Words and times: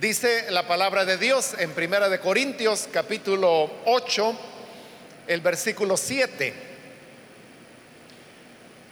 Dice 0.00 0.50
la 0.50 0.68
palabra 0.68 1.06
de 1.06 1.16
Dios 1.16 1.54
en 1.58 1.72
Primera 1.72 2.10
de 2.10 2.20
Corintios 2.20 2.86
capítulo 2.92 3.70
8, 3.86 4.38
el 5.26 5.40
versículo 5.40 5.96
7. 5.96 6.52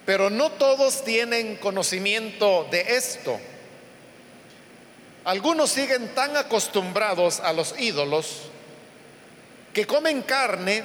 Pero 0.06 0.30
no 0.30 0.52
todos 0.52 1.04
tienen 1.04 1.56
conocimiento 1.56 2.66
de 2.70 2.96
esto. 2.96 3.38
Algunos 5.26 5.72
siguen 5.72 6.14
tan 6.14 6.38
acostumbrados 6.38 7.38
a 7.40 7.52
los 7.52 7.78
ídolos 7.78 8.44
que 9.74 9.86
comen 9.86 10.22
carne 10.22 10.84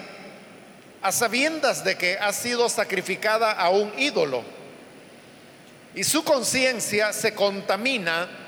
a 1.02 1.14
sabiendas 1.14 1.86
de 1.86 1.98
que 1.98 2.18
ha 2.18 2.34
sido 2.34 2.68
sacrificada 2.68 3.54
a 3.54 3.70
un 3.70 3.98
ídolo. 3.98 4.44
Y 5.96 6.04
su 6.04 6.26
conciencia 6.26 7.14
se 7.14 7.34
contamina 7.34 8.39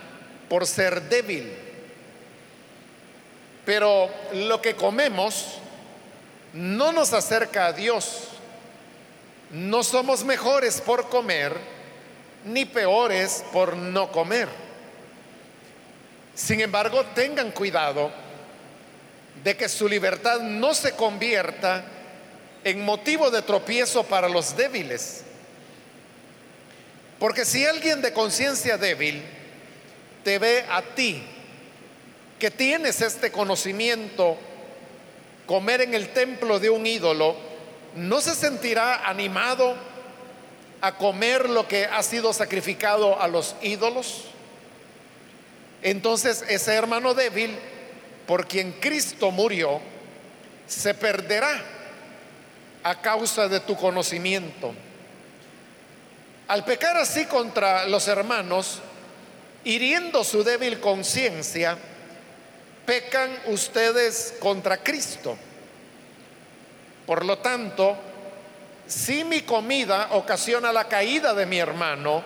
por 0.52 0.68
ser 0.68 1.04
débil. 1.04 1.49
Pero 3.64 4.10
lo 4.33 4.61
que 4.61 4.75
comemos 4.75 5.60
no 6.51 6.91
nos 6.91 7.14
acerca 7.14 7.68
a 7.68 7.71
Dios. 7.71 8.27
No 9.50 9.82
somos 9.82 10.25
mejores 10.25 10.82
por 10.82 11.07
comer, 11.07 11.55
ni 12.43 12.65
peores 12.65 13.46
por 13.54 13.77
no 13.77 14.11
comer. 14.11 14.50
Sin 16.36 16.60
embargo, 16.60 17.05
tengan 17.15 17.52
cuidado 17.52 18.11
de 19.46 19.55
que 19.55 19.69
su 19.69 19.88
libertad 19.88 20.41
no 20.41 20.74
se 20.74 20.91
convierta 20.97 21.86
en 22.65 22.83
motivo 22.83 23.32
de 23.32 23.41
tropiezo 23.41 24.04
para 24.04 24.27
los 24.27 24.57
débiles. 24.57 25.24
Porque 27.19 27.46
si 27.46 27.65
alguien 27.65 28.02
de 28.02 28.11
conciencia 28.11 28.77
débil 28.77 29.24
te 30.24 30.39
ve 30.39 30.66
a 30.70 30.82
ti, 30.82 31.24
que 32.39 32.52
tienes 32.52 33.02
este 33.02 33.31
conocimiento, 33.31 34.38
comer 35.45 35.81
en 35.81 35.94
el 35.94 36.09
templo 36.09 36.59
de 36.59 36.69
un 36.69 36.86
ídolo, 36.86 37.36
no 37.95 38.22
se 38.22 38.36
sentirá 38.36 39.08
animado 39.08 39.75
a 40.81 40.97
comer 40.97 41.50
lo 41.50 41.67
que 41.67 41.86
ha 41.86 42.02
sido 42.03 42.33
sacrificado 42.33 43.22
a 43.22 43.28
los 43.28 43.55
ídolos. 43.61 44.25
Entonces 45.83 46.44
ese 46.47 46.73
hermano 46.73 47.13
débil, 47.13 47.58
por 48.28 48.47
quien 48.47 48.72
Cristo 48.73 49.31
murió, 49.31 49.80
se 50.67 50.94
perderá 50.94 51.63
a 52.83 53.02
causa 53.02 53.47
de 53.47 53.59
tu 53.59 53.75
conocimiento. 53.75 54.73
Al 56.47 56.66
pecar 56.66 56.97
así 56.97 57.25
contra 57.25 57.85
los 57.85 58.08
hermanos, 58.08 58.81
hiriendo 59.63 60.23
su 60.23 60.43
débil 60.43 60.79
conciencia, 60.79 61.77
pecan 62.85 63.29
ustedes 63.47 64.35
contra 64.39 64.77
Cristo. 64.77 65.37
Por 67.05 67.25
lo 67.25 67.39
tanto, 67.39 67.97
si 68.87 69.23
mi 69.23 69.41
comida 69.41 70.09
ocasiona 70.11 70.71
la 70.73 70.87
caída 70.87 71.33
de 71.33 71.45
mi 71.45 71.57
hermano, 71.57 72.23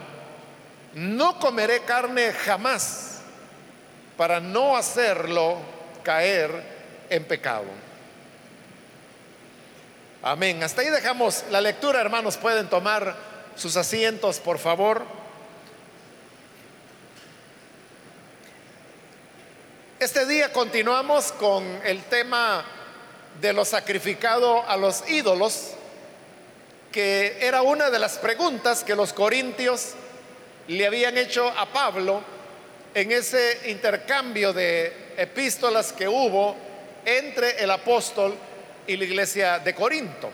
no 0.94 1.39
comeré 1.39 1.81
carne 1.81 2.31
jamás 2.33 3.19
para 4.17 4.39
no 4.39 4.78
hacerlo 4.78 5.58
caer 6.03 6.52
en 7.09 7.23
pecado. 7.25 7.66
Amén. 10.23 10.63
Hasta 10.63 10.81
ahí 10.81 10.89
dejamos 10.89 11.44
la 11.52 11.61
lectura, 11.61 12.02
hermanos. 12.02 12.38
Pueden 12.38 12.67
tomar 12.67 13.16
sus 13.56 13.78
asientos, 13.78 14.39
por 14.39 14.58
favor. 14.58 15.03
Este 20.06 20.28
día 20.28 20.53
continuamos 20.53 21.31
con 21.31 21.64
el 21.84 22.03
tema 22.03 22.64
de 23.42 23.52
lo 23.53 23.66
sacrificado 23.66 24.64
a 24.70 24.78
los 24.78 25.09
ídolos, 25.09 25.72
que 26.91 27.40
era 27.41 27.63
una 27.63 27.90
de 27.90 27.97
las 27.97 28.19
preguntas 28.19 28.84
que 28.84 28.96
los 28.96 29.13
corintios 29.13 29.94
le 30.68 30.85
habían 30.85 31.18
hecho 31.18 31.47
a 31.47 31.66
Pablo 31.66 32.22
en 32.94 33.12
ese 33.12 33.62
intercambio 33.72 34.53
de 34.53 35.16
epístolas 35.18 35.91
que 35.91 36.07
hubo 36.07 36.56
entre 37.03 37.63
el 37.63 37.72
apóstol 37.72 38.35
y 38.85 38.97
la 38.97 39.06
iglesia 39.06 39.57
de 39.57 39.74
Corinto. 39.74 40.30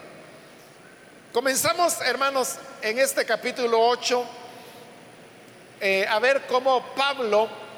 Comenzamos, 1.31 2.01
hermanos, 2.01 2.57
en 2.81 2.99
este 2.99 3.23
capítulo 3.23 3.79
8 3.87 4.25
eh, 5.79 6.05
a 6.09 6.19
ver 6.19 6.41
cómo 6.49 6.93
Pablo 6.93 7.70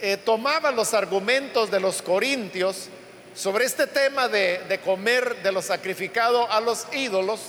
eh, 0.00 0.16
tomaba 0.16 0.70
los 0.70 0.94
argumentos 0.94 1.70
de 1.70 1.80
los 1.80 2.02
corintios 2.02 2.88
sobre 3.34 3.64
este 3.64 3.86
tema 3.86 4.28
de, 4.28 4.80
comer 4.84 5.42
de 5.42 5.52
lo 5.52 5.62
sacrificado 5.62 6.50
a 6.50 6.60
los 6.60 6.86
ídolos 6.92 7.40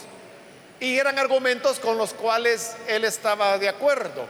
y 0.80 0.98
eran 0.98 1.18
argumentos 1.20 1.80
con 1.80 1.98
los 1.98 2.14
cuales 2.14 2.76
él 2.88 3.06
estaba 3.06 3.58
de 3.58 3.70
acuerdo. 3.70 4.28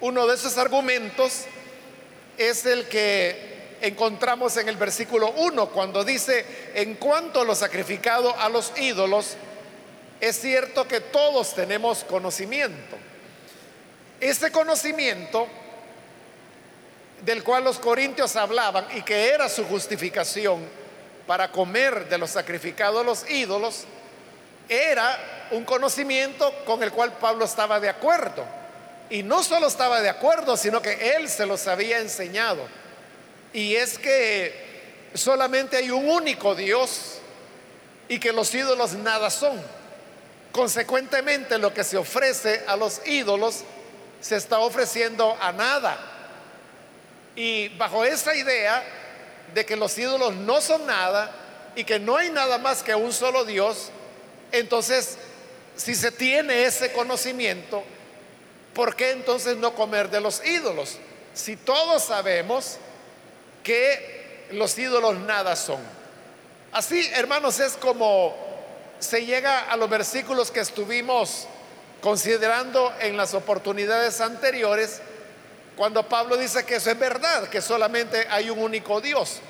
Uno 0.00 0.26
de 0.26 0.34
esos 0.34 0.58
argumentos 0.58 1.44
es 2.36 2.66
el 2.66 2.86
que 2.86 3.76
encontramos 3.80 4.56
en 4.56 4.68
el 4.68 4.76
versículo 4.76 5.30
1, 5.30 5.68
cuando 5.70 6.04
dice, 6.04 6.44
en 6.74 6.94
cuanto 6.94 7.40
a 7.40 7.44
lo 7.44 7.54
sacrificado 7.54 8.34
a 8.38 8.48
los 8.48 8.72
ídolos, 8.78 9.36
es 10.20 10.38
cierto 10.38 10.86
que 10.86 11.00
todos 11.00 11.54
tenemos 11.54 12.04
conocimiento. 12.04 12.96
Ese 14.20 14.50
conocimiento 14.50 15.46
del 17.22 17.42
cual 17.42 17.64
los 17.64 17.78
corintios 17.78 18.36
hablaban 18.36 18.86
y 18.94 19.02
que 19.02 19.30
era 19.30 19.48
su 19.48 19.64
justificación 19.64 20.64
para 21.26 21.50
comer 21.50 22.08
de 22.08 22.18
lo 22.18 22.26
sacrificado 22.26 23.00
a 23.00 23.04
los 23.04 23.28
ídolos, 23.28 23.84
era 24.68 25.48
un 25.50 25.64
conocimiento 25.64 26.52
con 26.64 26.82
el 26.82 26.92
cual 26.92 27.12
Pablo 27.14 27.44
estaba 27.44 27.80
de 27.80 27.88
acuerdo. 27.88 28.44
Y 29.08 29.22
no 29.22 29.42
solo 29.42 29.68
estaba 29.68 30.00
de 30.00 30.08
acuerdo, 30.08 30.56
sino 30.56 30.82
que 30.82 31.16
él 31.16 31.28
se 31.28 31.46
los 31.46 31.66
había 31.66 31.98
enseñado. 31.98 32.66
Y 33.52 33.76
es 33.76 33.98
que 33.98 35.10
solamente 35.14 35.76
hay 35.76 35.90
un 35.90 36.08
único 36.08 36.54
Dios 36.54 37.18
y 38.08 38.18
que 38.18 38.32
los 38.32 38.52
ídolos 38.54 38.94
nada 38.94 39.30
son. 39.30 39.60
Consecuentemente, 40.52 41.58
lo 41.58 41.72
que 41.72 41.84
se 41.84 41.96
ofrece 41.96 42.64
a 42.66 42.76
los 42.76 43.06
ídolos 43.06 43.62
se 44.20 44.36
está 44.36 44.58
ofreciendo 44.58 45.36
a 45.40 45.52
nada. 45.52 46.15
Y 47.36 47.68
bajo 47.76 48.04
esa 48.04 48.34
idea 48.34 48.82
de 49.54 49.64
que 49.64 49.76
los 49.76 49.96
ídolos 49.96 50.34
no 50.34 50.60
son 50.60 50.86
nada 50.86 51.30
y 51.76 51.84
que 51.84 51.98
no 51.98 52.16
hay 52.16 52.30
nada 52.30 52.58
más 52.58 52.82
que 52.82 52.94
un 52.94 53.12
solo 53.12 53.44
Dios, 53.44 53.90
entonces, 54.52 55.18
si 55.76 55.94
se 55.94 56.10
tiene 56.10 56.64
ese 56.64 56.92
conocimiento, 56.92 57.84
¿por 58.74 58.96
qué 58.96 59.10
entonces 59.10 59.56
no 59.56 59.74
comer 59.74 60.08
de 60.10 60.20
los 60.20 60.44
ídolos? 60.44 60.98
Si 61.34 61.56
todos 61.56 62.04
sabemos 62.04 62.78
que 63.62 64.46
los 64.52 64.78
ídolos 64.78 65.16
nada 65.16 65.56
son. 65.56 65.80
Así, 66.72 67.08
hermanos, 67.14 67.60
es 67.60 67.74
como 67.74 68.34
se 68.98 69.26
llega 69.26 69.60
a 69.70 69.76
los 69.76 69.90
versículos 69.90 70.50
que 70.50 70.60
estuvimos 70.60 71.46
considerando 72.00 72.92
en 73.00 73.16
las 73.16 73.34
oportunidades 73.34 74.20
anteriores, 74.20 75.00
cuando 75.76 76.08
Pablo 76.08 76.36
dice 76.36 76.64
que 76.64 76.76
eso 76.76 76.90
es 76.90 76.98
verdad, 76.98 77.48
que 77.48 77.60
solamente 77.60 78.26
hay 78.30 78.50
un 78.50 78.58
único 78.58 79.00
Dios. 79.00 79.40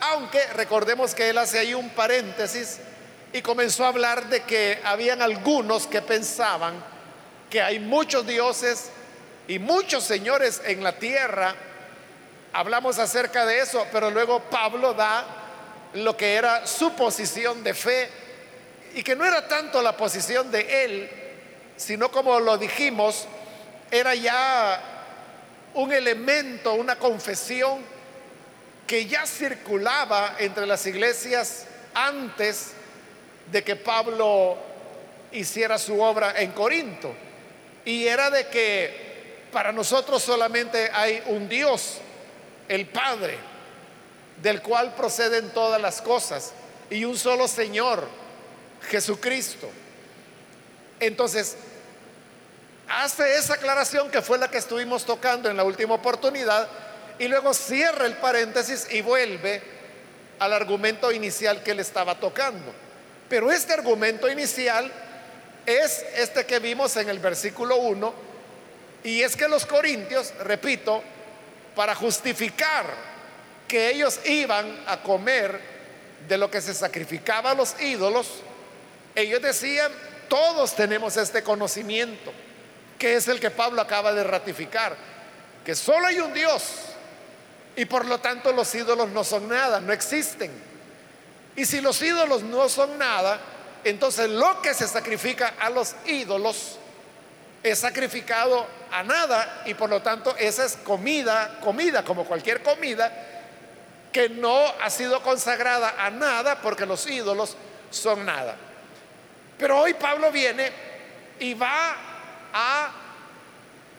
Aunque 0.00 0.44
recordemos 0.48 1.14
que 1.14 1.28
él 1.28 1.38
hace 1.38 1.58
ahí 1.58 1.74
un 1.74 1.90
paréntesis 1.90 2.78
y 3.32 3.42
comenzó 3.42 3.84
a 3.84 3.88
hablar 3.88 4.28
de 4.28 4.42
que 4.42 4.80
habían 4.84 5.22
algunos 5.22 5.86
que 5.86 6.02
pensaban 6.02 6.74
que 7.50 7.60
hay 7.60 7.78
muchos 7.78 8.26
dioses 8.26 8.90
y 9.46 9.58
muchos 9.58 10.04
señores 10.04 10.60
en 10.64 10.82
la 10.82 10.92
tierra 10.92 11.54
Hablamos 12.56 13.00
acerca 13.00 13.44
de 13.44 13.58
eso, 13.58 13.84
pero 13.90 14.12
luego 14.12 14.38
Pablo 14.38 14.94
da 14.94 15.26
lo 15.94 16.16
que 16.16 16.36
era 16.36 16.64
su 16.68 16.92
posición 16.92 17.64
de 17.64 17.74
fe 17.74 18.08
y 18.94 19.02
que 19.02 19.16
no 19.16 19.24
era 19.24 19.48
tanto 19.48 19.82
la 19.82 19.96
posición 19.96 20.52
de 20.52 20.84
él, 20.84 21.10
sino 21.76 22.12
como 22.12 22.38
lo 22.38 22.56
dijimos, 22.56 23.26
era 23.90 24.14
ya 24.14 24.93
un 25.74 25.92
elemento, 25.92 26.74
una 26.74 26.96
confesión 26.96 27.80
que 28.86 29.06
ya 29.06 29.26
circulaba 29.26 30.36
entre 30.38 30.66
las 30.66 30.86
iglesias 30.86 31.66
antes 31.94 32.72
de 33.50 33.62
que 33.62 33.76
Pablo 33.76 34.56
hiciera 35.32 35.78
su 35.78 36.00
obra 36.00 36.40
en 36.40 36.52
Corinto. 36.52 37.14
Y 37.84 38.06
era 38.06 38.30
de 38.30 38.46
que 38.48 39.44
para 39.52 39.72
nosotros 39.72 40.22
solamente 40.22 40.90
hay 40.92 41.22
un 41.26 41.48
Dios 41.48 41.98
el 42.68 42.86
Padre, 42.86 43.36
del 44.42 44.62
cual 44.62 44.94
proceden 44.94 45.50
todas 45.50 45.80
las 45.80 46.00
cosas, 46.02 46.52
y 46.90 47.04
un 47.04 47.16
solo 47.16 47.46
Señor, 47.48 48.06
Jesucristo. 48.88 49.68
Entonces, 51.00 51.56
hace 52.88 53.36
esa 53.36 53.54
aclaración 53.54 54.10
que 54.10 54.22
fue 54.22 54.38
la 54.38 54.50
que 54.50 54.58
estuvimos 54.58 55.04
tocando 55.04 55.48
en 55.48 55.56
la 55.56 55.64
última 55.64 55.94
oportunidad, 55.94 56.68
y 57.18 57.28
luego 57.28 57.54
cierra 57.54 58.06
el 58.06 58.16
paréntesis 58.16 58.88
y 58.90 59.00
vuelve 59.00 59.62
al 60.38 60.52
argumento 60.52 61.12
inicial 61.12 61.62
que 61.62 61.74
le 61.74 61.82
estaba 61.82 62.18
tocando. 62.18 62.72
Pero 63.28 63.50
este 63.52 63.72
argumento 63.72 64.28
inicial 64.28 64.90
es 65.64 66.04
este 66.16 66.44
que 66.44 66.58
vimos 66.58 66.96
en 66.96 67.08
el 67.08 67.18
versículo 67.18 67.76
1, 67.76 68.14
y 69.04 69.22
es 69.22 69.36
que 69.36 69.48
los 69.48 69.66
corintios, 69.66 70.32
repito, 70.40 71.02
para 71.76 71.94
justificar 71.94 72.86
que 73.68 73.90
ellos 73.90 74.20
iban 74.24 74.84
a 74.86 75.02
comer 75.02 75.60
de 76.28 76.38
lo 76.38 76.50
que 76.50 76.60
se 76.60 76.74
sacrificaba 76.74 77.50
a 77.50 77.54
los 77.54 77.80
ídolos, 77.80 78.28
ellos 79.14 79.42
decían, 79.42 79.92
todos 80.28 80.74
tenemos 80.74 81.16
este 81.16 81.42
conocimiento, 81.42 82.32
que 83.04 83.16
es 83.16 83.28
el 83.28 83.38
que 83.38 83.50
Pablo 83.50 83.82
acaba 83.82 84.14
de 84.14 84.24
ratificar, 84.24 84.96
que 85.62 85.74
solo 85.74 86.06
hay 86.06 86.20
un 86.20 86.32
Dios 86.32 86.62
y 87.76 87.84
por 87.84 88.06
lo 88.06 88.18
tanto 88.18 88.50
los 88.50 88.74
ídolos 88.74 89.10
no 89.10 89.22
son 89.22 89.46
nada, 89.46 89.78
no 89.78 89.92
existen. 89.92 90.50
Y 91.54 91.66
si 91.66 91.82
los 91.82 92.00
ídolos 92.00 92.42
no 92.42 92.66
son 92.66 92.96
nada, 92.96 93.38
entonces 93.84 94.30
lo 94.30 94.62
que 94.62 94.72
se 94.72 94.88
sacrifica 94.88 95.52
a 95.60 95.68
los 95.68 95.94
ídolos 96.06 96.78
es 97.62 97.78
sacrificado 97.78 98.66
a 98.90 99.02
nada 99.02 99.64
y 99.66 99.74
por 99.74 99.90
lo 99.90 100.00
tanto 100.00 100.34
esa 100.38 100.64
es 100.64 100.78
comida, 100.78 101.58
comida 101.60 102.04
como 102.04 102.24
cualquier 102.24 102.62
comida 102.62 103.12
que 104.12 104.30
no 104.30 104.58
ha 104.80 104.88
sido 104.88 105.22
consagrada 105.22 105.96
a 105.98 106.08
nada 106.08 106.62
porque 106.62 106.86
los 106.86 107.06
ídolos 107.06 107.54
son 107.90 108.24
nada. 108.24 108.56
Pero 109.58 109.78
hoy 109.78 109.92
Pablo 109.92 110.32
viene 110.32 110.72
y 111.38 111.52
va 111.52 112.12
a 112.54 112.90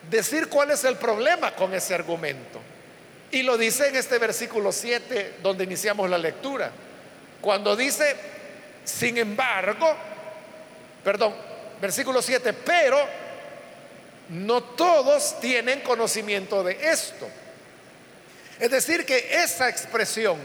decir 0.10 0.48
cuál 0.48 0.72
es 0.72 0.84
el 0.86 0.96
problema 0.96 1.54
con 1.54 1.74
ese 1.74 1.94
argumento. 1.94 2.60
Y 3.32 3.44
lo 3.44 3.58
dice 3.58 3.90
en 3.90 3.98
este 3.98 4.18
versículo 4.18 4.72
7 4.72 5.36
donde 5.44 5.66
iniciamos 5.66 6.10
la 6.10 6.18
lectura. 6.18 6.72
Cuando 7.42 7.76
dice, 7.76 8.16
sin 8.86 9.18
embargo, 9.18 9.94
perdón, 11.04 11.36
versículo 11.82 12.22
7, 12.22 12.54
pero 12.54 12.98
no 14.30 14.64
todos 14.64 15.40
tienen 15.40 15.82
conocimiento 15.82 16.64
de 16.64 16.90
esto. 16.90 17.28
Es 18.60 18.72
decir, 18.72 19.06
que 19.06 19.44
esa 19.44 19.68
expresión 19.70 20.40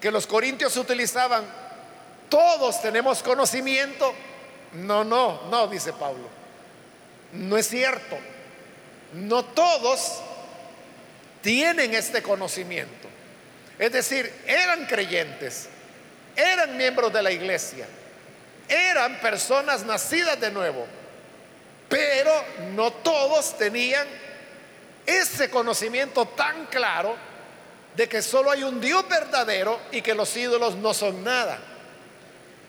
que 0.00 0.10
los 0.10 0.26
corintios 0.26 0.76
utilizaban, 0.78 1.44
todos 2.30 2.80
tenemos 2.80 3.22
conocimiento, 3.22 4.14
no, 4.72 5.04
no, 5.04 5.42
no, 5.50 5.68
dice 5.68 5.92
Pablo, 5.92 6.39
no 7.32 7.56
es 7.56 7.68
cierto. 7.68 8.18
No 9.12 9.44
todos 9.44 10.20
tienen 11.42 11.94
este 11.94 12.22
conocimiento. 12.22 13.08
Es 13.78 13.92
decir, 13.92 14.30
eran 14.46 14.86
creyentes, 14.86 15.68
eran 16.36 16.76
miembros 16.76 17.12
de 17.12 17.22
la 17.22 17.32
iglesia, 17.32 17.86
eran 18.68 19.18
personas 19.20 19.84
nacidas 19.86 20.38
de 20.38 20.50
nuevo, 20.50 20.86
pero 21.88 22.30
no 22.74 22.92
todos 22.92 23.56
tenían 23.56 24.06
ese 25.06 25.48
conocimiento 25.48 26.26
tan 26.26 26.66
claro 26.66 27.16
de 27.96 28.08
que 28.08 28.22
solo 28.22 28.50
hay 28.50 28.62
un 28.62 28.80
Dios 28.80 29.08
verdadero 29.08 29.80
y 29.90 30.02
que 30.02 30.14
los 30.14 30.36
ídolos 30.36 30.76
no 30.76 30.92
son 30.92 31.24
nada. 31.24 31.58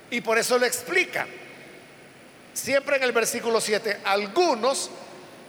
Y 0.09 0.21
por 0.21 0.37
eso 0.37 0.57
le 0.57 0.67
explica, 0.67 1.27
siempre 2.53 2.97
en 2.97 3.03
el 3.03 3.11
versículo 3.11 3.61
7, 3.61 3.99
algunos 4.03 4.89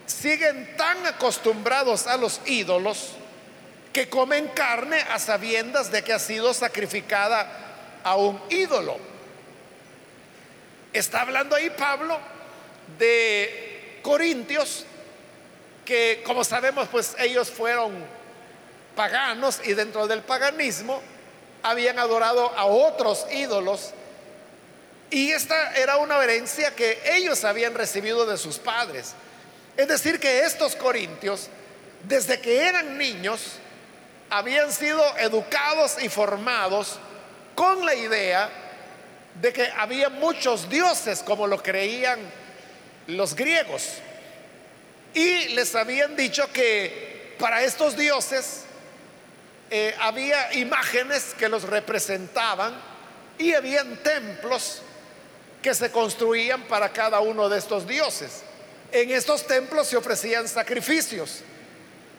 siguen 0.05 0.75
tan 0.77 1.05
acostumbrados 1.05 2.07
a 2.07 2.17
los 2.17 2.41
ídolos 2.45 3.11
que 3.91 4.09
comen 4.09 4.47
carne 4.49 4.99
a 5.11 5.19
sabiendas 5.19 5.91
de 5.91 6.03
que 6.03 6.13
ha 6.13 6.19
sido 6.19 6.53
sacrificada 6.53 8.01
a 8.03 8.15
un 8.15 8.41
ídolo. 8.49 8.97
Está 10.91 11.21
hablando 11.21 11.55
ahí 11.55 11.69
Pablo 11.69 12.19
de 12.97 13.99
Corintios, 14.01 14.85
que 15.85 16.21
como 16.25 16.43
sabemos, 16.43 16.87
pues 16.89 17.15
ellos 17.19 17.49
fueron 17.49 17.93
paganos 18.95 19.61
y 19.63 19.73
dentro 19.73 20.07
del 20.07 20.21
paganismo 20.21 21.01
habían 21.61 21.99
adorado 21.99 22.51
a 22.55 22.65
otros 22.65 23.25
ídolos. 23.31 23.91
Y 25.13 25.31
esta 25.31 25.75
era 25.75 25.97
una 25.97 26.23
herencia 26.23 26.75
que 26.75 26.99
ellos 27.05 27.43
habían 27.43 27.75
recibido 27.75 28.25
de 28.25 28.35
sus 28.35 28.57
padres. 28.57 29.13
Es 29.77 29.87
decir, 29.87 30.19
que 30.19 30.39
estos 30.39 30.75
corintios, 30.75 31.49
desde 32.01 32.41
que 32.41 32.67
eran 32.67 32.97
niños, 32.97 33.59
habían 34.31 34.73
sido 34.73 34.99
educados 35.19 36.01
y 36.01 36.09
formados 36.09 36.97
con 37.53 37.85
la 37.85 37.93
idea 37.93 38.49
de 39.39 39.53
que 39.53 39.69
había 39.77 40.09
muchos 40.09 40.67
dioses 40.67 41.21
como 41.21 41.45
lo 41.45 41.61
creían 41.61 42.19
los 43.05 43.35
griegos. 43.35 43.89
Y 45.13 45.49
les 45.49 45.75
habían 45.75 46.15
dicho 46.15 46.51
que 46.51 47.35
para 47.37 47.61
estos 47.61 47.95
dioses 47.95 48.63
eh, 49.69 49.95
había 49.99 50.51
imágenes 50.55 51.35
que 51.37 51.49
los 51.49 51.61
representaban 51.65 52.73
y 53.37 53.53
habían 53.53 53.97
templos 53.97 54.81
que 55.63 55.73
se 55.73 55.89
construían 55.89 56.63
para 56.63 56.89
cada 56.89 57.21
uno 57.21 57.47
de 57.47 57.57
estos 57.57 57.87
dioses. 57.87 58.43
En 58.91 59.09
estos 59.09 59.47
templos 59.47 59.87
se 59.87 59.95
ofrecían 59.95 60.47
sacrificios 60.47 61.39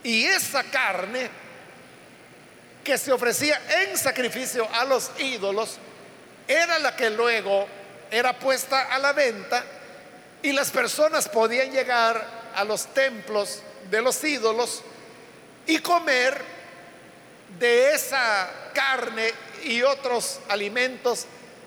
y 0.02 0.24
esa 0.24 0.64
carne 0.64 1.30
que 2.82 2.96
se 2.98 3.12
ofrecía 3.12 3.60
en 3.82 3.96
sacrificio 3.96 4.66
a 4.72 4.84
los 4.84 5.10
ídolos 5.18 5.76
era 6.48 6.78
la 6.78 6.96
que 6.96 7.10
luego 7.10 7.68
era 8.10 8.36
puesta 8.38 8.94
a 8.94 8.98
la 8.98 9.12
venta 9.12 9.62
y 10.42 10.52
las 10.52 10.70
personas 10.70 11.28
podían 11.28 11.70
llegar 11.70 12.26
a 12.54 12.64
los 12.64 12.86
templos 12.94 13.62
de 13.90 14.00
los 14.00 14.24
ídolos 14.24 14.82
y 15.66 15.78
comer 15.78 16.40
de 17.58 17.92
esa 17.92 18.50
carne 18.72 19.32
y 19.64 19.82
otros 19.82 20.40
alimentos 20.48 21.26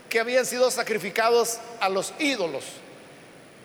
que 0.10 0.20
habían 0.20 0.46
sido 0.46 0.72
sacrificados 0.72 1.58
a 1.80 1.90
los 1.90 2.14
ídolos. 2.20 2.64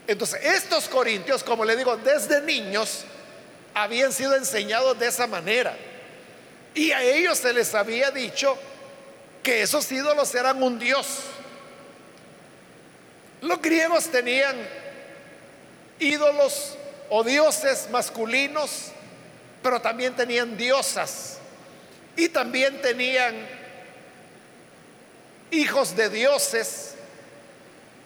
Entonces, 0.06 0.40
estos 0.42 0.88
corintios, 0.88 1.44
como 1.44 1.64
le 1.64 1.76
digo, 1.76 1.96
desde 1.96 2.40
niños 2.42 3.04
habían 3.74 4.12
sido 4.12 4.34
enseñados 4.34 4.98
de 4.98 5.06
esa 5.06 5.26
manera. 5.26 5.76
Y 6.74 6.90
a 6.90 7.02
ellos 7.02 7.38
se 7.38 7.52
les 7.52 7.74
había 7.74 8.10
dicho 8.10 8.58
que 9.42 9.62
esos 9.62 9.90
ídolos 9.90 10.34
eran 10.34 10.62
un 10.62 10.78
dios. 10.78 11.06
Los 13.40 13.60
griegos 13.60 14.06
tenían 14.08 14.56
ídolos 15.98 16.76
o 17.10 17.22
dioses 17.22 17.88
masculinos, 17.90 18.92
pero 19.62 19.80
también 19.80 20.14
tenían 20.14 20.56
diosas. 20.56 21.38
Y 22.16 22.28
también 22.28 22.80
tenían 22.82 23.34
hijos 25.52 25.94
de 25.94 26.08
dioses 26.08 26.94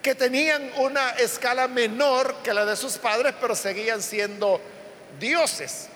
que 0.02 0.14
tenían 0.14 0.70
una 0.76 1.10
escala 1.12 1.66
menor 1.66 2.36
que 2.44 2.52
la 2.52 2.64
de 2.64 2.76
sus 2.76 2.98
padres, 2.98 3.34
pero 3.40 3.54
seguían 3.54 4.02
siendo 4.02 4.60
dioses. 5.18 5.88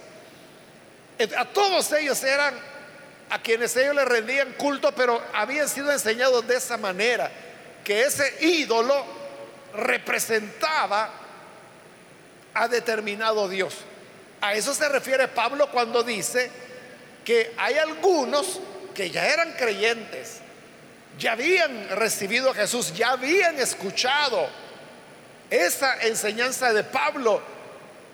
A 1.37 1.45
todos 1.45 1.93
ellos 1.93 2.23
eran 2.25 2.55
a 3.29 3.41
quienes 3.41 3.77
ellos 3.77 3.95
le 3.95 4.05
rendían 4.05 4.53
culto, 4.55 4.93
pero 4.93 5.23
habían 5.35 5.69
sido 5.69 5.93
enseñados 5.93 6.47
de 6.47 6.57
esa 6.57 6.77
manera, 6.77 7.31
que 7.85 8.03
ese 8.03 8.45
ídolo 8.45 9.05
representaba 9.75 11.11
a 12.55 12.69
determinado 12.69 13.49
Dios. 13.49 13.75
A 14.41 14.55
eso 14.55 14.75
se 14.75 14.89
refiere 14.89 15.29
Pablo 15.29 15.71
cuando 15.71 16.03
dice 16.03 16.51
que 17.25 17.53
hay 17.57 17.77
algunos 17.77 18.59
que 18.95 19.11
ya 19.11 19.27
eran 19.27 19.53
creyentes, 19.53 20.41
ya 21.19 21.33
habían 21.33 21.89
recibido 21.91 22.51
a 22.51 22.55
Jesús, 22.55 22.95
ya 22.95 23.13
habían 23.13 23.59
escuchado 23.59 24.49
esa 25.51 26.01
enseñanza 26.03 26.73
de 26.73 26.85
Pablo 26.85 27.43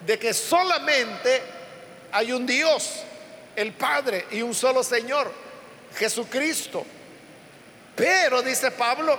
de 0.05 0.19
que 0.19 0.33
solamente 0.33 1.43
hay 2.13 2.33
un 2.33 2.47
Dios, 2.47 3.03
el 3.55 3.73
Padre 3.73 4.27
y 4.31 4.43
un 4.43 4.55
solo 4.55 4.83
Señor, 4.83 5.33
Jesucristo. 5.97 6.85
Pero, 7.95 8.43
dice 8.43 8.71
Pablo, 8.71 9.19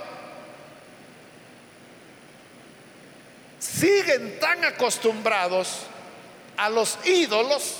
siguen 3.59 4.39
tan 4.39 4.63
acostumbrados 4.65 5.81
a 6.57 6.69
los 6.69 6.97
ídolos 7.05 7.75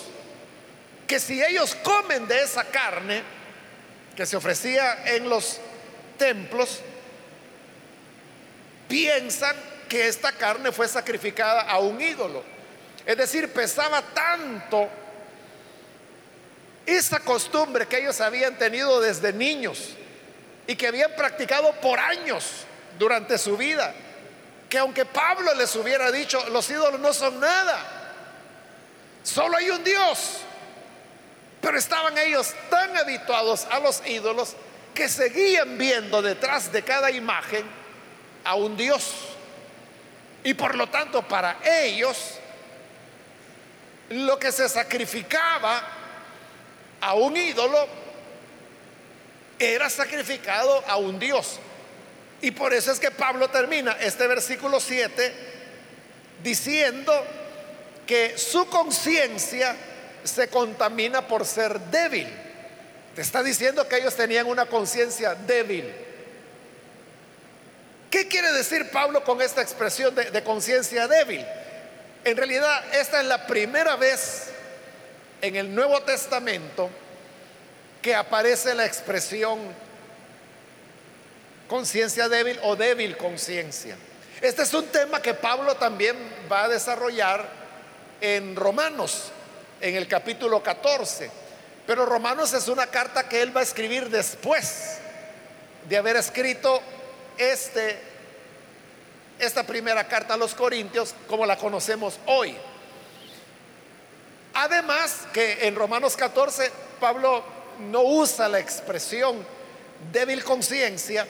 que 1.06 1.20
si 1.20 1.42
ellos 1.42 1.76
comen 1.84 2.28
de 2.28 2.42
esa 2.44 2.66
carne 2.66 3.24
que 4.16 4.26
se 4.26 4.36
ofrecía 4.36 5.16
en 5.16 5.30
los 5.30 5.60
templos 6.18 6.82
piensan 8.88 9.56
que 9.88 10.08
esta 10.08 10.32
carne 10.32 10.72
fue 10.72 10.88
sacrificada 10.88 11.62
a 11.62 11.80
un 11.80 12.00
ídolo. 12.02 12.44
Es 13.06 13.18
decir, 13.18 13.52
pesaba 13.52 14.02
tanto 14.02 14.90
esa 16.86 17.20
costumbre 17.20 17.86
que 17.88 18.00
ellos 18.00 18.20
habían 18.22 18.58
tenido 18.58 19.00
desde 19.00 19.34
niños 19.34 19.90
y 20.68 20.76
que 20.76 20.88
habían 20.88 21.12
practicado 21.16 21.72
por 21.82 22.00
años 22.00 22.66
durante 23.00 23.38
su 23.38 23.56
vida, 23.58 23.94
que 24.70 24.78
aunque 24.78 25.06
Pablo 25.06 25.54
les 25.54 25.76
hubiera 25.76 26.12
dicho, 26.12 26.44
los 26.50 26.70
ídolos 26.70 27.00
no 27.00 27.14
son 27.14 27.40
nada, 27.40 27.80
solo 29.24 29.58
hay 29.58 29.70
un 29.70 29.84
Dios, 29.84 30.40
pero 31.62 31.78
estaban 31.78 32.18
ellos 32.18 32.54
tan 32.70 32.96
habituados 32.98 33.66
a 33.70 33.80
los 33.80 34.06
ídolos 34.06 34.56
que 34.98 35.08
seguían 35.08 35.78
viendo 35.78 36.24
detrás 36.24 36.72
de 36.72 36.82
cada 36.82 37.12
imagen 37.12 37.64
a 38.44 38.56
un 38.56 38.76
Dios. 38.76 39.14
Y 40.44 40.56
por 40.56 40.74
lo 40.74 40.90
tanto, 40.90 41.22
para 41.28 41.60
ellos, 41.64 42.40
lo 44.10 44.40
que 44.40 44.52
se 44.52 44.68
sacrificaba 44.68 45.84
a 47.00 47.14
un 47.14 47.38
ídolo 47.38 47.88
era 49.60 49.88
sacrificado 49.88 50.84
a 50.88 50.98
un 50.98 51.20
Dios. 51.20 51.60
Y 52.42 52.50
por 52.50 52.74
eso 52.74 52.92
es 52.92 53.00
que 53.00 53.12
Pablo 53.12 53.52
termina 53.52 53.92
este 54.00 54.26
versículo 54.26 54.80
7 54.80 55.32
diciendo 56.42 57.14
que 58.08 58.36
su 58.36 58.66
conciencia 58.66 59.76
se 60.24 60.48
contamina 60.48 61.28
por 61.28 61.46
ser 61.46 61.80
débil. 61.82 62.47
Te 63.18 63.24
está 63.24 63.42
diciendo 63.42 63.88
que 63.88 63.98
ellos 63.98 64.16
tenían 64.16 64.46
una 64.46 64.68
conciencia 64.68 65.34
débil. 65.34 65.92
¿Qué 68.12 68.28
quiere 68.28 68.52
decir 68.54 68.92
Pablo 68.92 69.24
con 69.24 69.42
esta 69.42 69.64
expresión 69.64 70.14
de, 70.14 70.30
de 70.30 70.44
conciencia 70.44 71.08
débil? 71.08 71.44
En 72.24 72.38
realidad, 72.38 72.94
esta 72.94 73.20
es 73.20 73.26
la 73.26 73.48
primera 73.48 73.96
vez 73.96 74.50
en 75.42 75.56
el 75.56 75.74
Nuevo 75.74 76.00
Testamento 76.04 76.92
que 78.04 78.14
aparece 78.14 78.76
la 78.76 78.86
expresión 78.86 79.62
conciencia 81.68 82.30
débil 82.30 82.60
o 82.62 82.76
débil 82.76 83.18
conciencia. 83.18 83.98
Este 84.42 84.62
es 84.62 84.72
un 84.76 84.86
tema 84.90 85.24
que 85.24 85.34
Pablo 85.34 85.74
también 85.78 86.16
va 86.52 86.66
a 86.66 86.68
desarrollar 86.68 87.50
en 88.22 88.56
Romanos, 88.56 89.32
en 89.82 89.96
el 89.96 90.08
capítulo 90.08 90.62
14. 90.62 91.47
Pero 91.88 92.06
Romanos 92.06 92.54
es 92.54 92.68
una 92.68 92.86
carta 92.88 93.30
que 93.30 93.42
él 93.42 93.56
va 93.56 93.62
a 93.62 93.64
escribir 93.64 94.10
después 94.10 94.98
de 95.88 95.98
haber 95.98 96.18
escrito 96.18 96.82
este, 97.38 97.98
esta 99.40 99.64
primera 99.64 100.06
carta 100.06 100.34
a 100.34 100.38
los 100.38 100.54
Corintios 100.54 101.16
como 101.28 101.46
la 101.46 101.56
conocemos 101.56 102.20
hoy. 102.26 102.58
Además 104.54 105.28
que 105.32 105.66
en 105.66 105.76
Romanos 105.76 106.18
14 106.18 106.70
Pablo 107.00 107.42
no 107.80 108.02
usa 108.02 108.50
la 108.50 108.60
expresión 108.60 109.46
débil 110.12 110.44
conciencia, 110.44 111.26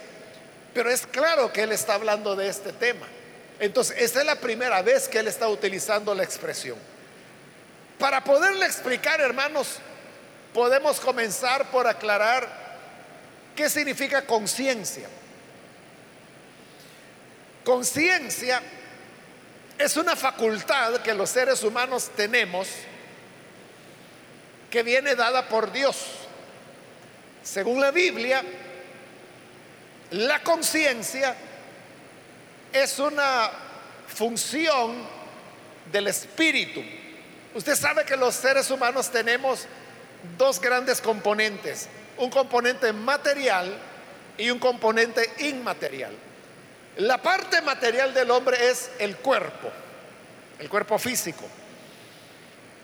pero 0.73 0.89
es 0.89 1.05
claro 1.05 1.53
que 1.53 1.63
él 1.63 1.71
está 1.71 1.93
hablando 1.93 2.35
de 2.35 2.47
este 2.47 2.73
tema. 2.73 3.05
Entonces, 3.59 3.95
esta 3.99 4.21
es 4.21 4.25
la 4.25 4.35
primera 4.35 4.81
vez 4.81 5.07
que 5.07 5.19
él 5.19 5.27
está 5.27 5.47
utilizando 5.49 6.15
la 6.15 6.23
expresión. 6.23 6.77
Para 7.99 8.23
poderle 8.23 8.65
explicar, 8.65 9.19
hermanos, 9.21 9.79
podemos 10.57 10.99
comenzar 10.99 11.69
por 11.69 11.85
aclarar 11.85 12.49
qué 13.55 13.69
significa 13.69 14.25
conciencia. 14.25 15.07
Conciencia 17.63 18.59
es 19.77 19.95
una 19.97 20.15
facultad 20.15 20.95
que 21.03 21.13
los 21.13 21.29
seres 21.29 21.61
humanos 21.61 22.09
tenemos 22.15 22.69
que 24.71 24.81
viene 24.81 25.13
dada 25.13 25.47
por 25.47 25.71
Dios. 25.71 25.95
Según 27.43 27.79
la 27.79 27.91
Biblia, 27.91 28.41
la 30.09 30.41
conciencia 30.41 31.35
es 32.73 32.97
una 32.97 33.51
función 34.07 35.07
del 35.91 36.07
espíritu. 36.07 36.81
Usted 37.53 37.75
sabe 37.75 38.05
que 38.05 38.17
los 38.17 38.33
seres 38.33 38.71
humanos 38.71 39.11
tenemos 39.11 39.67
dos 40.37 40.59
grandes 40.59 41.01
componentes, 41.01 41.87
un 42.17 42.29
componente 42.29 42.91
material 42.93 43.77
y 44.37 44.49
un 44.49 44.59
componente 44.59 45.29
inmaterial. 45.39 46.11
La 46.97 47.21
parte 47.21 47.61
material 47.61 48.13
del 48.13 48.31
hombre 48.31 48.69
es 48.69 48.89
el 48.99 49.17
cuerpo, 49.17 49.69
el 50.59 50.69
cuerpo 50.69 50.97
físico. 50.97 51.45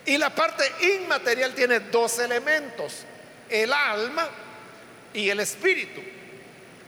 Y 0.06 0.18
la 0.18 0.30
parte 0.30 0.64
inmaterial 1.00 1.54
tiene 1.56 1.80
dos 1.80 2.20
elementos, 2.20 3.06
el 3.50 3.72
alma 3.72 4.28
y 5.14 5.30
el 5.30 5.40
espíritu. 5.40 6.02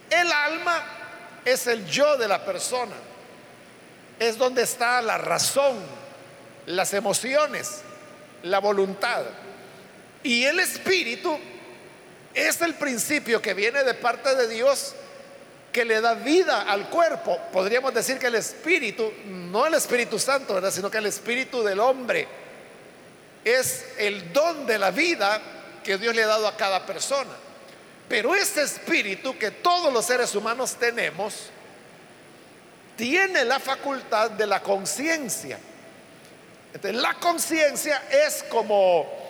El 0.10 0.32
alma 0.32 0.84
es 1.46 1.68
el 1.68 1.86
yo 1.88 2.18
de 2.18 2.28
la 2.28 2.44
persona, 2.46 2.96
es 4.20 4.38
donde 4.38 4.64
está 4.64 5.02
la 5.02 5.18
razón, 5.18 5.80
las 6.66 6.94
emociones, 6.94 7.82
la 8.44 8.60
voluntad. 8.60 9.24
Y 10.26 10.44
el 10.44 10.60
espíritu 10.60 11.38
es 12.34 12.60
el 12.62 12.74
principio 12.74 13.40
que 13.40 13.54
viene 13.54 13.84
de 13.84 13.94
parte 13.94 14.34
de 14.34 14.48
Dios 14.48 14.96
que 15.72 15.86
le 15.86 16.02
da 16.02 16.16
vida 16.16 16.64
al 16.64 16.90
cuerpo. 16.90 17.40
Podríamos 17.54 17.94
decir 17.94 18.18
que 18.18 18.26
el 18.26 18.34
espíritu, 18.34 19.14
no 19.28 19.68
el 19.68 19.76
Espíritu 19.76 20.18
Santo, 20.18 20.72
sino 20.72 20.90
que 20.90 20.98
el 20.98 21.06
espíritu 21.06 21.62
del 21.62 21.80
hombre 21.80 22.28
es 23.44 23.86
el 24.00 24.34
don 24.34 24.66
de 24.66 24.80
la 24.80 24.90
vida 24.90 25.40
que 25.84 26.00
Dios 26.00 26.16
le 26.16 26.24
ha 26.24 26.28
dado 26.28 26.48
a 26.48 26.58
cada 26.58 26.84
persona. 26.88 27.30
Pero 28.10 28.34
ese 28.34 28.64
espíritu 28.64 29.38
que 29.38 29.52
todos 29.52 29.94
los 29.94 30.06
seres 30.06 30.34
humanos 30.34 30.74
tenemos, 30.74 31.52
tiene 32.98 33.46
la 33.46 33.60
facultad 33.60 34.32
de 34.32 34.48
la 34.48 34.60
conciencia. 34.60 35.60
La 36.82 37.14
conciencia 37.14 38.06
es 38.10 38.44
como 38.50 39.25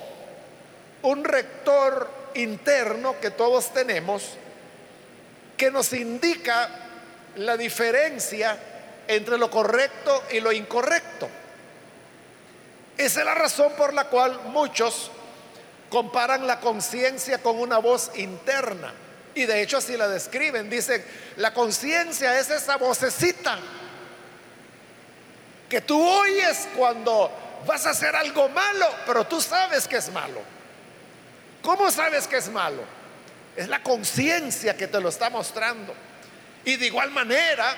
un 1.05 1.23
rector 1.23 2.09
interno 2.33 3.19
que 3.19 3.31
todos 3.31 3.71
tenemos 3.73 4.23
que 5.55 5.71
nos 5.71 5.93
indica 5.93 6.69
la 7.35 7.55
diferencia 7.55 8.57
entre 9.07 9.37
lo 9.37 9.49
correcto 9.49 10.23
y 10.31 10.39
lo 10.39 10.51
incorrecto. 10.51 11.29
Esa 12.97 13.19
es 13.19 13.25
la 13.25 13.35
razón 13.35 13.73
por 13.77 13.93
la 13.93 14.05
cual 14.05 14.39
muchos 14.45 15.11
comparan 15.89 16.47
la 16.47 16.59
conciencia 16.59 17.37
con 17.37 17.59
una 17.59 17.77
voz 17.77 18.11
interna. 18.15 18.93
Y 19.35 19.45
de 19.45 19.61
hecho 19.61 19.77
así 19.77 19.95
la 19.95 20.07
describen. 20.07 20.69
Dicen, 20.69 21.05
la 21.37 21.53
conciencia 21.53 22.39
es 22.39 22.49
esa 22.49 22.77
vocecita 22.77 23.59
que 25.69 25.81
tú 25.81 26.01
oyes 26.01 26.67
cuando 26.75 27.31
vas 27.67 27.85
a 27.85 27.91
hacer 27.91 28.15
algo 28.15 28.49
malo, 28.49 28.87
pero 29.05 29.25
tú 29.27 29.39
sabes 29.39 29.87
que 29.87 29.97
es 29.97 30.11
malo. 30.11 30.54
¿Cómo 31.65 31.89
sabes 31.89 32.27
que 32.27 32.37
es 32.37 32.47
malo? 32.49 32.83
Es 33.57 33.67
la 33.67 33.81
conciencia 33.81 34.77
que 34.77 34.85
te 34.85 35.01
lo 35.01 35.09
está 35.09 35.31
mostrando. 35.31 35.95
Y 36.63 36.75
de 36.77 36.85
igual 36.85 37.09
manera, 37.09 37.75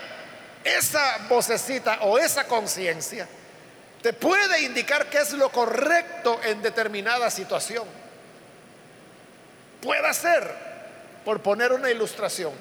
esa 0.61 1.19
vocecita 1.29 1.99
o 2.01 2.19
esa 2.19 2.43
conciencia 2.43 3.25
te 4.01 4.11
puede 4.11 4.61
indicar 4.61 5.09
qué 5.09 5.19
es 5.19 5.31
lo 5.31 5.49
correcto 5.49 6.39
en 6.43 6.61
determinada 6.61 7.31
situación. 7.31 7.85
Puede 9.81 10.13
ser, 10.13 10.53
por 11.23 11.41
poner 11.41 11.71
una 11.71 11.89
ilustración, 11.89 12.51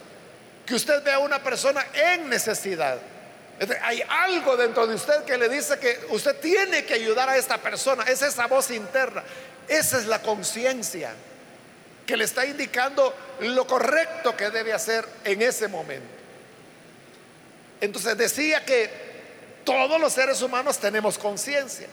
que 0.65 0.77
usted 0.77 1.03
vea 1.03 1.17
a 1.17 1.19
una 1.19 1.43
persona 1.43 1.85
en 1.93 2.29
necesidad. 2.29 2.99
Hay 3.83 4.03
algo 4.09 4.57
dentro 4.57 4.87
de 4.87 4.95
usted 4.95 5.25
que 5.25 5.39
le 5.39 5.49
dice 5.49 5.79
que 5.79 6.07
usted 6.11 6.39
tiene 6.41 6.85
que 6.85 6.95
ayudar 6.95 7.29
a 7.29 7.37
esta 7.37 7.59
persona. 7.59 8.05
Es 8.05 8.21
esa 8.21 8.47
voz 8.47 8.71
interna. 8.71 9.23
Esa 9.67 9.99
es 9.99 10.07
la 10.07 10.21
conciencia 10.21 11.15
que 12.07 12.17
le 12.17 12.25
está 12.25 12.47
indicando 12.47 13.15
lo 13.41 13.67
correcto 13.67 14.37
que 14.37 14.51
debe 14.51 14.73
hacer 14.73 15.07
en 15.25 15.43
ese 15.43 15.69
momento. 15.69 16.07
Entonces 17.81 18.17
decía 18.17 18.65
que 18.65 18.91
todos 19.65 20.01
los 20.01 20.13
seres 20.13 20.41
humanos 20.43 20.79
tenemos 20.79 21.19
conciencia. 21.19 21.89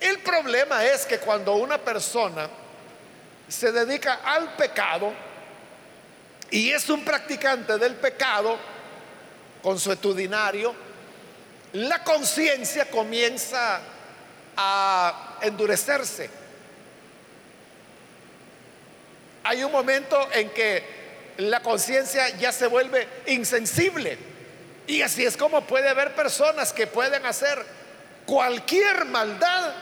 El 0.00 0.20
problema 0.20 0.84
es 0.84 1.04
que 1.04 1.18
cuando 1.18 1.54
una 1.56 1.78
persona 1.78 2.48
se 3.48 3.70
dedica 3.72 4.20
al 4.24 4.54
pecado 4.56 5.12
y 6.50 6.70
es 6.70 6.88
un 6.88 7.04
practicante 7.04 7.76
del 7.76 7.96
pecado 7.96 8.58
consuetudinario, 9.62 10.74
la 11.72 12.02
conciencia 12.02 12.90
comienza 12.90 13.80
a 14.56 15.38
endurecerse. 15.42 16.30
Hay 19.44 19.64
un 19.64 19.72
momento 19.72 20.28
en 20.32 20.50
que 20.50 21.00
la 21.38 21.60
conciencia 21.60 22.28
ya 22.36 22.52
se 22.52 22.66
vuelve 22.66 23.08
insensible. 23.26 24.18
Y 24.86 25.02
así 25.02 25.24
es 25.24 25.36
como 25.36 25.62
puede 25.62 25.88
haber 25.88 26.14
personas 26.14 26.72
que 26.72 26.86
pueden 26.86 27.24
hacer 27.24 27.64
cualquier 28.26 29.04
maldad 29.06 29.72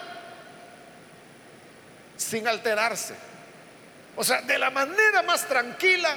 sin 2.16 2.46
alterarse. 2.46 3.14
O 4.16 4.24
sea, 4.24 4.42
de 4.42 4.58
la 4.58 4.70
manera 4.70 5.22
más 5.22 5.46
tranquila, 5.46 6.16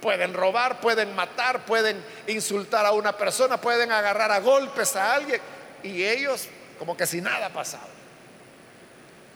pueden 0.00 0.34
robar, 0.34 0.80
pueden 0.80 1.14
matar, 1.14 1.64
pueden 1.64 2.02
insultar 2.26 2.86
a 2.86 2.92
una 2.92 3.16
persona, 3.16 3.60
pueden 3.60 3.92
agarrar 3.92 4.32
a 4.32 4.40
golpes 4.40 4.96
a 4.96 5.14
alguien 5.14 5.40
y 5.82 6.02
ellos 6.02 6.48
como 6.78 6.96
que 6.96 7.06
si 7.06 7.20
nada 7.20 7.46
ha 7.46 7.50
pasado. 7.50 7.88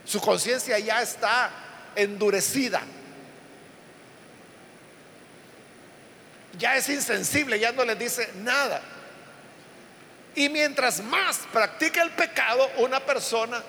Su 0.05 0.21
conciencia 0.21 0.79
ya 0.79 1.03
está 1.03 1.51
endurecida. 1.95 2.83
Ya 6.59 6.77
es 6.77 6.89
insensible, 6.89 7.59
ya 7.59 7.73
no 7.73 7.85
les 7.85 7.99
dice 7.99 8.31
nada. 8.37 8.81
Y 10.35 10.49
mientras 10.49 11.01
más 11.03 11.41
practica 11.53 12.03
el 12.03 12.11
pecado, 12.11 12.69
una 12.79 13.01
persona 13.01 13.63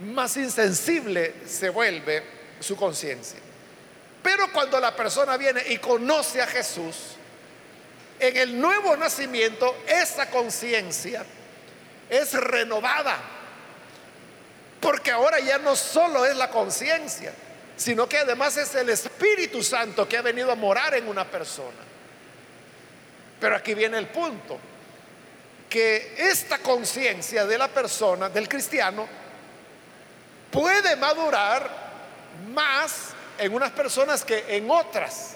más 0.00 0.36
insensible 0.36 1.34
se 1.46 1.68
vuelve 1.68 2.22
su 2.60 2.76
conciencia. 2.76 3.38
Pero 4.22 4.52
cuando 4.52 4.78
la 4.78 4.94
persona 4.94 5.36
viene 5.36 5.62
y 5.68 5.78
conoce 5.78 6.40
a 6.40 6.46
Jesús, 6.46 7.16
en 8.18 8.36
el 8.36 8.60
nuevo 8.60 8.96
nacimiento, 8.96 9.82
esa 9.86 10.30
conciencia 10.30 11.24
es 12.08 12.34
renovada. 12.34 13.18
Porque 14.80 15.10
ahora 15.10 15.40
ya 15.40 15.58
no 15.58 15.74
solo 15.74 16.24
es 16.24 16.36
la 16.36 16.48
conciencia, 16.48 17.32
sino 17.76 18.08
que 18.08 18.18
además 18.18 18.56
es 18.56 18.74
el 18.74 18.90
Espíritu 18.90 19.62
Santo 19.62 20.08
que 20.08 20.18
ha 20.18 20.22
venido 20.22 20.52
a 20.52 20.56
morar 20.56 20.94
en 20.94 21.08
una 21.08 21.24
persona. 21.24 21.78
Pero 23.40 23.56
aquí 23.56 23.74
viene 23.74 23.98
el 23.98 24.06
punto, 24.06 24.58
que 25.68 26.14
esta 26.16 26.58
conciencia 26.58 27.44
de 27.44 27.58
la 27.58 27.66
persona, 27.66 28.28
del 28.28 28.48
cristiano, 28.48 29.08
puede 30.50 30.94
madurar 30.96 31.68
más 32.52 33.14
en 33.42 33.52
unas 33.52 33.72
personas 33.72 34.24
que 34.24 34.56
en 34.56 34.70
otras. 34.70 35.34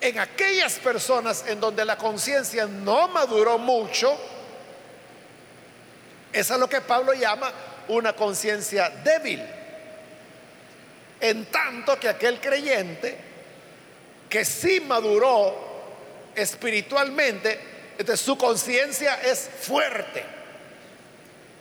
En 0.00 0.18
aquellas 0.18 0.74
personas 0.78 1.44
en 1.46 1.60
donde 1.60 1.84
la 1.84 1.98
conciencia 1.98 2.64
no 2.66 3.08
maduró 3.08 3.58
mucho, 3.58 4.18
esa 6.32 6.54
es 6.54 6.60
lo 6.60 6.68
que 6.68 6.80
Pablo 6.80 7.12
llama 7.12 7.52
una 7.88 8.14
conciencia 8.14 8.88
débil. 8.88 9.44
En 11.20 11.44
tanto 11.46 12.00
que 12.00 12.08
aquel 12.08 12.40
creyente 12.40 13.18
que 14.30 14.42
sí 14.46 14.80
maduró 14.80 15.68
espiritualmente, 16.34 17.60
su 18.16 18.38
conciencia 18.38 19.20
es 19.20 19.50
fuerte. 19.60 20.24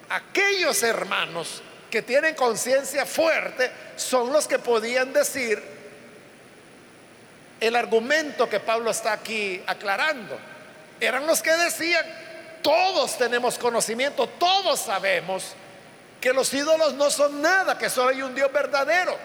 Aquellos 0.08 0.82
hermanos 0.84 1.62
que 1.89 2.01
tienen 2.01 2.36
conciencia 2.36 3.05
fuerte 3.05 3.72
son 3.96 4.31
los 4.31 4.48
que 4.48 4.60
podían 4.60 5.12
decir 5.12 5.62
el 7.60 7.75
argumento 7.75 8.50
que 8.50 8.60
Pablo 8.60 8.91
está 8.91 9.13
aquí 9.13 9.62
aclarando. 9.65 10.38
Eran 11.00 11.25
los 11.25 11.41
que 11.41 11.51
decían, 11.51 12.05
todos 12.62 13.17
tenemos 13.17 13.58
conocimiento, 13.58 14.27
todos 14.27 14.79
sabemos 14.79 15.53
que 16.22 16.34
los 16.34 16.53
ídolos 16.53 16.93
no 16.93 17.10
son 17.10 17.41
nada, 17.41 17.77
que 17.77 17.89
solo 17.89 18.10
hay 18.10 18.22
un 18.22 18.36
Dios 18.36 18.51
verdadero. 18.51 19.17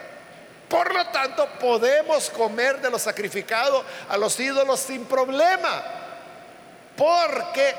Por 0.68 0.94
lo 0.94 1.06
tanto, 1.09 1.47
podemos 1.61 2.30
comer 2.30 2.80
de 2.80 2.90
lo 2.90 2.99
sacrificado 2.99 3.85
a 4.09 4.16
los 4.16 4.38
ídolos 4.40 4.80
sin 4.80 5.04
problema, 5.04 5.83
porque 6.97 7.75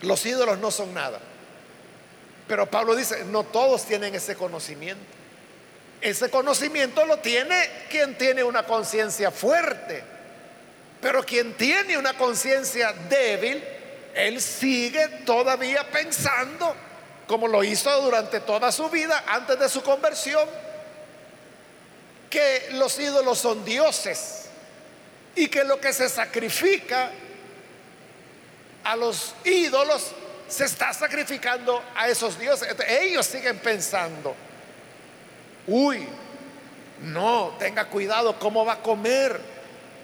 los 0.00 0.24
ídolos 0.24 0.58
no 0.58 0.70
son 0.70 0.94
nada. 0.94 1.18
Pero 2.46 2.70
Pablo 2.70 2.94
dice, 2.94 3.24
no 3.24 3.44
todos 3.44 3.84
tienen 3.86 4.14
ese 4.14 4.36
conocimiento. 4.36 5.02
Ese 6.00 6.28
conocimiento 6.28 7.06
lo 7.06 7.18
tiene 7.18 7.86
quien 7.88 8.18
tiene 8.18 8.44
una 8.44 8.64
conciencia 8.64 9.30
fuerte. 9.30 10.04
Pero 11.00 11.24
quien 11.24 11.54
tiene 11.54 11.96
una 11.96 12.14
conciencia 12.14 12.92
débil, 13.08 13.62
él 14.14 14.40
sigue 14.40 15.08
todavía 15.24 15.90
pensando, 15.90 16.74
como 17.26 17.48
lo 17.48 17.64
hizo 17.64 17.90
durante 18.02 18.40
toda 18.40 18.70
su 18.70 18.90
vida 18.90 19.24
antes 19.26 19.58
de 19.58 19.68
su 19.68 19.82
conversión, 19.82 20.46
que 22.28 22.68
los 22.72 22.98
ídolos 22.98 23.38
son 23.38 23.64
dioses 23.64 24.46
y 25.34 25.48
que 25.48 25.64
lo 25.64 25.80
que 25.80 25.92
se 25.92 26.08
sacrifica 26.08 27.10
a 28.84 28.96
los 28.96 29.34
ídolos 29.44 30.12
se 30.48 30.64
está 30.64 30.92
sacrificando 30.92 31.82
a 31.96 32.08
esos 32.08 32.38
dioses. 32.38 32.74
Ellos 32.88 33.26
siguen 33.26 33.58
pensando, 33.58 34.34
uy, 35.66 36.06
no, 37.02 37.54
tenga 37.58 37.86
cuidado, 37.86 38.38
¿cómo 38.38 38.64
va 38.64 38.74
a 38.74 38.82
comer? 38.82 39.40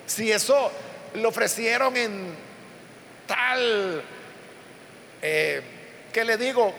Si 0.07 0.31
eso 0.31 0.71
lo 1.15 1.29
ofrecieron 1.29 1.97
en 1.97 2.35
tal, 3.27 4.03
eh, 5.23 5.63
¿qué 6.13 6.25
le 6.25 6.37
digo? 6.37 6.75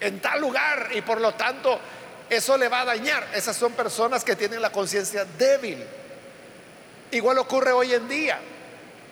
En 0.00 0.20
tal 0.20 0.40
lugar 0.40 0.88
y 0.92 1.02
por 1.02 1.20
lo 1.20 1.34
tanto 1.34 1.78
eso 2.30 2.56
le 2.56 2.68
va 2.68 2.82
a 2.82 2.84
dañar. 2.86 3.26
Esas 3.34 3.56
son 3.56 3.72
personas 3.72 4.24
que 4.24 4.36
tienen 4.36 4.62
la 4.62 4.70
conciencia 4.70 5.24
débil. 5.24 5.84
Igual 7.10 7.38
ocurre 7.38 7.72
hoy 7.72 7.92
en 7.92 8.08
día. 8.08 8.38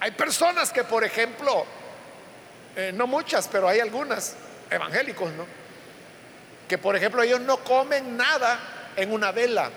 Hay 0.01 0.13
personas 0.13 0.73
que, 0.73 0.85
por 0.85 1.03
ejemplo, 1.03 1.67
eh, 2.77 2.93
no 2.95 3.07
muchas, 3.07 3.49
pero 3.49 3.69
hay 3.69 3.81
algunas, 3.81 4.37
evangélicos, 4.71 5.33
¿no? 5.33 5.47
Que 6.69 6.79
por 6.79 6.95
ejemplo 6.97 7.23
ellos 7.23 7.41
no 7.41 7.59
comen 7.59 8.17
nada 8.17 8.59
en 8.97 9.13
una 9.13 9.33
vela. 9.33 9.71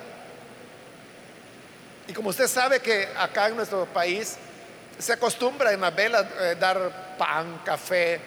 Y 2.08 2.14
como 2.14 2.30
usted 2.30 2.48
sabe 2.48 2.80
que 2.80 3.08
acá 3.18 3.48
en 3.48 3.56
nuestro 3.56 3.86
país 3.86 4.38
se 4.98 5.14
acostumbra 5.14 5.72
en 5.72 5.82
las 5.82 5.96
velas 5.96 6.26
eh, 6.40 6.56
dar 6.60 7.16
pan, 7.18 7.62
café, 7.64 8.20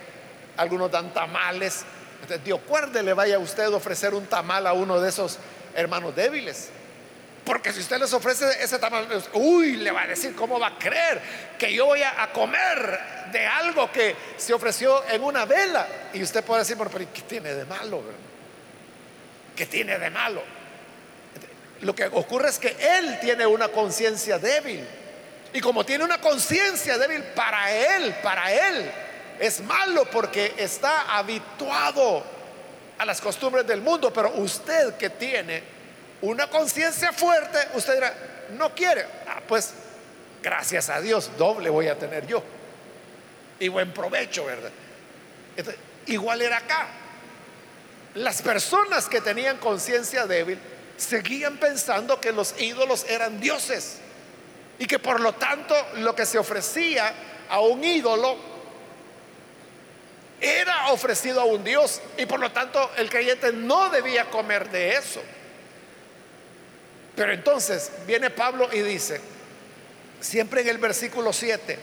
algunos 0.56 0.90
dan 0.90 1.12
tamales. 1.12 1.84
Entonces, 2.22 2.44
Dios 2.44 2.60
le 3.02 3.12
vaya 3.12 3.36
a 3.36 3.38
usted 3.38 3.68
ofrecer 3.68 4.14
un 4.14 4.26
tamal 4.26 4.66
a 4.66 4.72
uno 4.72 5.00
de 5.00 5.08
esos 5.08 5.38
hermanos 5.74 6.16
débiles. 6.16 6.70
Porque 7.44 7.72
si 7.72 7.80
usted 7.80 7.98
les 7.98 8.12
ofrece 8.12 8.46
ese 8.62 8.78
tamal, 8.78 9.06
uy, 9.34 9.76
le 9.76 9.90
va 9.90 10.02
a 10.02 10.06
decir, 10.06 10.34
¿cómo 10.34 10.58
va 10.58 10.68
a 10.68 10.78
creer 10.78 11.20
que 11.58 11.72
yo 11.72 11.84
voy 11.84 12.02
a, 12.02 12.30
comer 12.32 12.98
de 13.32 13.46
algo 13.46 13.92
que 13.92 14.16
se 14.38 14.54
ofreció 14.54 15.04
en 15.10 15.22
una 15.22 15.44
vela? 15.44 15.86
Y 16.14 16.22
usted 16.22 16.42
puede 16.42 16.60
decir, 16.60 16.76
pero 16.78 16.90
¿qué 17.12 17.22
tiene 17.22 17.54
de 17.54 17.66
malo? 17.66 18.02
¿Qué 19.54 19.66
tiene 19.66 19.98
de 19.98 20.08
malo? 20.08 20.42
Lo 21.82 21.94
que 21.94 22.06
ocurre 22.06 22.48
es 22.48 22.58
que 22.58 22.74
él 22.80 23.18
tiene 23.20 23.46
una 23.46 23.68
conciencia 23.68 24.38
débil. 24.38 24.86
Y 25.52 25.60
como 25.60 25.84
tiene 25.84 26.02
una 26.02 26.18
conciencia 26.18 26.96
débil 26.96 27.22
para 27.34 27.70
él, 27.70 28.14
para 28.22 28.52
él, 28.52 28.90
es 29.38 29.60
malo 29.60 30.06
porque 30.10 30.54
está 30.56 31.14
habituado 31.14 32.24
a 32.96 33.04
las 33.04 33.20
costumbres 33.20 33.66
del 33.66 33.82
mundo. 33.82 34.10
Pero 34.14 34.32
usted 34.36 34.96
que 34.96 35.10
tiene 35.10 35.73
una 36.24 36.48
conciencia 36.48 37.12
fuerte, 37.12 37.58
usted 37.74 37.94
dirá, 37.94 38.14
no 38.56 38.74
quiere. 38.74 39.04
Ah, 39.28 39.40
pues 39.46 39.74
gracias 40.42 40.88
a 40.88 41.00
Dios, 41.00 41.30
doble 41.36 41.68
voy 41.70 41.88
a 41.88 41.98
tener 41.98 42.26
yo. 42.26 42.42
Y 43.60 43.68
buen 43.68 43.92
provecho, 43.92 44.44
¿verdad? 44.44 44.70
igual 46.06 46.42
era 46.42 46.58
acá. 46.58 46.88
Las 48.14 48.42
personas 48.42 49.08
que 49.08 49.20
tenían 49.20 49.58
conciencia 49.58 50.26
débil 50.26 50.58
seguían 50.96 51.58
pensando 51.58 52.20
que 52.20 52.32
los 52.32 52.60
ídolos 52.60 53.04
eran 53.08 53.40
dioses 53.40 53.98
y 54.78 54.86
que 54.86 54.98
por 54.98 55.20
lo 55.20 55.34
tanto 55.34 55.74
lo 55.96 56.14
que 56.14 56.26
se 56.26 56.38
ofrecía 56.38 57.12
a 57.48 57.60
un 57.60 57.84
ídolo 57.84 58.36
era 60.40 60.88
ofrecido 60.88 61.40
a 61.40 61.44
un 61.44 61.62
dios 61.64 62.00
y 62.16 62.26
por 62.26 62.40
lo 62.40 62.50
tanto 62.50 62.90
el 62.96 63.08
creyente 63.10 63.52
no 63.52 63.88
debía 63.90 64.30
comer 64.30 64.70
de 64.70 64.96
eso. 64.96 65.22
Pero 67.16 67.32
entonces 67.32 67.90
viene 68.06 68.30
Pablo 68.30 68.68
y 68.72 68.80
dice, 68.80 69.20
siempre 70.20 70.62
en 70.62 70.68
el 70.68 70.78
versículo 70.78 71.32
7, 71.32 71.78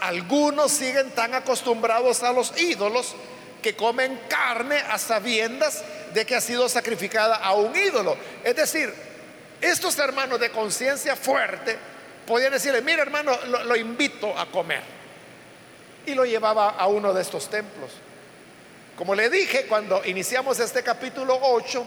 algunos 0.00 0.70
siguen 0.72 1.10
tan 1.10 1.34
acostumbrados 1.34 2.22
a 2.22 2.32
los 2.32 2.58
ídolos 2.60 3.14
que 3.62 3.74
comen 3.74 4.20
carne 4.28 4.76
a 4.76 4.98
sabiendas 4.98 5.82
de 6.14 6.24
que 6.24 6.36
ha 6.36 6.40
sido 6.40 6.68
sacrificada 6.68 7.36
a 7.36 7.54
un 7.54 7.74
ídolo. 7.76 8.16
Es 8.44 8.56
decir, 8.56 8.92
estos 9.60 9.98
hermanos 9.98 10.38
de 10.38 10.50
conciencia 10.50 11.16
fuerte 11.16 11.76
podían 12.26 12.52
decirle, 12.52 12.82
mira 12.82 13.02
hermano, 13.02 13.36
lo, 13.46 13.76
invito 13.76 14.38
a 14.38 14.46
comer. 14.46 14.82
Y 16.06 16.14
lo 16.14 16.24
llevaba 16.24 16.70
a 16.70 16.86
uno 16.86 17.12
de 17.12 17.22
estos 17.22 17.50
templos. 17.50 17.90
Como 18.96 19.14
le 19.14 19.28
dije 19.28 19.66
cuando 19.66 20.04
iniciamos 20.04 20.58
este 20.60 20.82
capítulo 20.82 21.38
8, 21.40 21.86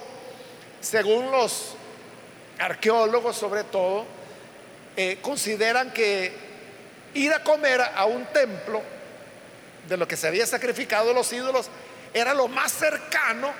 según 0.81 1.31
los 1.31 1.75
arqueólogos 2.59 3.37
sobre 3.37 3.63
todo, 3.63 4.05
eh, 4.97 5.19
consideran 5.21 5.91
que 5.91 6.33
ir 7.13 7.33
a 7.33 7.43
comer 7.43 7.81
a 7.81 8.05
un 8.05 8.25
templo 8.25 8.81
de 9.87 9.97
lo 9.97 10.07
que 10.07 10.17
se 10.17 10.27
había 10.27 10.45
sacrificado 10.45 11.13
los 11.13 11.31
ídolos 11.31 11.69
era 12.13 12.33
lo 12.33 12.47
más 12.47 12.71
cercano 12.71 13.51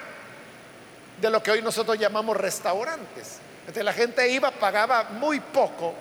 de 1.19 1.29
lo 1.29 1.41
que 1.41 1.51
hoy 1.51 1.61
nosotros 1.61 1.97
llamamos 1.97 2.35
restaurantes. 2.35 3.39
Entonces 3.61 3.83
la 3.83 3.93
gente 3.93 4.27
iba, 4.29 4.51
pagaba 4.51 5.03
muy 5.03 5.39
poco 5.39 5.93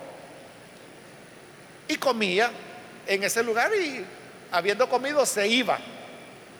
y 1.86 1.96
comía 1.96 2.50
en 3.06 3.22
ese 3.22 3.42
lugar 3.42 3.70
y 3.74 4.04
habiendo 4.50 4.88
comido 4.88 5.24
se 5.26 5.46
iba. 5.46 5.78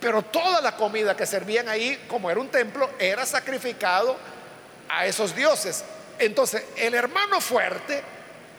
Pero 0.00 0.22
toda 0.22 0.60
la 0.60 0.76
comida 0.76 1.16
que 1.16 1.26
servían 1.26 1.68
ahí, 1.68 1.98
como 2.08 2.30
era 2.30 2.40
un 2.40 2.48
templo, 2.48 2.90
era 2.98 3.26
sacrificado 3.26 4.16
a 4.90 5.06
esos 5.06 5.34
dioses. 5.34 5.84
Entonces 6.18 6.64
el 6.76 6.94
hermano 6.94 7.40
fuerte, 7.40 8.02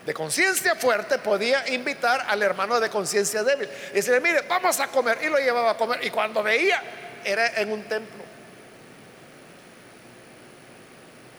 de 0.04 0.14
conciencia 0.14 0.74
fuerte, 0.74 1.18
podía 1.18 1.68
invitar 1.68 2.26
al 2.28 2.42
hermano 2.42 2.80
de 2.80 2.90
conciencia 2.90 3.44
débil. 3.44 3.68
Y 3.92 3.94
decirle, 3.94 4.20
mire, 4.20 4.42
vamos 4.48 4.80
a 4.80 4.88
comer. 4.88 5.18
Y 5.22 5.28
lo 5.28 5.38
llevaba 5.38 5.72
a 5.72 5.76
comer. 5.76 6.04
Y 6.04 6.10
cuando 6.10 6.42
veía, 6.42 6.82
era 7.24 7.60
en 7.60 7.70
un 7.70 7.82
templo. 7.84 8.22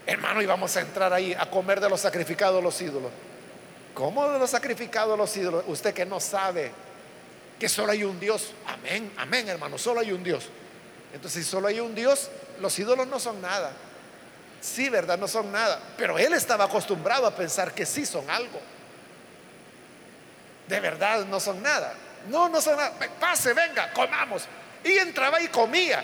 Hermano, 0.05 0.41
íbamos 0.41 0.75
a 0.75 0.81
entrar 0.81 1.13
ahí 1.13 1.33
a 1.37 1.49
comer 1.49 1.79
de 1.79 1.89
los 1.89 2.01
sacrificados 2.01 2.63
los 2.63 2.79
ídolos. 2.81 3.11
¿Cómo 3.93 4.29
de 4.29 4.39
los 4.39 4.49
sacrificados 4.49 5.17
los 5.17 5.35
ídolos? 5.37 5.63
Usted 5.67 5.93
que 5.93 6.05
no 6.05 6.19
sabe 6.19 6.71
que 7.59 7.69
solo 7.69 7.91
hay 7.91 8.03
un 8.03 8.19
Dios. 8.19 8.51
Amén, 8.67 9.11
amén, 9.17 9.47
hermano, 9.47 9.77
solo 9.77 10.01
hay 10.01 10.11
un 10.11 10.23
Dios. 10.23 10.49
Entonces, 11.13 11.45
si 11.45 11.49
solo 11.49 11.67
hay 11.67 11.79
un 11.79 11.93
Dios, 11.93 12.29
los 12.59 12.77
ídolos 12.79 13.07
no 13.07 13.19
son 13.19 13.41
nada. 13.41 13.71
Sí, 14.63 14.87
¿verdad? 14.87 15.17
No 15.17 15.27
son 15.27 15.51
nada. 15.51 15.77
Pero 15.97 16.17
él 16.17 16.33
estaba 16.33 16.63
acostumbrado 16.63 17.27
a 17.27 17.35
pensar 17.35 17.73
que 17.73 17.85
sí 17.85 18.05
son 18.05 18.29
algo. 18.29 18.61
De 20.69 20.79
verdad 20.79 21.25
no 21.25 21.41
son 21.41 21.61
nada. 21.61 21.93
No, 22.29 22.47
no 22.47 22.61
son 22.61 22.77
nada. 22.77 22.93
Pase, 23.19 23.53
venga, 23.53 23.91
comamos. 23.91 24.45
Y 24.85 24.93
entraba 24.93 25.41
y 25.41 25.49
comía. 25.49 26.01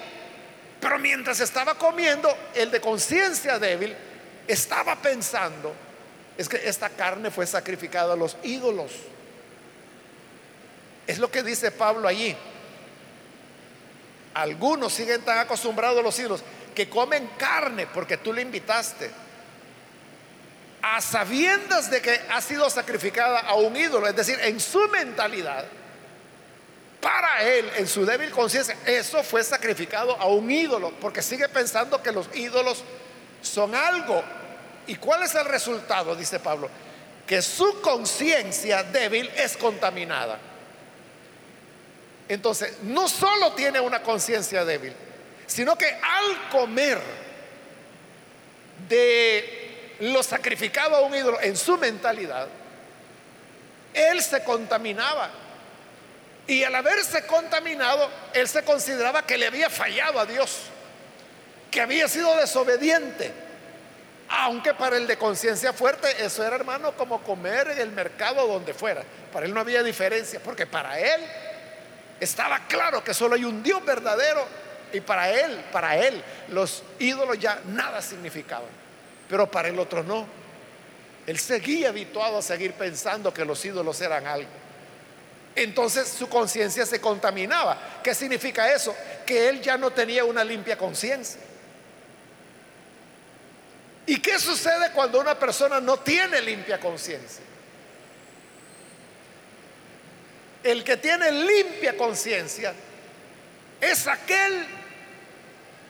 Pero 0.81 0.99
mientras 0.99 1.39
estaba 1.39 1.75
comiendo, 1.75 2.35
el 2.53 2.69
de 2.69 2.81
conciencia 2.81 3.59
débil 3.59 3.95
estaba 4.45 4.97
pensando, 4.97 5.73
es 6.37 6.49
que 6.49 6.67
esta 6.67 6.89
carne 6.89 7.31
fue 7.31 7.47
sacrificada 7.47 8.13
a 8.13 8.17
los 8.17 8.35
ídolos. 8.43 8.91
Es 11.07 11.17
lo 11.17 11.31
que 11.31 11.43
dice 11.43 11.71
Pablo 11.71 12.09
allí. 12.09 12.35
Algunos 14.33 14.91
siguen 14.91 15.21
tan 15.21 15.37
acostumbrados 15.37 15.99
a 15.99 16.03
los 16.03 16.19
ídolos 16.19 16.43
que 16.79 16.89
comen 16.89 17.31
carne 17.37 17.87
porque 17.87 18.15
tú 18.15 18.31
le 18.31 18.41
invitaste. 18.41 19.11
A 20.81 21.01
sabiendas 21.01 21.91
de 21.91 22.01
que 22.01 22.21
ha 22.29 22.39
sido 22.39 22.69
sacrificada 22.69 23.41
a 23.41 23.55
un 23.55 23.75
ídolo, 23.75 24.07
es 24.07 24.15
decir, 24.15 24.39
en 24.41 24.61
su 24.61 24.87
mentalidad, 24.87 25.65
para 27.01 27.43
él, 27.43 27.69
en 27.75 27.85
su 27.85 28.05
débil 28.05 28.31
conciencia, 28.31 28.77
eso 28.85 29.21
fue 29.23 29.43
sacrificado 29.43 30.15
a 30.15 30.27
un 30.27 30.49
ídolo, 30.49 30.93
porque 31.01 31.21
sigue 31.21 31.49
pensando 31.49 32.01
que 32.01 32.13
los 32.13 32.33
ídolos 32.33 32.85
son 33.41 33.75
algo. 33.75 34.23
¿Y 34.87 34.95
cuál 34.95 35.23
es 35.23 35.35
el 35.35 35.43
resultado? 35.43 36.15
Dice 36.15 36.39
Pablo, 36.39 36.69
que 37.27 37.41
su 37.41 37.81
conciencia 37.81 38.83
débil 38.83 39.29
es 39.35 39.57
contaminada. 39.57 40.39
Entonces, 42.29 42.77
no 42.83 43.09
solo 43.09 43.51
tiene 43.51 43.81
una 43.81 44.01
conciencia 44.01 44.63
débil, 44.63 44.95
sino 45.49 45.75
que 45.75 45.87
al 45.87 46.49
comer 46.51 46.99
de 48.87 49.97
lo 50.01 50.21
sacrificado 50.21 50.95
a 50.95 51.01
un 51.01 51.15
ídolo 51.15 51.41
en 51.41 51.57
su 51.57 51.75
mentalidad, 51.77 52.47
él 53.93 54.21
se 54.21 54.43
contaminaba. 54.43 55.31
Y 56.45 56.63
al 56.63 56.75
haberse 56.75 57.25
contaminado, 57.25 58.09
él 58.33 58.47
se 58.47 58.63
consideraba 58.63 59.25
que 59.25 59.39
le 59.39 59.47
había 59.47 59.71
fallado 59.71 60.19
a 60.19 60.25
Dios, 60.27 60.61
que 61.71 61.81
había 61.81 62.07
sido 62.07 62.35
desobediente. 62.37 63.33
Aunque 64.29 64.75
para 64.75 64.97
el 64.97 65.07
de 65.07 65.17
conciencia 65.17 65.73
fuerte 65.73 66.23
eso 66.23 66.45
era, 66.45 66.55
hermano, 66.57 66.91
como 66.95 67.23
comer 67.23 67.71
en 67.71 67.79
el 67.79 67.89
mercado 67.89 68.45
donde 68.45 68.75
fuera. 68.75 69.03
Para 69.33 69.47
él 69.47 69.53
no 69.55 69.61
había 69.61 69.81
diferencia, 69.81 70.39
porque 70.43 70.67
para 70.67 70.99
él 70.99 71.21
estaba 72.19 72.67
claro 72.67 73.03
que 73.03 73.15
solo 73.15 73.33
hay 73.33 73.45
un 73.45 73.63
Dios 73.63 73.83
verdadero 73.83 74.68
y 74.93 75.01
para 75.01 75.29
él, 75.29 75.63
para 75.71 75.97
él, 75.97 76.23
los 76.49 76.83
ídolos 76.99 77.39
ya 77.39 77.61
nada 77.65 78.01
significaban. 78.01 78.69
Pero 79.29 79.49
para 79.49 79.67
el 79.67 79.79
otro 79.79 80.03
no. 80.03 80.25
Él 81.27 81.37
seguía 81.37 81.89
habituado 81.89 82.39
a 82.39 82.41
seguir 82.41 82.73
pensando 82.73 83.33
que 83.33 83.45
los 83.45 83.63
ídolos 83.63 84.01
eran 84.01 84.25
algo. 84.25 84.49
Entonces 85.55 86.07
su 86.07 86.27
conciencia 86.27 86.85
se 86.85 86.99
contaminaba. 86.99 87.77
¿Qué 88.03 88.15
significa 88.15 88.71
eso? 88.71 88.95
Que 89.25 89.49
él 89.49 89.61
ya 89.61 89.77
no 89.77 89.91
tenía 89.91 90.23
una 90.23 90.43
limpia 90.43 90.77
conciencia. 90.77 91.41
¿Y 94.05 94.19
qué 94.19 94.39
sucede 94.39 94.91
cuando 94.91 95.19
una 95.19 95.37
persona 95.37 95.79
no 95.79 95.97
tiene 95.99 96.41
limpia 96.41 96.79
conciencia? 96.79 97.43
El 100.63 100.83
que 100.83 100.97
tiene 100.97 101.31
limpia 101.31 101.95
conciencia 101.95 102.73
es 103.81 104.07
aquel 104.07 104.65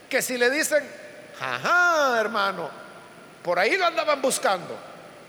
que 0.09 0.21
si 0.21 0.37
le 0.37 0.49
dicen, 0.49 0.83
ajá, 1.39 2.19
hermano, 2.19 2.69
por 3.43 3.59
ahí 3.59 3.77
lo 3.77 3.85
andaban 3.85 4.21
buscando. 4.21 4.77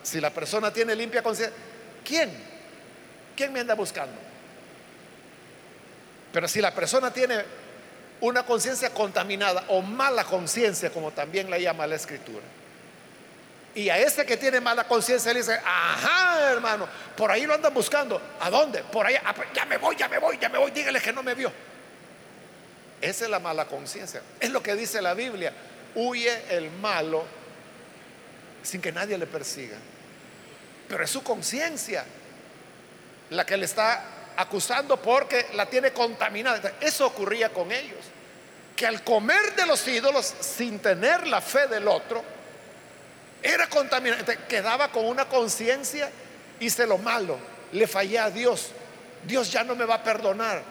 Si 0.02 0.20
la 0.20 0.30
persona 0.30 0.72
tiene 0.72 0.94
limpia 0.94 1.22
conciencia, 1.22 1.56
¿quién? 2.04 2.32
¿Quién 3.36 3.52
me 3.52 3.60
anda 3.60 3.74
buscando? 3.74 4.16
Pero 6.32 6.48
si 6.48 6.60
la 6.60 6.74
persona 6.74 7.12
tiene 7.12 7.44
una 8.20 8.44
conciencia 8.44 8.90
contaminada 8.90 9.64
o 9.68 9.82
mala 9.82 10.24
conciencia, 10.24 10.90
como 10.90 11.10
también 11.10 11.50
la 11.50 11.58
llama 11.58 11.86
la 11.86 11.96
escritura, 11.96 12.44
y 13.74 13.88
a 13.88 13.98
ese 13.98 14.26
que 14.26 14.36
tiene 14.36 14.60
mala 14.60 14.84
conciencia 14.84 15.32
le 15.32 15.40
dice, 15.40 15.60
ajá, 15.64 16.50
hermano, 16.50 16.88
por 17.16 17.30
ahí 17.30 17.46
lo 17.46 17.54
andan 17.54 17.72
buscando. 17.72 18.20
¿A 18.40 18.50
dónde? 18.50 18.82
Por 18.82 19.06
ahí, 19.06 19.14
ah, 19.24 19.32
pues 19.32 19.48
ya 19.54 19.64
me 19.64 19.76
voy, 19.76 19.94
ya 19.96 20.08
me 20.08 20.18
voy, 20.18 20.38
ya 20.38 20.48
me 20.48 20.58
voy, 20.58 20.70
dígale 20.72 21.00
que 21.00 21.12
no 21.12 21.22
me 21.22 21.34
vio. 21.34 21.52
Esa 23.00 23.24
es 23.24 23.30
la 23.30 23.38
mala 23.38 23.66
conciencia. 23.66 24.22
Es 24.38 24.50
lo 24.50 24.62
que 24.62 24.74
dice 24.74 25.00
la 25.00 25.14
Biblia. 25.14 25.52
Huye 25.94 26.42
el 26.50 26.70
malo 26.70 27.24
sin 28.62 28.80
que 28.80 28.92
nadie 28.92 29.16
le 29.16 29.26
persiga. 29.26 29.76
Pero 30.88 31.04
es 31.04 31.10
su 31.10 31.22
conciencia 31.22 32.04
la 33.30 33.46
que 33.46 33.56
le 33.56 33.64
está 33.64 34.04
acusando 34.36 34.96
porque 35.00 35.46
la 35.54 35.66
tiene 35.66 35.92
contaminada. 35.92 36.72
Eso 36.80 37.06
ocurría 37.06 37.50
con 37.50 37.72
ellos. 37.72 37.98
Que 38.76 38.86
al 38.86 39.02
comer 39.04 39.54
de 39.56 39.66
los 39.66 39.86
ídolos 39.86 40.34
sin 40.40 40.78
tener 40.78 41.26
la 41.26 41.40
fe 41.40 41.66
del 41.68 41.86
otro, 41.88 42.22
era 43.42 43.68
contaminante, 43.68 44.38
quedaba 44.48 44.90
con 44.90 45.06
una 45.06 45.26
conciencia, 45.26 46.10
hice 46.60 46.86
lo 46.86 46.98
malo, 46.98 47.38
le 47.72 47.86
fallé 47.86 48.18
a 48.18 48.30
Dios, 48.30 48.70
Dios 49.24 49.50
ya 49.50 49.64
no 49.64 49.74
me 49.74 49.84
va 49.84 49.96
a 49.96 50.02
perdonar. 50.02 50.62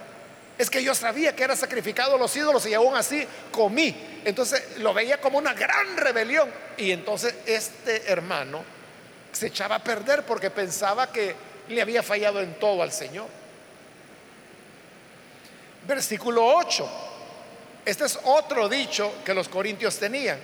Es 0.59 0.69
que 0.69 0.83
yo 0.83 0.93
sabía 0.93 1.33
que 1.33 1.45
era 1.45 1.55
sacrificado 1.55 2.17
los 2.17 2.35
ídolos 2.35 2.65
y 2.65 2.73
aún 2.73 2.93
así 2.93 3.25
comí. 3.49 3.95
Entonces 4.25 4.77
lo 4.79 4.93
veía 4.93 5.21
como 5.21 5.37
una 5.37 5.53
gran 5.53 5.95
rebelión. 5.95 6.51
Y 6.75 6.91
entonces 6.91 7.33
este 7.45 8.11
hermano 8.11 8.61
se 9.31 9.47
echaba 9.47 9.75
a 9.75 9.83
perder 9.83 10.23
porque 10.23 10.49
pensaba 10.49 11.13
que 11.13 11.33
le 11.69 11.81
había 11.81 12.03
fallado 12.03 12.41
en 12.41 12.55
todo 12.55 12.83
al 12.83 12.91
Señor. 12.91 13.27
Versículo 15.87 16.45
8. 16.45 16.89
Este 17.85 18.03
es 18.03 18.19
otro 18.25 18.67
dicho 18.67 19.13
que 19.23 19.33
los 19.33 19.47
corintios 19.47 19.97
tenían. 19.97 20.39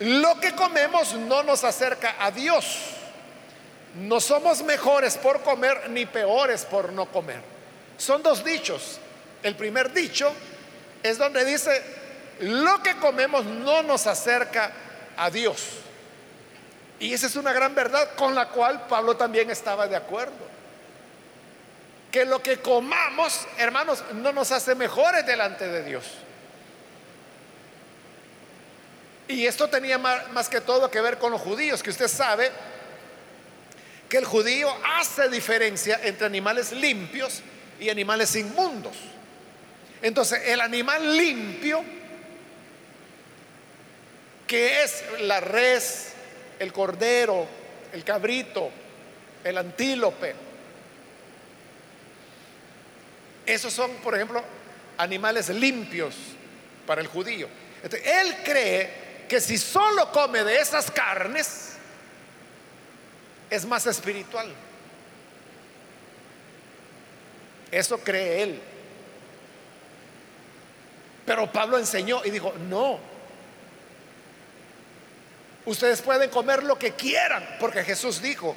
Lo 0.00 0.38
que 0.38 0.54
comemos 0.54 1.14
no 1.14 1.42
nos 1.42 1.64
acerca 1.64 2.16
a 2.18 2.30
Dios. 2.30 2.78
No 3.94 4.20
somos 4.20 4.62
mejores 4.62 5.16
por 5.16 5.40
comer 5.40 5.88
ni 5.88 6.04
peores 6.04 6.66
por 6.66 6.92
no 6.92 7.06
comer. 7.06 7.55
Son 7.98 8.22
dos 8.22 8.44
dichos. 8.44 8.98
El 9.42 9.54
primer 9.54 9.92
dicho 9.92 10.32
es 11.02 11.18
donde 11.18 11.44
dice, 11.44 11.82
lo 12.40 12.82
que 12.82 12.96
comemos 12.96 13.44
no 13.44 13.82
nos 13.82 14.06
acerca 14.06 14.72
a 15.16 15.30
Dios. 15.30 15.62
Y 16.98 17.12
esa 17.12 17.26
es 17.26 17.36
una 17.36 17.52
gran 17.52 17.74
verdad 17.74 18.14
con 18.16 18.34
la 18.34 18.48
cual 18.48 18.86
Pablo 18.86 19.16
también 19.16 19.50
estaba 19.50 19.86
de 19.86 19.96
acuerdo. 19.96 20.46
Que 22.10 22.24
lo 22.24 22.42
que 22.42 22.58
comamos, 22.58 23.46
hermanos, 23.58 24.02
no 24.14 24.32
nos 24.32 24.50
hace 24.52 24.74
mejores 24.74 25.26
delante 25.26 25.66
de 25.68 25.82
Dios. 25.82 26.04
Y 29.28 29.46
esto 29.46 29.68
tenía 29.68 29.98
más, 29.98 30.48
que 30.48 30.60
todo 30.60 30.90
que 30.90 31.00
ver 31.00 31.18
con 31.18 31.32
los 31.32 31.40
judíos, 31.40 31.82
que 31.82 31.90
usted 31.90 32.08
sabe 32.08 32.50
que 34.08 34.18
el 34.18 34.24
judío 34.24 34.72
hace 34.98 35.28
diferencia 35.28 35.98
entre 36.02 36.26
animales 36.26 36.70
limpios 36.70 37.42
y 37.80 37.90
animales 37.90 38.34
inmundos. 38.36 38.96
Entonces, 40.02 40.40
el 40.46 40.60
animal 40.60 41.16
limpio, 41.16 41.82
que 44.46 44.82
es 44.82 45.04
la 45.20 45.40
res, 45.40 46.12
el 46.58 46.72
cordero, 46.72 47.46
el 47.92 48.04
cabrito, 48.04 48.70
el 49.42 49.58
antílope, 49.58 50.34
esos 53.46 53.72
son, 53.72 53.90
por 53.96 54.14
ejemplo, 54.14 54.42
animales 54.98 55.48
limpios 55.50 56.14
para 56.86 57.00
el 57.00 57.06
judío. 57.06 57.48
él 57.82 58.36
cree 58.44 59.06
que 59.28 59.40
si 59.40 59.58
solo 59.58 60.10
come 60.12 60.44
de 60.44 60.60
esas 60.60 60.90
carnes, 60.90 61.72
es 63.50 63.64
más 63.64 63.86
espiritual. 63.86 64.52
Eso 67.76 67.98
cree 67.98 68.42
él. 68.42 68.60
Pero 71.26 71.52
Pablo 71.52 71.76
enseñó 71.76 72.22
y 72.24 72.30
dijo, 72.30 72.54
no, 72.70 72.98
ustedes 75.66 76.00
pueden 76.00 76.30
comer 76.30 76.62
lo 76.62 76.78
que 76.78 76.92
quieran, 76.92 77.46
porque 77.60 77.84
Jesús 77.84 78.22
dijo, 78.22 78.56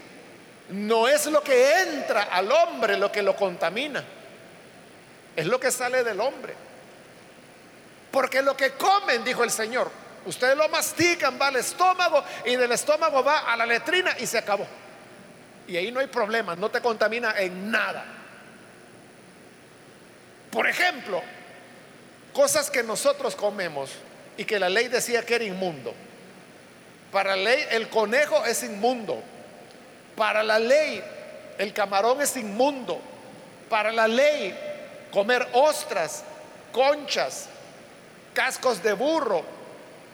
no 0.70 1.10
es 1.10 1.26
lo 1.26 1.44
que 1.44 1.82
entra 1.82 2.30
al 2.32 2.50
hombre 2.50 2.98
lo 2.98 3.12
que 3.12 3.22
lo 3.22 3.36
contamina, 3.36 4.06
es 5.36 5.46
lo 5.48 5.60
que 5.60 5.70
sale 5.70 6.06
del 6.06 6.22
hombre. 6.22 6.54
Porque 8.12 8.42
lo 8.42 8.56
que 8.56 8.72
comen, 8.72 9.26
dijo 9.26 9.44
el 9.44 9.52
Señor, 9.52 9.92
ustedes 10.28 10.56
lo 10.56 10.70
mastican, 10.70 11.38
va 11.38 11.48
al 11.48 11.58
estómago 11.58 12.24
y 12.46 12.56
del 12.56 12.72
estómago 12.72 13.22
va 13.22 13.40
a 13.40 13.58
la 13.58 13.66
letrina 13.66 14.16
y 14.18 14.26
se 14.26 14.38
acabó. 14.38 14.66
Y 15.68 15.76
ahí 15.76 15.92
no 15.92 16.00
hay 16.00 16.08
problema, 16.08 16.56
no 16.56 16.70
te 16.70 16.80
contamina 16.80 17.34
en 17.38 17.70
nada. 17.70 18.19
Por 20.52 20.68
ejemplo, 20.68 21.22
cosas 22.34 22.70
que 22.70 22.84
nosotros 22.84 23.36
comemos 23.36 23.92
y 24.38 24.46
que 24.46 24.60
la 24.60 24.70
ley 24.70 24.88
decía 24.88 25.26
que 25.26 25.36
era 25.36 25.44
inmundo. 25.44 25.94
Para 27.12 27.36
la 27.36 27.44
ley 27.44 27.66
el 27.72 27.90
conejo 27.90 28.46
es 28.46 28.64
inmundo. 28.64 29.22
Para 30.16 30.44
la 30.44 30.60
ley 30.60 31.04
el 31.58 31.74
camarón 31.74 32.22
es 32.22 32.36
inmundo. 32.38 33.00
Para 33.70 33.92
la 33.92 34.08
ley 34.08 34.58
comer 35.12 35.48
ostras, 35.54 36.24
conchas, 36.72 37.48
cascos 38.34 38.82
de 38.82 38.94
burro, 38.94 39.44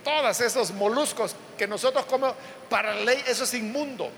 todos 0.03 0.39
esos 0.41 0.71
moluscos 0.71 1.35
que 1.57 1.67
nosotros 1.67 2.05
comemos, 2.05 2.35
para 2.69 2.95
la 2.95 3.01
ley 3.01 3.23
eso 3.27 3.43
es 3.43 3.53
inmundo. 3.53 4.09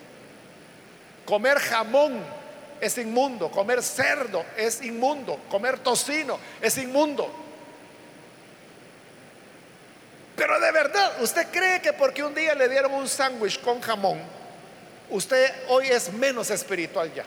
Comer 1.25 1.59
jamón 1.59 2.23
es 2.79 2.97
inmundo, 2.97 3.49
comer 3.49 3.81
cerdo 3.81 4.45
es 4.55 4.81
inmundo, 4.81 5.39
comer 5.49 5.79
tocino 5.79 6.39
es 6.61 6.77
inmundo. 6.77 7.31
Pero 10.35 10.59
de 10.59 10.71
verdad, 10.71 11.21
¿usted 11.21 11.47
cree 11.51 11.81
que 11.81 11.93
porque 11.93 12.23
un 12.23 12.35
día 12.35 12.53
le 12.53 12.69
dieron 12.69 12.93
un 12.93 13.07
sándwich 13.07 13.59
con 13.61 13.81
jamón, 13.81 14.19
usted 15.09 15.51
hoy 15.69 15.87
es 15.87 16.13
menos 16.13 16.51
espiritual 16.51 17.11
ya? 17.13 17.25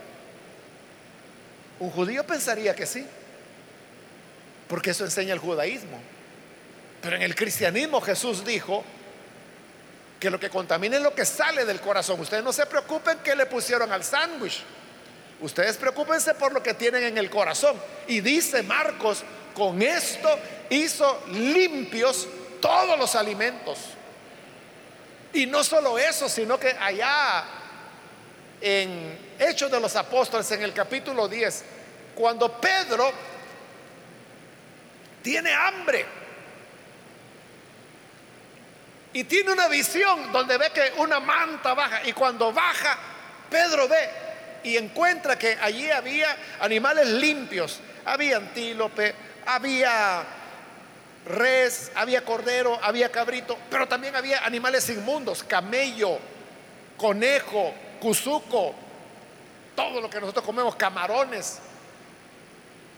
Un 1.81 1.91
judío 1.91 2.25
pensaría 2.25 2.75
que 2.75 2.87
sí, 2.87 3.05
porque 4.69 4.91
eso 4.91 5.05
enseña 5.05 5.33
el 5.33 5.41
judaísmo. 5.41 5.99
Pero 7.03 7.17
en 7.17 7.23
el 7.23 7.35
cristianismo 7.35 8.01
Jesús 8.01 8.45
dijo 8.45 8.85
que 10.21 10.31
lo 10.31 10.39
que 10.39 10.51
contamina 10.51 10.97
es 10.97 11.03
lo 11.03 11.15
que 11.15 11.25
sale 11.25 11.65
del 11.65 11.81
corazón. 11.81 12.21
Ustedes 12.21 12.45
no 12.45 12.53
se 12.53 12.67
preocupen 12.67 13.19
que 13.19 13.35
le 13.35 13.47
pusieron 13.47 13.91
al 13.91 14.05
sándwich. 14.05 14.63
Ustedes 15.41 15.77
preocupense 15.77 16.35
por 16.35 16.53
lo 16.53 16.63
que 16.63 16.75
tienen 16.75 17.05
en 17.05 17.19
el 17.19 17.31
corazón. 17.31 17.77
Y 18.07 18.21
dice 18.21 18.63
Marcos, 18.63 19.23
con 19.55 19.81
esto 19.81 20.29
hizo 20.69 21.25
limpios 21.29 22.29
todos 22.61 22.99
los 22.99 23.15
alimentos. 23.15 23.79
Y 25.33 25.47
no 25.47 25.65
solo 25.65 25.99
eso, 25.99 26.29
sino 26.29 26.59
que 26.59 26.77
allá 26.79 27.45
en 28.61 29.19
Hechos 29.39 29.71
de 29.71 29.81
los 29.81 29.97
Apóstoles, 29.97 30.51
en 30.51 30.63
el 30.63 30.73
capítulo 30.73 31.29
10, 31.29 31.65
cuando 32.15 32.61
Pedro 32.61 33.11
tiene 35.23 35.53
hambre 35.53 36.05
y 39.13 39.25
tiene 39.25 39.53
una 39.53 39.69
visión 39.69 40.31
donde 40.33 40.59
ve 40.59 40.71
que 40.73 40.93
una 40.99 41.21
manta 41.21 41.75
baja 41.75 42.03
y 42.07 42.13
cuando 42.13 42.53
baja, 42.53 42.99
Pedro 43.49 43.89
ve 43.89 44.30
y 44.63 44.77
encuentra 44.77 45.39
que 45.39 45.57
allí 45.61 45.91
había 45.91 46.37
animales 46.61 47.09
limpios, 47.09 47.81
había 48.05 48.37
antílope, 48.37 49.15
había 49.47 50.25
res, 51.27 51.93
había 51.95 52.25
cordero, 52.25 52.79
había 52.83 53.11
cabrito, 53.11 53.57
pero 53.71 53.87
también 53.87 54.17
había 54.17 54.45
animales 54.45 54.89
inmundos, 54.91 55.45
camello, 55.45 56.19
conejo, 56.97 57.73
cuzuco, 58.01 58.75
todo 59.75 60.01
lo 60.01 60.11
que 60.11 60.21
nosotros 60.21 60.45
comemos, 60.45 60.77
camarones. 60.77 61.59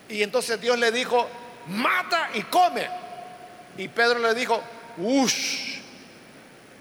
Y 0.09 0.23
entonces 0.23 0.61
Dios 0.61 0.79
le 0.79 0.91
dijo, 0.91 1.29
mata 1.69 2.31
y 2.35 2.43
come. 2.43 2.89
Y 3.77 3.89
Pedro 3.89 4.19
le 4.19 4.35
dijo, 4.35 4.63
ush, 4.99 5.79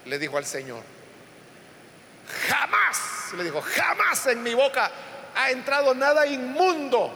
le 0.06 0.18
dijo 0.18 0.36
al 0.36 0.44
Señor, 0.44 0.82
jamás, 2.48 3.32
le 3.36 3.44
dijo, 3.44 3.60
jamás 3.60 4.26
en 4.26 4.42
mi 4.42 4.54
boca 4.54 4.90
ha 5.34 5.50
entrado 5.50 5.94
nada 5.94 6.26
inmundo. 6.26 7.12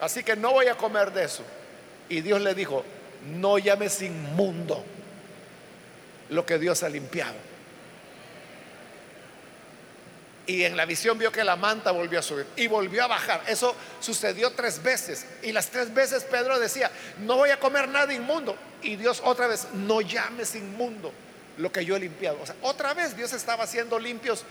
Así 0.00 0.22
que 0.22 0.36
no 0.36 0.52
voy 0.52 0.66
a 0.66 0.76
comer 0.76 1.12
de 1.12 1.24
eso. 1.24 1.44
Y 2.08 2.20
Dios 2.20 2.40
le 2.40 2.54
dijo, 2.54 2.84
no 3.26 3.58
llames 3.58 4.02
inmundo 4.02 4.84
lo 6.30 6.44
que 6.44 6.58
Dios 6.58 6.82
ha 6.82 6.88
limpiado. 6.88 7.52
Y 10.44 10.64
en 10.64 10.76
la 10.76 10.84
visión 10.86 11.16
vio 11.18 11.30
que 11.30 11.44
la 11.44 11.54
manta 11.54 11.92
volvió 11.92 12.18
a 12.18 12.22
subir 12.22 12.46
y 12.56 12.66
volvió 12.66 13.04
a 13.04 13.06
bajar. 13.06 13.44
Eso 13.46 13.76
sucedió 14.00 14.50
tres 14.50 14.82
veces. 14.82 15.24
Y 15.42 15.52
las 15.52 15.68
tres 15.68 15.94
veces 15.94 16.24
Pedro 16.24 16.58
decía, 16.58 16.90
no 17.18 17.36
voy 17.36 17.50
a 17.50 17.60
comer 17.60 17.88
nada 17.88 18.12
inmundo. 18.12 18.56
Y 18.82 18.96
Dios 18.96 19.22
otra 19.24 19.46
vez, 19.46 19.68
no 19.72 20.00
llames 20.00 20.56
inmundo 20.56 21.12
lo 21.58 21.70
que 21.70 21.84
yo 21.84 21.96
he 21.96 22.00
limpiado. 22.00 22.38
O 22.40 22.46
sea, 22.46 22.56
otra 22.62 22.94
vez 22.94 23.16
Dios 23.16 23.32
estaba 23.32 23.64
haciendo 23.64 23.98
limpios 23.98 24.44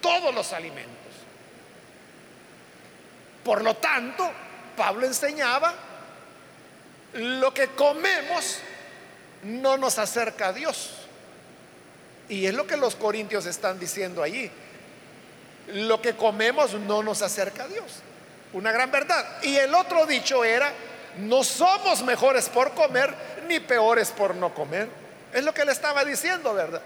todos 0.00 0.34
los 0.34 0.52
alimentos. 0.52 0.94
Por 3.44 3.62
lo 3.62 3.74
tanto, 3.76 4.30
Pablo 4.76 5.06
enseñaba 5.06 5.74
lo 7.14 7.52
que 7.54 7.68
comemos 7.68 8.58
no 9.42 9.76
nos 9.76 9.98
acerca 9.98 10.48
a 10.48 10.52
Dios. 10.52 10.90
Y 12.28 12.46
es 12.46 12.54
lo 12.54 12.66
que 12.66 12.76
los 12.76 12.94
corintios 12.94 13.46
están 13.46 13.78
diciendo 13.78 14.22
allí. 14.22 14.50
Lo 15.68 16.02
que 16.02 16.14
comemos 16.14 16.74
no 16.74 17.02
nos 17.02 17.22
acerca 17.22 17.64
a 17.64 17.68
Dios. 17.68 18.02
Una 18.52 18.72
gran 18.72 18.90
verdad. 18.90 19.42
Y 19.42 19.56
el 19.56 19.74
otro 19.74 20.06
dicho 20.06 20.44
era, 20.44 20.72
no 21.18 21.42
somos 21.42 22.02
mejores 22.02 22.48
por 22.48 22.72
comer 22.74 23.14
ni 23.48 23.60
peores 23.60 24.10
por 24.10 24.34
no 24.34 24.52
comer. 24.52 24.88
Es 25.32 25.44
lo 25.44 25.52
que 25.52 25.64
le 25.64 25.72
estaba 25.72 26.04
diciendo, 26.04 26.54
¿verdad? 26.54 26.82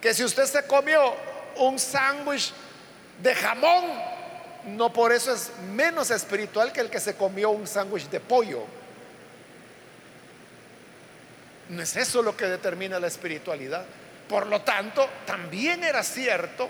Que 0.00 0.12
si 0.14 0.24
usted 0.24 0.44
se 0.44 0.66
comió 0.66 1.14
un 1.56 1.78
sándwich 1.78 2.52
de 3.22 3.34
jamón, 3.34 3.84
no 4.66 4.92
por 4.92 5.12
eso 5.12 5.32
es 5.32 5.50
menos 5.72 6.10
espiritual 6.10 6.72
que 6.72 6.80
el 6.80 6.90
que 6.90 7.00
se 7.00 7.16
comió 7.16 7.50
un 7.50 7.66
sándwich 7.66 8.08
de 8.08 8.20
pollo. 8.20 8.64
No 11.68 11.82
es 11.82 11.96
eso 11.96 12.22
lo 12.22 12.36
que 12.36 12.46
determina 12.46 12.98
la 12.98 13.06
espiritualidad. 13.06 13.84
Por 14.28 14.46
lo 14.46 14.62
tanto, 14.62 15.08
también 15.26 15.84
era 15.84 16.02
cierto 16.02 16.68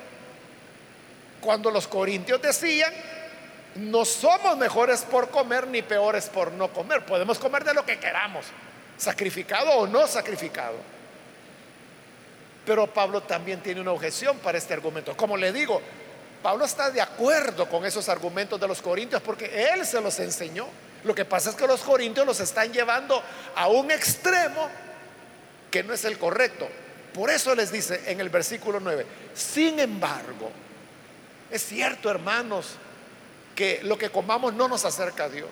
cuando 1.40 1.70
los 1.70 1.87
corintios 1.87 2.40
decían, 2.40 2.92
no 3.76 4.04
somos 4.04 4.57
mejores 4.57 5.02
por 5.02 5.30
comer 5.30 5.66
ni 5.66 5.83
peores 5.83 6.28
por 6.28 6.52
no 6.52 6.72
comer. 6.72 7.04
Podemos 7.04 7.38
comer 7.38 7.64
de 7.64 7.74
lo 7.74 7.85
que 7.85 7.98
queramos, 7.98 8.46
sacrificado 8.96 9.70
o 9.72 9.87
no 9.87 10.07
sacrificado. 10.07 10.76
Pero 12.64 12.87
Pablo 12.87 13.22
también 13.22 13.61
tiene 13.61 13.80
una 13.80 13.92
objeción 13.92 14.38
para 14.38 14.59
este 14.59 14.72
argumento. 14.72 15.16
Como 15.16 15.37
le 15.37 15.52
digo, 15.52 15.80
Pablo 16.42 16.64
está 16.64 16.90
de 16.90 17.00
acuerdo 17.00 17.68
con 17.68 17.85
esos 17.85 18.09
argumentos 18.09 18.61
de 18.61 18.68
los 18.68 18.80
corintios 18.80 19.22
porque 19.22 19.72
él 19.72 19.87
se 19.87 20.00
los 20.00 20.18
enseñó. 20.20 20.66
Lo 21.04 21.14
que 21.14 21.24
pasa 21.24 21.50
es 21.50 21.57
que 21.57 21.66
los 21.66 21.83
corintios 21.83 22.26
los 22.26 22.40
están 22.40 22.72
llevando 22.72 23.22
a 23.54 23.68
un 23.68 23.90
extremo 23.90 24.68
que 25.70 25.83
no 25.83 25.92
es 25.92 26.04
el 26.04 26.18
correcto. 26.18 26.68
Por 27.12 27.30
eso 27.30 27.54
les 27.54 27.70
dice 27.70 28.00
en 28.07 28.20
el 28.20 28.28
versículo 28.28 28.80
9, 28.80 29.07
sin 29.35 29.78
embargo, 29.78 30.50
es 31.50 31.64
cierto 31.64 32.11
hermanos 32.11 32.76
que 33.54 33.80
lo 33.83 33.96
que 33.96 34.11
comamos 34.11 34.54
no 34.54 34.66
nos 34.66 34.85
acerca 34.85 35.24
a 35.24 35.28
Dios. 35.28 35.50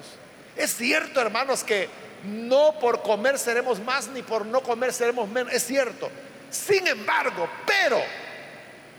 Es 0.56 0.74
cierto 0.74 1.20
hermanos 1.20 1.62
que 1.62 1.88
no 2.24 2.78
por 2.78 3.02
comer 3.02 3.38
seremos 3.38 3.80
más 3.80 4.08
ni 4.08 4.22
por 4.22 4.46
no 4.46 4.62
comer 4.62 4.92
seremos 4.92 5.28
menos. 5.28 5.52
Es 5.52 5.64
cierto. 5.64 6.10
Sin 6.50 6.86
embargo, 6.86 7.48
pero, 7.66 8.00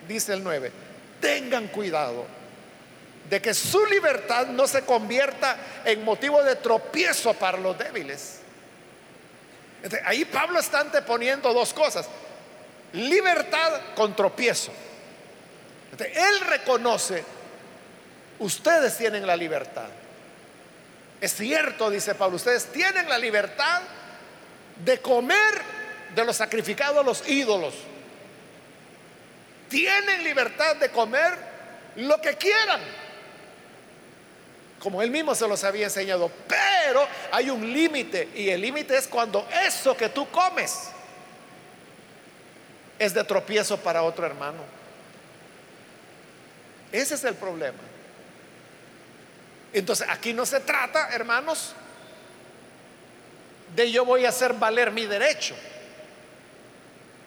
dice 0.07 0.33
el 0.33 0.43
9, 0.43 0.71
tengan 1.21 1.67
cuidado 1.67 2.25
de 3.29 3.41
que 3.41 3.53
su 3.53 3.85
libertad 3.85 4.47
no 4.47 4.67
se 4.67 4.81
convierta 4.81 5.57
en 5.85 6.03
motivo 6.03 6.43
de 6.43 6.55
tropiezo 6.57 7.33
para 7.33 7.57
los 7.57 7.77
débiles 7.77 8.43
ahí 10.05 10.25
Pablo 10.25 10.59
está 10.59 10.79
anteponiendo 10.79 11.53
dos 11.53 11.73
cosas. 11.73 12.07
Libertad 12.93 13.81
con 13.95 14.15
tropiezo. 14.15 14.71
él 15.99 16.39
reconoce, 16.41 17.23
ustedes 18.39 18.97
tienen 18.97 19.25
la 19.25 19.35
libertad. 19.35 19.87
Es 21.23 21.35
cierto, 21.35 21.89
dice 21.89 22.15
Pablo, 22.15 22.35
ustedes 22.35 22.65
tienen 22.65 23.07
la 23.07 23.17
libertad 23.17 23.81
de 24.83 24.99
comer 24.99 25.53
de 26.13 26.25
los 26.25 26.35
sacrificados 26.35 26.97
a 26.97 27.01
los 27.01 27.25
ídolos. 27.29 27.75
Tienen 29.69 30.21
libertad 30.21 30.75
de 30.75 30.89
comer 30.89 31.33
lo 31.95 32.19
que 32.19 32.35
quieran, 32.35 32.81
como 34.79 35.01
él 35.01 35.11
mismo 35.11 35.33
se 35.33 35.47
los 35.47 35.63
había 35.63 35.85
enseñado, 35.85 36.29
pero 36.45 37.07
hay 37.31 37.49
un 37.49 37.71
límite 37.71 38.27
y 38.35 38.49
el 38.49 38.59
límite 38.59 38.97
es 38.97 39.07
cuando 39.07 39.47
eso 39.65 39.95
que 39.95 40.09
tú 40.09 40.29
comes 40.29 40.89
es 42.99 43.13
de 43.13 43.23
tropiezo 43.23 43.77
para 43.77 44.03
otro 44.03 44.25
hermano. 44.25 44.59
Ese 46.91 47.15
es 47.15 47.23
el 47.23 47.35
problema. 47.35 47.79
Entonces, 49.73 50.07
aquí 50.09 50.33
no 50.33 50.45
se 50.45 50.59
trata, 50.59 51.09
hermanos, 51.11 51.73
de 53.75 53.91
yo 53.91 54.05
voy 54.05 54.25
a 54.25 54.29
hacer 54.29 54.53
valer 54.53 54.91
mi 54.91 55.05
derecho. 55.05 55.55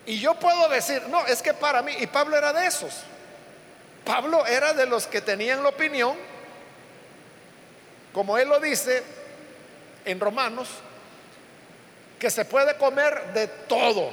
Y 0.07 0.21
yo 0.21 0.35
puedo 0.35 0.69
decir, 0.69 1.03
no, 1.09 1.27
es 1.27 1.43
que 1.43 1.53
para 1.53 1.83
mí, 1.83 1.93
y 1.99 2.07
Pablo 2.07 2.37
era 2.37 2.53
de 2.53 2.67
esos. 2.67 3.03
Pablo 4.05 4.47
era 4.47 4.73
de 4.73 4.87
los 4.87 5.09
que 5.09 5.21
tenían 5.21 5.65
la 5.65 5.71
opinión, 5.71 6.17
como 8.13 8.39
él 8.39 8.49
lo 8.49 8.61
dice 8.61 9.03
en 10.05 10.21
Romanos, 10.21 10.69
que 12.19 12.31
se 12.31 12.45
puede 12.45 12.77
comer 12.77 13.33
de 13.35 13.49
todo. 13.49 14.11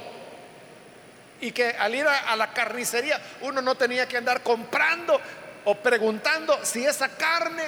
Y 1.40 1.52
que 1.52 1.70
al 1.78 1.94
ir 1.94 2.06
a, 2.06 2.34
la 2.34 2.52
carnicería 2.52 3.20
uno 3.42 3.62
no 3.62 3.76
tenía 3.76 4.08
que 4.08 4.16
andar 4.16 4.42
comprando 4.42 5.20
o 5.64 5.76
preguntando 5.76 6.58
si 6.64 6.84
esa 6.84 7.08
carne 7.08 7.62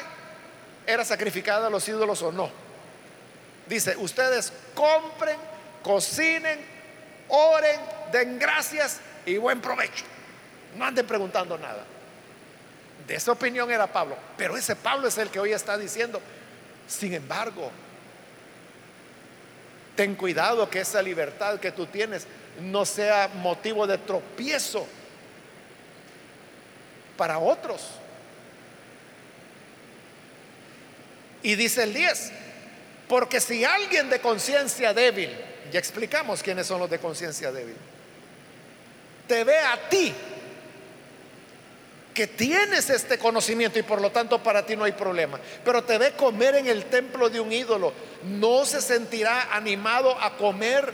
era 0.86 1.04
sacrificada 1.04 1.66
a 1.66 1.70
los 1.70 1.86
ídolos 1.88 2.22
o 2.22 2.32
no. 2.32 2.50
Dice, 3.66 3.96
ustedes 3.96 4.52
compren, 4.74 5.36
cocinen, 5.82 6.64
oren, 7.28 7.80
den 8.12 8.38
gracias 8.38 9.00
y 9.24 9.36
buen 9.36 9.60
provecho. 9.60 10.04
No 10.76 10.84
anden 10.84 11.06
preguntando 11.06 11.58
nada. 11.58 11.84
De 13.06 13.14
esa 13.14 13.32
opinión 13.32 13.70
era 13.70 13.86
Pablo. 13.86 14.16
Pero 14.36 14.56
ese 14.56 14.76
Pablo 14.76 15.08
es 15.08 15.18
el 15.18 15.30
que 15.30 15.40
hoy 15.40 15.52
está 15.52 15.76
diciendo, 15.76 16.20
sin 16.86 17.14
embargo, 17.14 17.70
ten 19.96 20.14
cuidado 20.14 20.68
que 20.70 20.80
esa 20.80 21.02
libertad 21.02 21.58
que 21.58 21.72
tú 21.72 21.86
tienes 21.86 22.26
no 22.60 22.84
sea 22.84 23.28
motivo 23.34 23.86
de 23.86 23.98
tropiezo 23.98 24.86
para 27.16 27.38
otros. 27.38 27.90
Y 31.42 31.54
dice 31.54 31.84
el 31.84 31.94
10, 31.94 32.32
porque 33.08 33.40
si 33.40 33.64
alguien 33.64 34.10
de 34.10 34.20
conciencia 34.20 34.92
débil, 34.92 35.30
ya 35.70 35.78
explicamos 35.78 36.42
quiénes 36.42 36.66
son 36.66 36.80
los 36.80 36.90
de 36.90 36.98
conciencia 36.98 37.52
débil, 37.52 37.76
te 39.26 39.44
ve 39.44 39.58
a 39.58 39.88
ti 39.88 40.14
que 42.14 42.26
tienes 42.26 42.88
este 42.88 43.18
conocimiento 43.18 43.78
y 43.78 43.82
por 43.82 44.00
lo 44.00 44.10
tanto 44.10 44.42
para 44.42 44.64
ti 44.64 44.74
no 44.74 44.84
hay 44.84 44.92
problema, 44.92 45.38
pero 45.64 45.84
te 45.84 45.98
ve 45.98 46.12
comer 46.12 46.54
en 46.54 46.66
el 46.66 46.86
templo 46.86 47.28
de 47.28 47.40
un 47.40 47.52
ídolo, 47.52 47.92
no 48.24 48.64
se 48.64 48.80
sentirá 48.80 49.54
animado 49.54 50.18
a 50.18 50.36
comer 50.36 50.92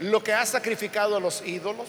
lo 0.00 0.22
que 0.22 0.32
ha 0.32 0.44
sacrificado 0.44 1.16
a 1.16 1.20
los 1.20 1.42
ídolos. 1.46 1.86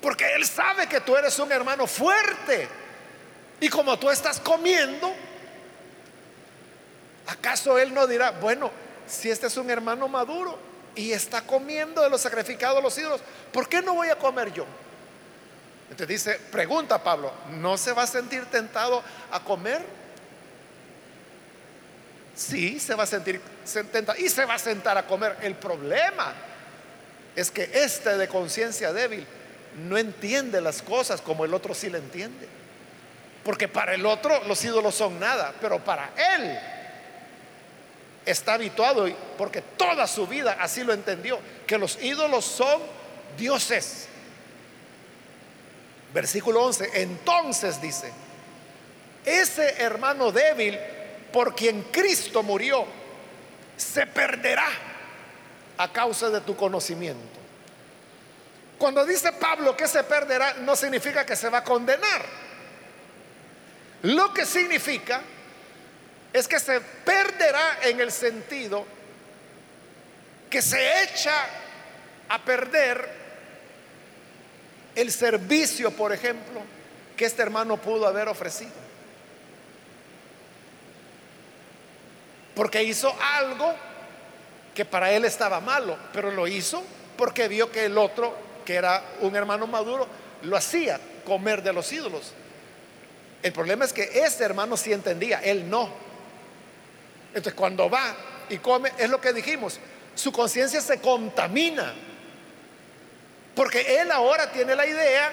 Porque 0.00 0.24
Él 0.34 0.46
sabe 0.46 0.86
que 0.86 1.00
tú 1.00 1.16
eres 1.16 1.38
un 1.38 1.52
hermano 1.52 1.86
fuerte. 1.86 2.68
Y 3.60 3.68
como 3.68 3.98
tú 3.98 4.10
estás 4.10 4.40
comiendo, 4.40 5.12
¿acaso 7.30 7.78
Él 7.78 7.94
no 7.94 8.06
dirá, 8.06 8.32
bueno, 8.32 8.70
si 9.06 9.30
este 9.30 9.46
es 9.46 9.56
un 9.56 9.70
hermano 9.70 10.08
maduro 10.08 10.58
y 10.94 11.12
está 11.12 11.42
comiendo 11.42 12.02
de 12.02 12.10
los 12.10 12.20
sacrificados 12.20 12.78
a 12.78 12.80
los 12.80 12.96
ídolos, 12.98 13.20
¿por 13.52 13.68
qué 13.68 13.80
no 13.82 13.94
voy 13.94 14.08
a 14.08 14.16
comer 14.16 14.52
yo? 14.52 14.66
Entonces 15.84 16.08
dice, 16.08 16.40
pregunta 16.50 17.02
Pablo, 17.02 17.32
¿no 17.52 17.76
se 17.76 17.92
va 17.92 18.02
a 18.02 18.06
sentir 18.06 18.44
tentado 18.46 19.02
a 19.30 19.40
comer? 19.40 19.84
Sí, 22.34 22.80
se 22.80 22.94
va 22.94 23.04
a 23.04 23.06
sentir 23.06 23.40
tentado 23.92 24.18
y 24.18 24.28
se 24.28 24.44
va 24.44 24.54
a 24.54 24.58
sentar 24.58 24.96
a 24.96 25.06
comer. 25.06 25.36
El 25.42 25.54
problema 25.54 26.32
es 27.36 27.50
que 27.50 27.70
este 27.72 28.16
de 28.16 28.28
conciencia 28.28 28.92
débil 28.92 29.26
no 29.88 29.98
entiende 29.98 30.60
las 30.60 30.82
cosas 30.82 31.20
como 31.20 31.44
el 31.44 31.54
otro 31.54 31.74
sí 31.74 31.90
le 31.90 31.98
entiende. 31.98 32.48
Porque 33.44 33.68
para 33.68 33.94
el 33.94 34.06
otro 34.06 34.44
los 34.44 34.64
ídolos 34.64 34.94
son 34.94 35.18
nada, 35.18 35.54
pero 35.60 35.82
para 35.84 36.10
él 36.36 36.58
está 38.26 38.54
habituado, 38.54 39.08
porque 39.38 39.62
toda 39.62 40.06
su 40.06 40.26
vida 40.26 40.56
así 40.60 40.84
lo 40.84 40.92
entendió, 40.92 41.38
que 41.66 41.78
los 41.78 42.00
ídolos 42.02 42.44
son 42.44 42.80
dioses. 43.36 44.08
Versículo 46.12 46.64
11, 46.64 46.90
entonces 47.02 47.80
dice, 47.80 48.12
ese 49.24 49.82
hermano 49.82 50.32
débil 50.32 50.78
por 51.32 51.54
quien 51.54 51.82
Cristo 51.84 52.42
murió, 52.42 52.84
se 53.76 54.06
perderá 54.06 54.66
a 55.78 55.92
causa 55.92 56.28
de 56.30 56.40
tu 56.40 56.56
conocimiento. 56.56 57.38
Cuando 58.78 59.04
dice 59.04 59.32
Pablo 59.32 59.76
que 59.76 59.86
se 59.86 60.02
perderá, 60.04 60.54
no 60.54 60.74
significa 60.74 61.24
que 61.24 61.36
se 61.36 61.48
va 61.48 61.58
a 61.58 61.64
condenar. 61.64 62.24
Lo 64.02 64.32
que 64.32 64.46
significa 64.46 65.20
es 66.32 66.46
que 66.46 66.58
se 66.58 66.80
perderá 66.80 67.80
en 67.82 68.00
el 68.00 68.12
sentido 68.12 68.84
que 70.48 70.62
se 70.62 71.02
echa 71.04 71.46
a 72.28 72.38
perder 72.44 73.08
el 74.94 75.10
servicio, 75.10 75.90
por 75.92 76.12
ejemplo, 76.12 76.60
que 77.16 77.24
este 77.24 77.42
hermano 77.42 77.76
pudo 77.76 78.06
haber 78.06 78.28
ofrecido. 78.28 78.72
Porque 82.54 82.82
hizo 82.82 83.14
algo 83.20 83.74
que 84.74 84.84
para 84.84 85.12
él 85.12 85.24
estaba 85.24 85.60
malo, 85.60 85.96
pero 86.12 86.30
lo 86.30 86.46
hizo 86.46 86.82
porque 87.16 87.48
vio 87.48 87.70
que 87.70 87.84
el 87.84 87.98
otro 87.98 88.34
que 88.64 88.74
era 88.74 89.02
un 89.20 89.34
hermano 89.36 89.66
maduro, 89.66 90.06
lo 90.42 90.56
hacía 90.56 91.00
comer 91.24 91.62
de 91.62 91.72
los 91.72 91.92
ídolos. 91.92 92.32
El 93.42 93.52
problema 93.52 93.84
es 93.84 93.92
que 93.92 94.04
ese 94.24 94.44
hermano 94.44 94.76
sí 94.76 94.92
entendía, 94.92 95.40
él 95.40 95.68
no. 95.68 95.90
Entonces 97.30 97.54
cuando 97.54 97.88
va 97.88 98.14
y 98.48 98.58
come, 98.58 98.92
es 98.98 99.08
lo 99.08 99.20
que 99.20 99.32
dijimos, 99.32 99.78
su 100.14 100.32
conciencia 100.32 100.80
se 100.80 101.00
contamina. 101.00 101.94
Porque 103.54 104.00
él 104.00 104.10
ahora 104.10 104.50
tiene 104.50 104.74
la 104.74 104.86
idea 104.86 105.32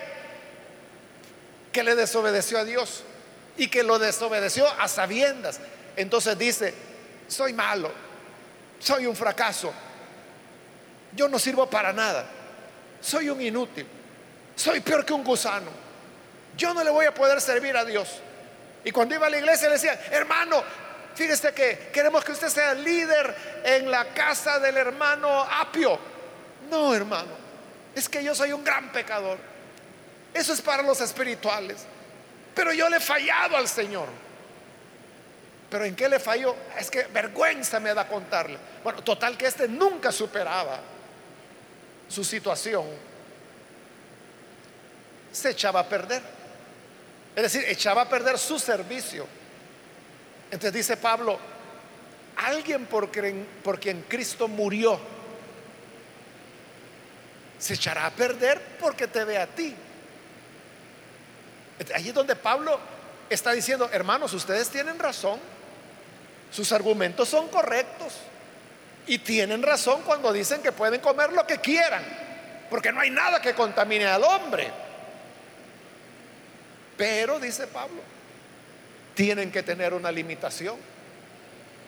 que 1.71 1.83
le 1.83 1.95
desobedeció 1.95 2.59
a 2.59 2.63
Dios 2.63 3.03
y 3.57 3.67
que 3.67 3.83
lo 3.83 3.99
desobedeció 3.99 4.67
a 4.79 4.87
sabiendas. 4.87 5.59
Entonces 5.95 6.37
dice, 6.37 6.73
soy 7.27 7.53
malo, 7.53 7.91
soy 8.79 9.05
un 9.05 9.15
fracaso, 9.15 9.73
yo 11.15 11.27
no 11.27 11.39
sirvo 11.39 11.69
para 11.69 11.93
nada 11.93 12.27
soy 13.01 13.29
un 13.29 13.41
inútil, 13.41 13.85
soy 14.55 14.79
peor 14.79 15.05
que 15.05 15.13
un 15.13 15.23
gusano, 15.23 15.69
yo 16.55 16.73
no 16.73 16.83
le 16.83 16.89
voy 16.89 17.05
a 17.05 17.13
poder 17.13 17.39
servir 17.41 17.75
a 17.77 17.85
Dios. 17.85 18.19
Y 18.83 18.91
cuando 18.91 19.15
iba 19.15 19.27
a 19.27 19.29
la 19.29 19.37
iglesia 19.37 19.67
le 19.67 19.75
decía, 19.75 19.99
hermano, 20.11 20.63
fíjese 21.17 21.51
que 21.51 21.89
queremos 21.91 22.23
que 22.23 22.31
usted 22.31 22.49
sea 22.49 22.75
líder 22.75 23.35
en 23.63 23.89
la 23.89 24.05
casa 24.13 24.59
del 24.59 24.77
hermano 24.77 25.41
Apio. 25.41 25.97
No, 26.69 26.93
hermano, 26.93 27.31
es 27.95 28.07
que 28.07 28.23
yo 28.23 28.35
soy 28.35 28.53
un 28.53 28.63
gran 28.63 28.91
pecador. 28.91 29.39
Eso 30.31 30.53
es 30.53 30.61
para 30.61 30.83
los 30.83 31.01
espirituales. 31.01 31.77
Pero 32.53 32.71
yo 32.71 32.87
le 32.87 32.97
he 32.97 32.99
fallado 32.99 33.57
al 33.57 33.67
Señor. 33.67 34.07
Pero 35.71 35.85
¿en 35.85 35.95
qué 35.95 36.07
le 36.07 36.19
falló? 36.19 36.55
Es 36.77 36.91
que 36.91 37.03
vergüenza 37.05 37.79
me 37.79 37.93
da 37.93 38.07
contarle. 38.07 38.57
Bueno, 38.83 39.03
total 39.03 39.35
que 39.37 39.47
este 39.47 39.67
nunca 39.67 40.11
superaba 40.11 40.79
su 42.07 42.23
situación, 42.23 42.85
se 45.31 45.49
echaba 45.49 45.81
a 45.81 45.89
perder. 45.89 46.21
Es 47.35 47.43
decir, 47.43 47.65
echaba 47.67 48.03
a 48.03 48.09
perder 48.09 48.37
su 48.37 48.59
servicio. 48.59 49.27
Entonces 50.51 50.73
dice 50.73 50.97
Pablo, 50.97 51.37
alguien 52.37 52.85
por 52.85 53.09
quien, 53.09 54.05
Cristo 54.07 54.47
murió, 54.47 54.99
se 57.59 57.73
echará 57.73 58.05
a 58.05 58.11
perder 58.11 58.61
porque 58.79 59.07
te 59.07 59.23
ve 59.23 59.37
a 59.37 59.47
ti. 59.47 59.75
Allí 61.93 62.09
es 62.09 62.15
donde 62.15 62.35
Pablo 62.35 62.79
está 63.29 63.51
diciendo, 63.51 63.89
hermanos, 63.91 64.33
ustedes 64.33 64.69
tienen 64.69 64.97
razón, 64.99 65.39
sus 66.51 66.71
argumentos 66.71 67.27
son 67.29 67.49
correctos. 67.49 68.13
Y 69.05 69.19
tienen 69.19 69.63
razón 69.63 70.01
cuando 70.03 70.33
dicen 70.33 70.61
que 70.61 70.73
pueden 70.73 70.99
comer 70.99 71.31
lo 71.31 71.47
que 71.47 71.59
quieran, 71.59 72.03
porque 72.69 72.91
no 72.91 72.99
hay 72.99 73.09
nada 73.09 73.41
que 73.41 73.53
contamine 73.53 74.05
al 74.05 74.23
hombre. 74.23 74.69
Pero, 76.97 77.39
dice 77.39 77.67
Pablo, 77.67 78.01
tienen 79.17 79.51
que 79.51 79.63
tener 79.63 79.95
una 79.95 80.11
limitación. 80.11 80.77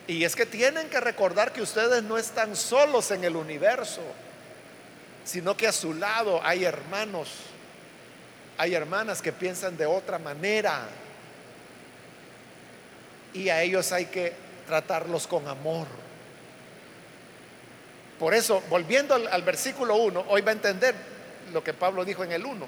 Y 0.08 0.24
es 0.24 0.36
que 0.36 0.48
tienen 0.48 0.90
que 0.90 1.00
recordar 1.00 1.54
que 1.54 1.62
ustedes 1.62 2.02
no 2.02 2.18
están 2.18 2.56
solos 2.56 3.12
en 3.12 3.24
el 3.24 3.36
universo, 3.36 4.02
sino 5.24 5.56
que 5.56 5.68
a 5.68 5.72
su 5.72 5.94
lado 5.94 6.42
hay 6.44 6.66
hermanos, 6.66 7.30
hay 8.58 8.74
hermanas 8.74 9.22
que 9.22 9.32
piensan 9.32 9.78
de 9.78 9.86
otra 9.86 10.18
manera. 10.18 10.88
Y 13.36 13.50
a 13.50 13.62
ellos 13.62 13.92
hay 13.92 14.08
que 14.08 14.34
tratarlos 14.66 15.28
con 15.28 15.48
amor. 15.48 15.86
Por 18.18 18.34
eso, 18.34 18.64
volviendo 18.72 19.14
al, 19.14 19.44
versículo 19.44 19.98
1, 19.98 20.26
hoy 20.30 20.42
va 20.42 20.50
a 20.50 20.56
entender 20.56 20.96
lo 21.54 21.64
que 21.64 21.76
Pablo 21.76 22.04
dijo 22.04 22.24
en 22.24 22.32
el 22.32 22.44
1. 22.44 22.66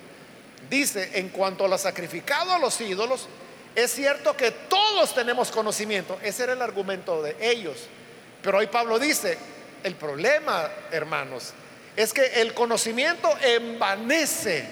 Dice, 0.69 1.17
en 1.17 1.29
cuanto 1.29 1.65
a 1.65 1.67
lo 1.67 1.79
sacrificado 1.79 2.53
a 2.53 2.59
los 2.59 2.79
ídolos, 2.79 3.27
es 3.75 3.91
cierto 3.91 4.35
que 4.35 4.51
todos 4.51 5.15
tenemos 5.15 5.51
conocimiento. 5.51 6.19
Ese 6.21 6.43
era 6.43 6.53
el 6.53 6.61
argumento 6.61 7.21
de 7.21 7.35
ellos. 7.39 7.87
Pero 8.41 8.57
hoy 8.57 8.67
Pablo 8.67 8.99
dice, 8.99 9.37
el 9.83 9.95
problema, 9.95 10.69
hermanos, 10.91 11.53
es 11.95 12.13
que 12.13 12.41
el 12.41 12.53
conocimiento 12.53 13.29
envanece 13.41 14.65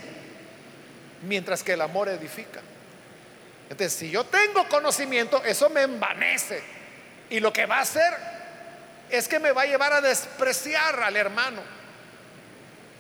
mientras 1.24 1.64
que 1.64 1.74
el 1.74 1.82
amor 1.82 2.10
edifica. 2.10 2.62
Entonces, 3.70 3.94
si 3.94 4.10
yo 4.10 4.24
tengo 4.26 4.68
conocimiento, 4.68 5.44
eso 5.44 5.70
me 5.70 5.84
envanece. 5.84 6.62
Y 7.30 7.40
lo 7.40 7.54
que 7.54 7.66
va 7.66 7.78
a 7.78 7.82
hacer 7.82 8.14
es 9.10 9.28
que 9.28 9.40
me 9.40 9.52
va 9.52 9.64
a 9.64 9.66
llevar 9.66 9.94
a 9.94 10.02
despreciar 10.02 11.02
al 11.02 11.16
hermano. 11.16 11.62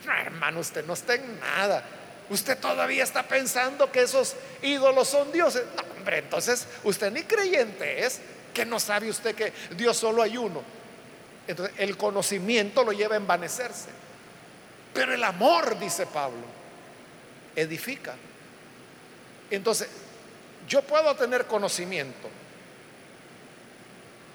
No, 0.05 0.13
hermano, 0.13 0.59
usted 0.59 0.85
no 0.85 0.93
está 0.93 1.15
en 1.15 1.39
nada. 1.39 1.83
Usted 2.29 2.57
todavía 2.59 3.03
está 3.03 3.23
pensando 3.23 3.91
que 3.91 4.03
esos 4.03 4.35
ídolos 4.61 5.07
son 5.07 5.31
dioses. 5.31 5.63
No, 5.75 5.83
entonces 6.07 6.67
usted 6.83 7.11
ni 7.11 7.23
creyente 7.23 8.05
es, 8.05 8.21
que 8.53 8.65
no 8.65 8.79
sabe 8.79 9.09
usted 9.09 9.35
que 9.35 9.53
Dios 9.75 9.97
solo 9.97 10.21
hay 10.21 10.37
uno. 10.37 10.61
Entonces 11.47 11.75
el 11.77 11.97
conocimiento 11.97 12.83
lo 12.83 12.91
lleva 12.91 13.15
a 13.15 13.17
envanecerse. 13.17 13.89
Pero 14.93 15.13
el 15.13 15.23
amor, 15.23 15.77
dice 15.79 16.05
Pablo, 16.07 16.41
edifica. 17.55 18.15
Entonces, 19.51 19.87
yo 20.67 20.81
puedo 20.81 21.15
tener 21.15 21.45
conocimiento, 21.45 22.29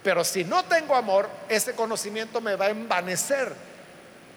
pero 0.03 0.25
si 0.25 0.45
no 0.45 0.65
tengo 0.65 0.95
amor, 0.95 1.29
ese 1.49 1.75
conocimiento 1.75 2.41
me 2.41 2.57
va 2.57 2.67
a 2.67 2.71
envanecer 2.71 3.53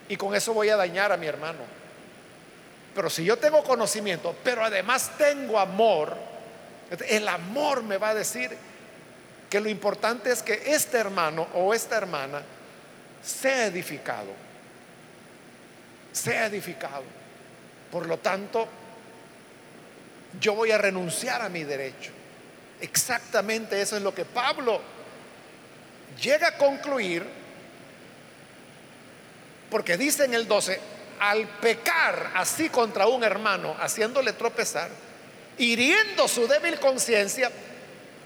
y 0.08 0.16
con 0.16 0.36
eso 0.36 0.54
voy 0.54 0.70
a 0.70 0.78
dañar 0.78 1.12
a 1.12 1.18
mi 1.18 1.28
hermano. 1.28 1.60
Pero 2.96 3.10
si 3.10 3.24
yo 3.24 3.38
tengo 3.38 3.64
conocimiento, 3.64 4.36
pero 4.44 4.64
además 4.64 5.12
tengo 5.18 5.60
amor, 5.60 6.16
el 7.08 7.28
amor 7.28 7.84
me 7.84 7.98
va 7.98 8.10
a 8.10 8.16
decir 8.16 8.56
que 9.50 9.60
lo 9.60 9.70
importante 9.70 10.32
es 10.32 10.44
que 10.44 10.62
este 10.66 10.98
hermano 10.98 11.48
o 11.54 11.74
esta 11.74 11.98
hermana 11.98 12.42
sea 13.24 13.68
edificado. 13.68 14.34
Sea 16.12 16.48
edificado. 16.48 17.04
Por 17.92 18.06
lo 18.08 18.18
tanto, 18.18 18.68
yo 20.40 20.56
voy 20.56 20.72
a 20.72 20.78
renunciar 20.78 21.42
a 21.42 21.50
mi 21.50 21.64
derecho. 21.64 22.12
Exactamente 22.82 23.82
eso 23.82 23.98
es 23.98 24.04
lo 24.04 24.14
que 24.14 24.26
Pablo 24.26 24.82
llega 26.22 26.50
a 26.50 26.58
concluir, 26.58 27.26
porque 29.70 29.98
dice 29.98 30.26
en 30.26 30.34
el 30.34 30.48
12, 30.48 30.80
al 31.20 31.48
pecar 31.60 32.32
así 32.36 32.70
contra 32.70 33.08
un 33.08 33.24
hermano, 33.24 33.76
haciéndole 33.80 34.34
tropezar, 34.34 34.90
hiriendo 35.58 36.28
su 36.28 36.48
débil 36.48 36.80
conciencia, 36.80 37.52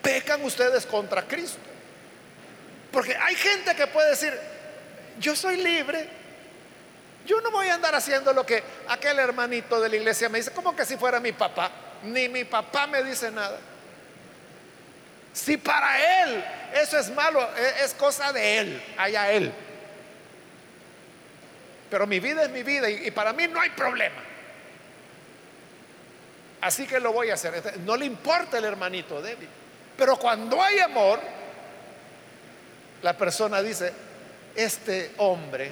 pecan 0.02 0.44
ustedes 0.44 0.86
contra 0.86 1.24
Cristo. 1.24 1.60
Porque 2.92 3.16
hay 3.16 3.36
gente 3.36 3.76
que 3.76 3.88
puede 3.88 4.10
decir, 4.10 4.38
yo 5.20 5.36
soy 5.36 5.58
libre, 5.58 6.08
yo 7.26 7.40
no 7.42 7.52
voy 7.52 7.68
a 7.68 7.76
andar 7.76 7.96
haciendo 7.96 8.34
lo 8.34 8.46
que 8.46 8.64
aquel 8.88 9.20
hermanito 9.20 9.80
de 9.80 9.90
la 9.90 9.96
iglesia 9.96 10.28
me 10.30 10.40
dice, 10.40 10.52
como 10.52 10.76
que 10.76 10.86
si 10.86 10.98
fuera 10.98 11.20
mi 11.20 11.32
papá, 11.32 11.72
ni 12.04 12.28
mi 12.28 12.44
papá 12.44 12.88
me 12.88 13.04
dice 13.04 13.32
nada. 13.32 13.60
Si 15.34 15.56
para 15.56 16.24
él 16.24 16.44
eso 16.74 16.98
es 16.98 17.10
malo, 17.12 17.42
e, 17.56 17.86
es 17.86 17.94
cosa 17.94 18.34
de 18.34 18.58
él, 18.58 18.84
allá 18.98 19.32
él. 19.32 19.52
Pero 21.90 22.08
mi 22.08 22.20
vida 22.20 22.44
es 22.44 22.50
mi 22.50 22.64
vida 22.64 22.90
y, 22.90 23.12
para 23.12 23.34
mí 23.34 23.48
no 23.48 23.60
hay 23.60 23.70
problema. 23.72 24.22
Así 26.62 26.86
que 26.86 26.99
lo 26.99 27.12
voy 27.12 27.32
a 27.32 27.34
hacer. 27.34 27.80
No 27.80 27.97
le 27.97 28.05
importa 28.05 28.59
el 28.59 28.66
hermanito 28.66 29.22
débil. 29.22 29.49
Pero 29.97 30.16
cuando 30.16 30.62
hay 30.62 30.80
amor, 30.80 31.20
la 33.01 33.18
persona 33.18 33.62
dice, 33.62 33.91
este 34.55 35.12
hombre 35.18 35.72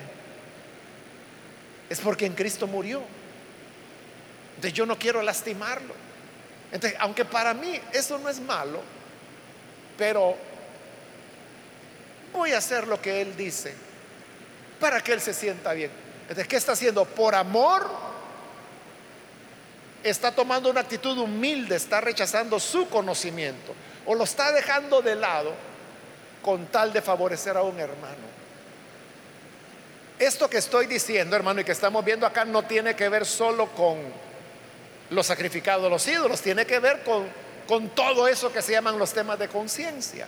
es 1.89 1.99
porque 1.99 2.25
en 2.25 2.33
Cristo 2.33 2.67
murió. 2.67 3.01
Entonces 4.55 4.73
yo 4.73 4.85
no 4.85 4.97
quiero 4.97 5.21
lastimarlo. 5.21 5.93
Entonces, 6.71 6.99
aunque 6.99 7.25
para 7.25 7.53
mí 7.53 7.79
eso 7.93 8.17
no 8.17 8.29
es 8.29 8.39
malo, 8.39 8.81
pero 9.97 10.35
voy 12.33 12.51
a 12.51 12.57
hacer 12.57 12.87
lo 12.87 13.01
que 13.01 13.21
Él 13.21 13.35
dice 13.35 13.73
para 14.79 15.01
que 15.01 15.13
Él 15.13 15.21
se 15.21 15.33
sienta 15.33 15.73
bien. 15.73 15.91
Entonces, 16.23 16.47
¿qué 16.47 16.57
está 16.57 16.73
haciendo? 16.73 17.05
Por 17.05 17.33
amor, 17.35 17.89
está 20.03 20.31
tomando 20.31 20.69
una 20.69 20.81
actitud 20.81 21.17
humilde, 21.17 21.75
está 21.75 22.01
rechazando 22.01 22.59
su 22.59 22.87
conocimiento 22.89 23.73
o 24.05 24.15
lo 24.15 24.23
está 24.23 24.51
dejando 24.51 25.01
de 25.01 25.15
lado 25.15 25.53
con 26.41 26.67
tal 26.67 26.93
de 26.93 27.01
favorecer 27.01 27.57
a 27.57 27.63
un 27.63 27.79
hermano. 27.79 28.39
Esto 30.17 30.49
que 30.49 30.57
estoy 30.57 30.85
diciendo, 30.85 31.35
hermano, 31.35 31.61
y 31.61 31.63
que 31.63 31.71
estamos 31.71 32.03
viendo 32.03 32.25
acá 32.25 32.45
no 32.45 32.63
tiene 32.63 32.95
que 32.95 33.07
ver 33.09 33.25
solo 33.25 33.67
con 33.67 33.97
los 35.09 35.25
sacrificados 35.25 35.89
los 35.89 36.07
ídolos, 36.07 36.41
tiene 36.41 36.65
que 36.65 36.79
ver 36.79 37.03
con 37.03 37.27
con 37.69 37.89
todo 37.89 38.27
eso 38.27 38.51
que 38.51 38.63
se 38.63 38.71
llaman 38.71 38.97
los 38.97 39.13
temas 39.13 39.37
de 39.37 39.47
conciencia. 39.47 40.27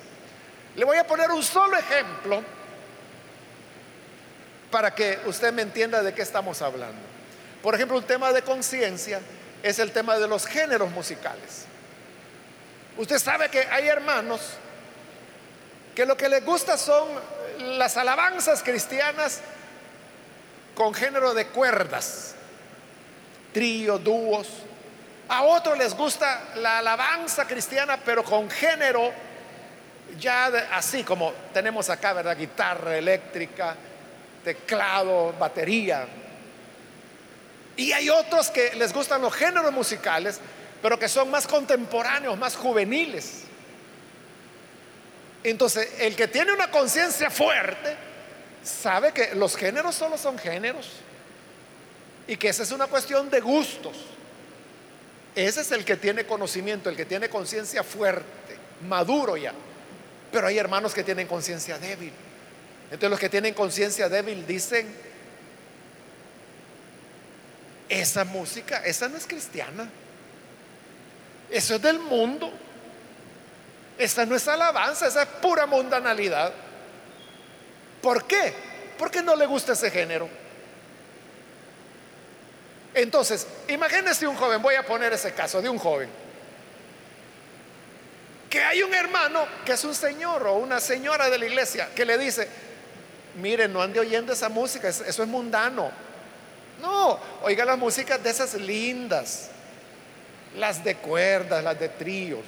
Le 0.76 0.86
voy 0.86 0.98
a 0.98 1.08
poner 1.08 1.32
un 1.32 1.42
solo 1.42 1.76
ejemplo 1.76 2.44
para 4.70 4.94
que 4.94 5.18
usted 5.26 5.52
me 5.52 5.64
entienda 5.64 6.04
de 6.04 6.14
qué 6.14 6.22
estamos 6.22 6.62
hablando. 6.62 7.02
Por 7.64 7.74
ejemplo, 7.74 7.98
un 7.98 8.04
tema 8.04 8.32
de 8.32 8.44
conciencia 8.44 9.22
es 9.64 9.80
el 9.80 9.92
tema 9.92 10.18
de 10.18 10.28
los 10.28 10.46
géneros 10.46 10.92
musicales. 10.92 11.66
Usted 12.98 13.20
sabe 13.20 13.50
que 13.50 13.60
hay 13.60 13.88
hermanos 13.88 14.42
que 15.96 16.06
lo 16.06 16.16
que 16.18 16.30
les 16.30 16.44
gusta 16.46 16.78
son 16.78 17.08
las 17.78 17.98
alabanzas 17.98 18.64
cristianas 18.64 19.42
con 20.76 20.94
género 20.94 21.34
de 21.34 21.48
cuerdas, 21.48 22.36
trío, 23.54 23.98
dúos, 23.98 24.48
a 25.28 25.44
otros 25.44 25.78
les 25.78 25.94
gusta 25.96 26.42
la 26.56 26.80
alabanza 26.80 27.48
cristiana, 27.48 27.98
pero 28.04 28.24
con 28.24 28.50
género 28.50 29.14
ya 30.20 30.48
así 30.74 31.04
como 31.04 31.32
tenemos 31.54 31.90
acá, 31.90 32.12
¿verdad? 32.12 32.38
Guitarra 32.38 32.98
eléctrica, 32.98 33.76
teclado, 34.44 35.34
batería. 35.40 36.06
Y 37.78 37.92
hay 37.94 38.10
otros 38.10 38.50
que 38.50 38.76
les 38.76 38.94
gustan 38.94 39.22
los 39.22 39.34
géneros 39.34 39.72
musicales, 39.72 40.40
pero 40.82 41.00
que 41.00 41.08
son 41.08 41.30
más 41.30 41.48
contemporáneos, 41.48 42.38
más 42.38 42.56
juveniles. 42.56 43.44
Entonces, 45.44 45.88
el 46.00 46.16
que 46.16 46.28
tiene 46.28 46.54
una 46.54 46.70
conciencia 46.70 47.30
fuerte 47.30 47.96
sabe 48.64 49.12
que 49.12 49.34
los 49.36 49.56
géneros 49.56 49.96
solo 49.96 50.18
son 50.18 50.38
géneros 50.38 50.92
y 52.28 52.38
que 52.38 52.50
esa 52.50 52.64
es 52.64 52.72
una 52.72 52.88
cuestión 52.88 53.30
de 53.30 53.40
gustos. 53.40 53.98
Ese 55.36 55.62
es 55.62 55.72
el 55.72 55.86
que 55.86 55.96
tiene 55.96 56.26
conocimiento, 56.26 56.90
el 56.90 56.96
que 56.96 57.06
tiene 57.06 57.30
conciencia 57.30 57.84
fuerte, 57.84 58.58
maduro 58.88 59.38
ya. 59.38 59.54
Pero 60.32 60.48
hay 60.48 60.58
hermanos 60.58 60.94
que 60.94 61.04
tienen 61.04 61.28
conciencia 61.28 61.80
débil. 61.80 62.12
Entonces 62.86 63.10
los 63.10 63.20
que 63.20 63.30
tienen 63.30 63.54
conciencia 63.54 64.10
débil 64.10 64.46
dicen, 64.46 64.94
esa 67.92 68.24
música, 68.24 68.78
esa 68.86 69.10
no 69.10 69.18
es 69.18 69.28
cristiana. 69.28 69.90
Eso 71.50 71.76
es 71.76 71.82
del 71.82 72.00
mundo. 72.00 72.50
Esa 73.98 74.26
no 74.26 74.34
es 74.34 74.48
alabanza, 74.48 75.08
esa 75.08 75.24
es 75.24 75.28
pura 75.42 75.66
mundanalidad. 75.66 76.54
¿Por 78.02 78.24
qué? 78.26 78.54
Porque 78.98 79.22
no 79.22 79.36
le 79.36 79.46
gusta 79.46 79.74
ese 79.74 79.92
género. 79.92 80.30
Entonces, 82.94 83.46
imagínese 83.68 84.26
un 84.26 84.38
joven, 84.38 84.62
voy 84.62 84.76
a 84.76 84.86
poner 84.86 85.12
ese 85.12 85.34
caso 85.34 85.62
de 85.62 85.68
un 85.68 85.78
joven, 85.78 86.10
que 88.50 88.62
hay 88.62 88.84
un 88.84 88.94
hermano 88.94 89.46
que 89.66 89.74
es 89.74 89.84
un 89.84 89.96
señor 89.96 90.46
o 90.48 90.56
una 90.56 90.80
señora 90.80 91.30
de 91.30 91.38
la 91.38 91.46
iglesia 91.46 91.90
que 91.96 92.06
le 92.06 92.18
dice, 92.18 92.48
mire, 93.36 93.68
no 93.68 93.82
ande 93.82 94.00
oyendo 94.00 94.34
esa 94.34 94.50
música, 94.50 94.88
eso 94.88 95.04
es 95.06 95.28
mundano. 95.28 96.11
No, 96.82 97.20
oiga 97.44 97.64
las 97.64 97.78
músicas 97.78 98.22
de 98.24 98.30
esas 98.32 98.56
lindas, 98.56 99.50
las 100.58 100.84
de 100.84 100.96
cuerdas, 100.96 101.64
las 101.64 101.80
de 101.80 101.90
tríos. 101.90 102.42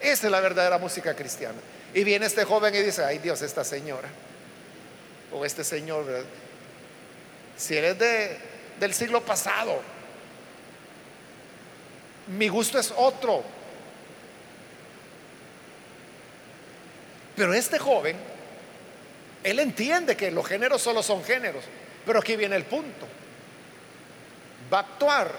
Esa 0.00 0.26
es 0.26 0.30
la 0.30 0.40
verdadera 0.40 0.78
música 0.78 1.14
cristiana. 1.14 1.58
Y 1.94 2.04
viene 2.04 2.26
este 2.26 2.44
joven 2.44 2.74
y 2.74 2.78
dice, 2.78 3.04
ay 3.04 3.18
Dios, 3.18 3.40
esta 3.42 3.64
señora 3.64 4.08
o 5.32 5.44
este 5.44 5.62
señor, 5.62 6.04
si 7.56 7.76
eres 7.76 7.98
de, 7.98 8.38
del 8.80 8.94
siglo 8.94 9.22
pasado, 9.22 9.80
mi 12.28 12.48
gusto 12.48 12.78
es 12.78 12.92
otro. 12.96 13.42
Pero 17.36 17.54
este 17.54 17.78
joven, 17.78 18.16
él 19.44 19.60
entiende 19.60 20.16
que 20.16 20.30
los 20.30 20.46
géneros 20.46 20.82
solo 20.82 21.02
son 21.02 21.22
géneros. 21.22 21.64
Pero 22.04 22.18
aquí 22.18 22.36
viene 22.36 22.56
el 22.56 22.64
punto. 22.64 23.06
¿Va 24.72 24.78
a 24.78 24.82
actuar 24.82 25.30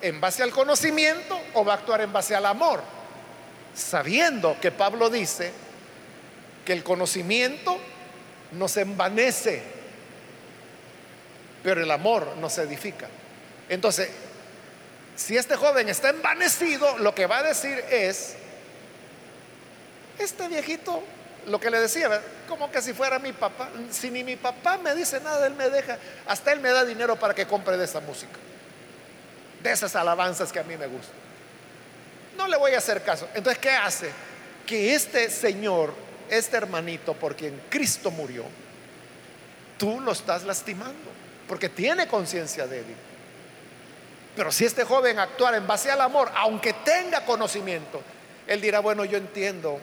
en 0.00 0.20
base 0.20 0.42
al 0.42 0.50
conocimiento 0.50 1.40
o 1.54 1.64
va 1.64 1.74
a 1.74 1.76
actuar 1.76 2.00
en 2.00 2.12
base 2.12 2.34
al 2.34 2.46
amor? 2.46 2.82
Sabiendo 3.74 4.58
que 4.60 4.70
Pablo 4.70 5.08
dice 5.08 5.52
que 6.64 6.72
el 6.72 6.82
conocimiento 6.82 7.78
nos 8.52 8.76
envanece, 8.76 9.62
pero 11.62 11.82
el 11.82 11.90
amor 11.90 12.36
nos 12.38 12.58
edifica. 12.58 13.08
Entonces, 13.68 14.10
si 15.16 15.36
este 15.36 15.56
joven 15.56 15.88
está 15.88 16.10
envanecido, 16.10 16.98
lo 16.98 17.14
que 17.14 17.26
va 17.26 17.38
a 17.38 17.42
decir 17.42 17.84
es, 17.90 18.34
este 20.18 20.48
viejito, 20.48 21.02
lo 21.46 21.60
que 21.60 21.70
le 21.70 21.80
decía, 21.80 22.20
como 22.48 22.70
que 22.70 22.82
si 22.82 22.92
fuera 22.92 23.18
mi 23.18 23.32
papá, 23.32 23.68
si 23.90 24.10
ni 24.10 24.24
mi 24.24 24.36
papá 24.36 24.78
me 24.78 24.94
dice 24.94 25.20
nada, 25.20 25.46
él 25.46 25.54
me 25.54 25.68
deja, 25.70 25.98
hasta 26.26 26.52
él 26.52 26.60
me 26.60 26.70
da 26.70 26.84
dinero 26.84 27.16
para 27.16 27.34
que 27.34 27.46
compre 27.46 27.76
de 27.76 27.84
esa 27.84 28.00
música, 28.00 28.38
de 29.62 29.70
esas 29.72 29.94
alabanzas 29.96 30.52
que 30.52 30.58
a 30.58 30.64
mí 30.64 30.76
me 30.76 30.86
gustan. 30.86 31.14
No 32.36 32.48
le 32.48 32.56
voy 32.56 32.72
a 32.72 32.78
hacer 32.78 33.02
caso. 33.02 33.28
Entonces, 33.34 33.60
¿qué 33.60 33.70
hace? 33.70 34.10
Que 34.66 34.94
este 34.94 35.30
señor, 35.30 35.92
este 36.28 36.56
hermanito 36.56 37.14
por 37.14 37.36
quien 37.36 37.60
Cristo 37.68 38.10
murió, 38.10 38.44
tú 39.78 40.00
lo 40.00 40.12
estás 40.12 40.44
lastimando, 40.44 41.10
porque 41.46 41.68
tiene 41.68 42.06
conciencia 42.06 42.66
débil. 42.66 42.96
Pero 44.34 44.50
si 44.50 44.64
este 44.64 44.84
joven 44.84 45.18
actuara 45.18 45.58
en 45.58 45.66
base 45.66 45.90
al 45.90 46.00
amor, 46.00 46.30
aunque 46.36 46.72
tenga 46.72 47.24
conocimiento, 47.24 48.02
él 48.46 48.60
dirá, 48.60 48.80
bueno, 48.80 49.04
yo 49.04 49.18
entiendo 49.18 49.78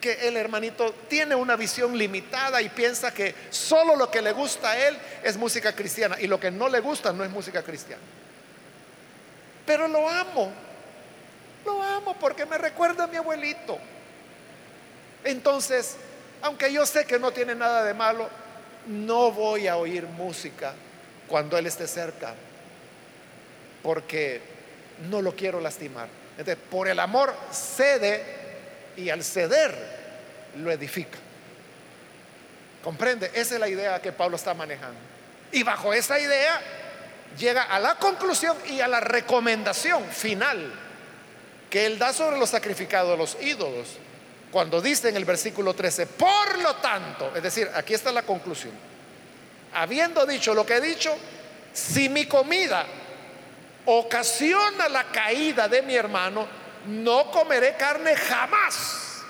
que 0.00 0.28
el 0.28 0.36
hermanito 0.36 0.94
tiene 1.08 1.34
una 1.34 1.56
visión 1.56 1.96
limitada 1.96 2.60
y 2.62 2.68
piensa 2.68 3.12
que 3.12 3.34
solo 3.50 3.96
lo 3.96 4.10
que 4.10 4.22
le 4.22 4.32
gusta 4.32 4.72
a 4.72 4.88
él 4.88 4.96
es 5.22 5.36
música 5.36 5.74
cristiana 5.74 6.20
y 6.20 6.26
lo 6.26 6.38
que 6.38 6.50
no 6.50 6.68
le 6.68 6.80
gusta 6.80 7.12
no 7.12 7.24
es 7.24 7.30
música 7.30 7.62
cristiana. 7.62 8.02
Pero 9.66 9.88
lo 9.88 10.08
amo, 10.08 10.52
lo 11.64 11.82
amo 11.82 12.14
porque 12.20 12.46
me 12.46 12.58
recuerda 12.58 13.04
a 13.04 13.06
mi 13.06 13.16
abuelito. 13.16 13.78
Entonces, 15.24 15.96
aunque 16.42 16.72
yo 16.72 16.84
sé 16.84 17.06
que 17.06 17.18
no 17.18 17.32
tiene 17.32 17.54
nada 17.54 17.84
de 17.84 17.94
malo, 17.94 18.28
no 18.86 19.32
voy 19.32 19.66
a 19.66 19.76
oír 19.76 20.06
música 20.06 20.74
cuando 21.26 21.56
él 21.56 21.66
esté 21.66 21.86
cerca 21.86 22.34
porque 23.82 24.40
no 25.10 25.22
lo 25.22 25.36
quiero 25.36 25.60
lastimar. 25.60 26.08
Por 26.70 26.88
el 26.88 26.98
amor 26.98 27.34
cede 27.52 28.24
y 28.96 29.10
al 29.10 29.22
ceder 29.22 29.74
lo 30.56 30.70
edifica. 30.70 31.18
¿Comprende? 32.82 33.30
Esa 33.34 33.54
es 33.54 33.60
la 33.60 33.68
idea 33.68 34.00
que 34.02 34.12
Pablo 34.12 34.36
está 34.36 34.52
manejando. 34.54 34.98
Y 35.52 35.62
bajo 35.62 35.92
esa 35.92 36.18
idea 36.18 36.60
llega 37.38 37.64
a 37.64 37.78
la 37.78 37.96
conclusión 37.96 38.56
y 38.68 38.80
a 38.80 38.88
la 38.88 39.00
recomendación 39.00 40.04
final 40.08 40.72
que 41.70 41.86
él 41.86 41.98
da 41.98 42.12
sobre 42.12 42.38
los 42.38 42.50
sacrificados 42.50 43.10
de 43.10 43.16
los 43.16 43.36
ídolos. 43.42 43.96
Cuando 44.52 44.80
dice 44.80 45.08
en 45.08 45.16
el 45.16 45.24
versículo 45.24 45.74
13, 45.74 46.06
por 46.06 46.58
lo 46.60 46.76
tanto, 46.76 47.32
es 47.34 47.42
decir, 47.42 47.68
aquí 47.74 47.94
está 47.94 48.12
la 48.12 48.22
conclusión. 48.22 48.72
Habiendo 49.74 50.24
dicho 50.24 50.54
lo 50.54 50.64
que 50.64 50.76
he 50.76 50.80
dicho, 50.80 51.12
si 51.72 52.08
mi 52.08 52.26
comida 52.26 52.86
ocasiona 53.86 54.88
la 54.88 55.04
caída 55.04 55.66
de 55.66 55.82
mi 55.82 55.96
hermano, 55.96 56.46
no 56.86 57.30
comeré 57.32 57.74
carne 57.76 58.14
jamás. 58.14 59.22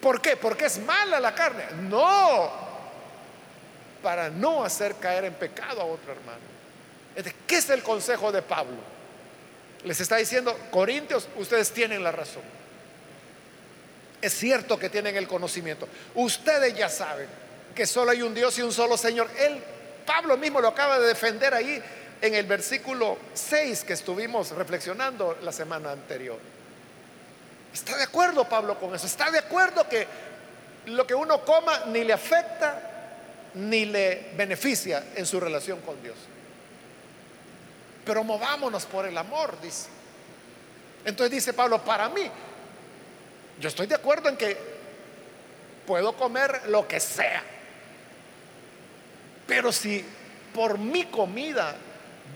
¿Por 0.00 0.20
qué? 0.20 0.36
Porque 0.36 0.66
es 0.66 0.78
mala 0.78 1.20
la 1.20 1.34
carne. 1.34 1.64
No, 1.82 2.50
para 4.02 4.30
no 4.30 4.64
hacer 4.64 4.96
caer 4.96 5.24
en 5.24 5.34
pecado 5.34 5.82
a 5.82 5.84
otro 5.84 6.12
hermano. 6.12 6.53
¿Qué 7.46 7.56
es 7.56 7.70
el 7.70 7.82
consejo 7.82 8.32
de 8.32 8.42
Pablo? 8.42 8.76
Les 9.84 10.00
está 10.00 10.16
diciendo, 10.16 10.58
Corintios, 10.70 11.28
ustedes 11.36 11.70
tienen 11.70 12.02
la 12.02 12.10
razón. 12.10 12.42
Es 14.20 14.32
cierto 14.32 14.78
que 14.78 14.88
tienen 14.88 15.16
el 15.16 15.28
conocimiento. 15.28 15.86
Ustedes 16.14 16.74
ya 16.74 16.88
saben 16.88 17.28
que 17.74 17.86
solo 17.86 18.10
hay 18.10 18.22
un 18.22 18.34
Dios 18.34 18.58
y 18.58 18.62
un 18.62 18.72
solo 18.72 18.96
Señor. 18.96 19.28
Él, 19.38 19.62
Pablo 20.06 20.36
mismo 20.36 20.60
lo 20.60 20.68
acaba 20.68 20.98
de 20.98 21.08
defender 21.08 21.52
ahí 21.52 21.82
en 22.22 22.34
el 22.34 22.46
versículo 22.46 23.18
6 23.34 23.84
que 23.84 23.92
estuvimos 23.92 24.50
reflexionando 24.52 25.38
la 25.42 25.52
semana 25.52 25.92
anterior. 25.92 26.38
¿Está 27.72 27.96
de 27.96 28.04
acuerdo 28.04 28.48
Pablo 28.48 28.78
con 28.78 28.94
eso? 28.94 29.06
¿Está 29.06 29.30
de 29.30 29.40
acuerdo 29.40 29.86
que 29.88 30.06
lo 30.86 31.06
que 31.06 31.14
uno 31.14 31.44
coma 31.44 31.84
ni 31.86 32.04
le 32.04 32.12
afecta 32.12 32.80
ni 33.54 33.84
le 33.84 34.30
beneficia 34.36 35.04
en 35.14 35.26
su 35.26 35.38
relación 35.38 35.80
con 35.82 36.02
Dios? 36.02 36.16
Pero 38.04 38.22
movámonos 38.24 38.84
por 38.86 39.06
el 39.06 39.16
amor, 39.16 39.60
dice. 39.60 39.88
Entonces 41.04 41.30
dice 41.30 41.52
Pablo, 41.52 41.82
para 41.82 42.08
mí, 42.08 42.30
yo 43.60 43.68
estoy 43.68 43.86
de 43.86 43.94
acuerdo 43.94 44.28
en 44.28 44.36
que 44.36 44.56
puedo 45.86 46.14
comer 46.14 46.62
lo 46.68 46.88
que 46.88 47.00
sea. 47.00 47.42
Pero 49.46 49.70
si 49.72 50.04
por 50.54 50.78
mi 50.78 51.04
comida 51.04 51.76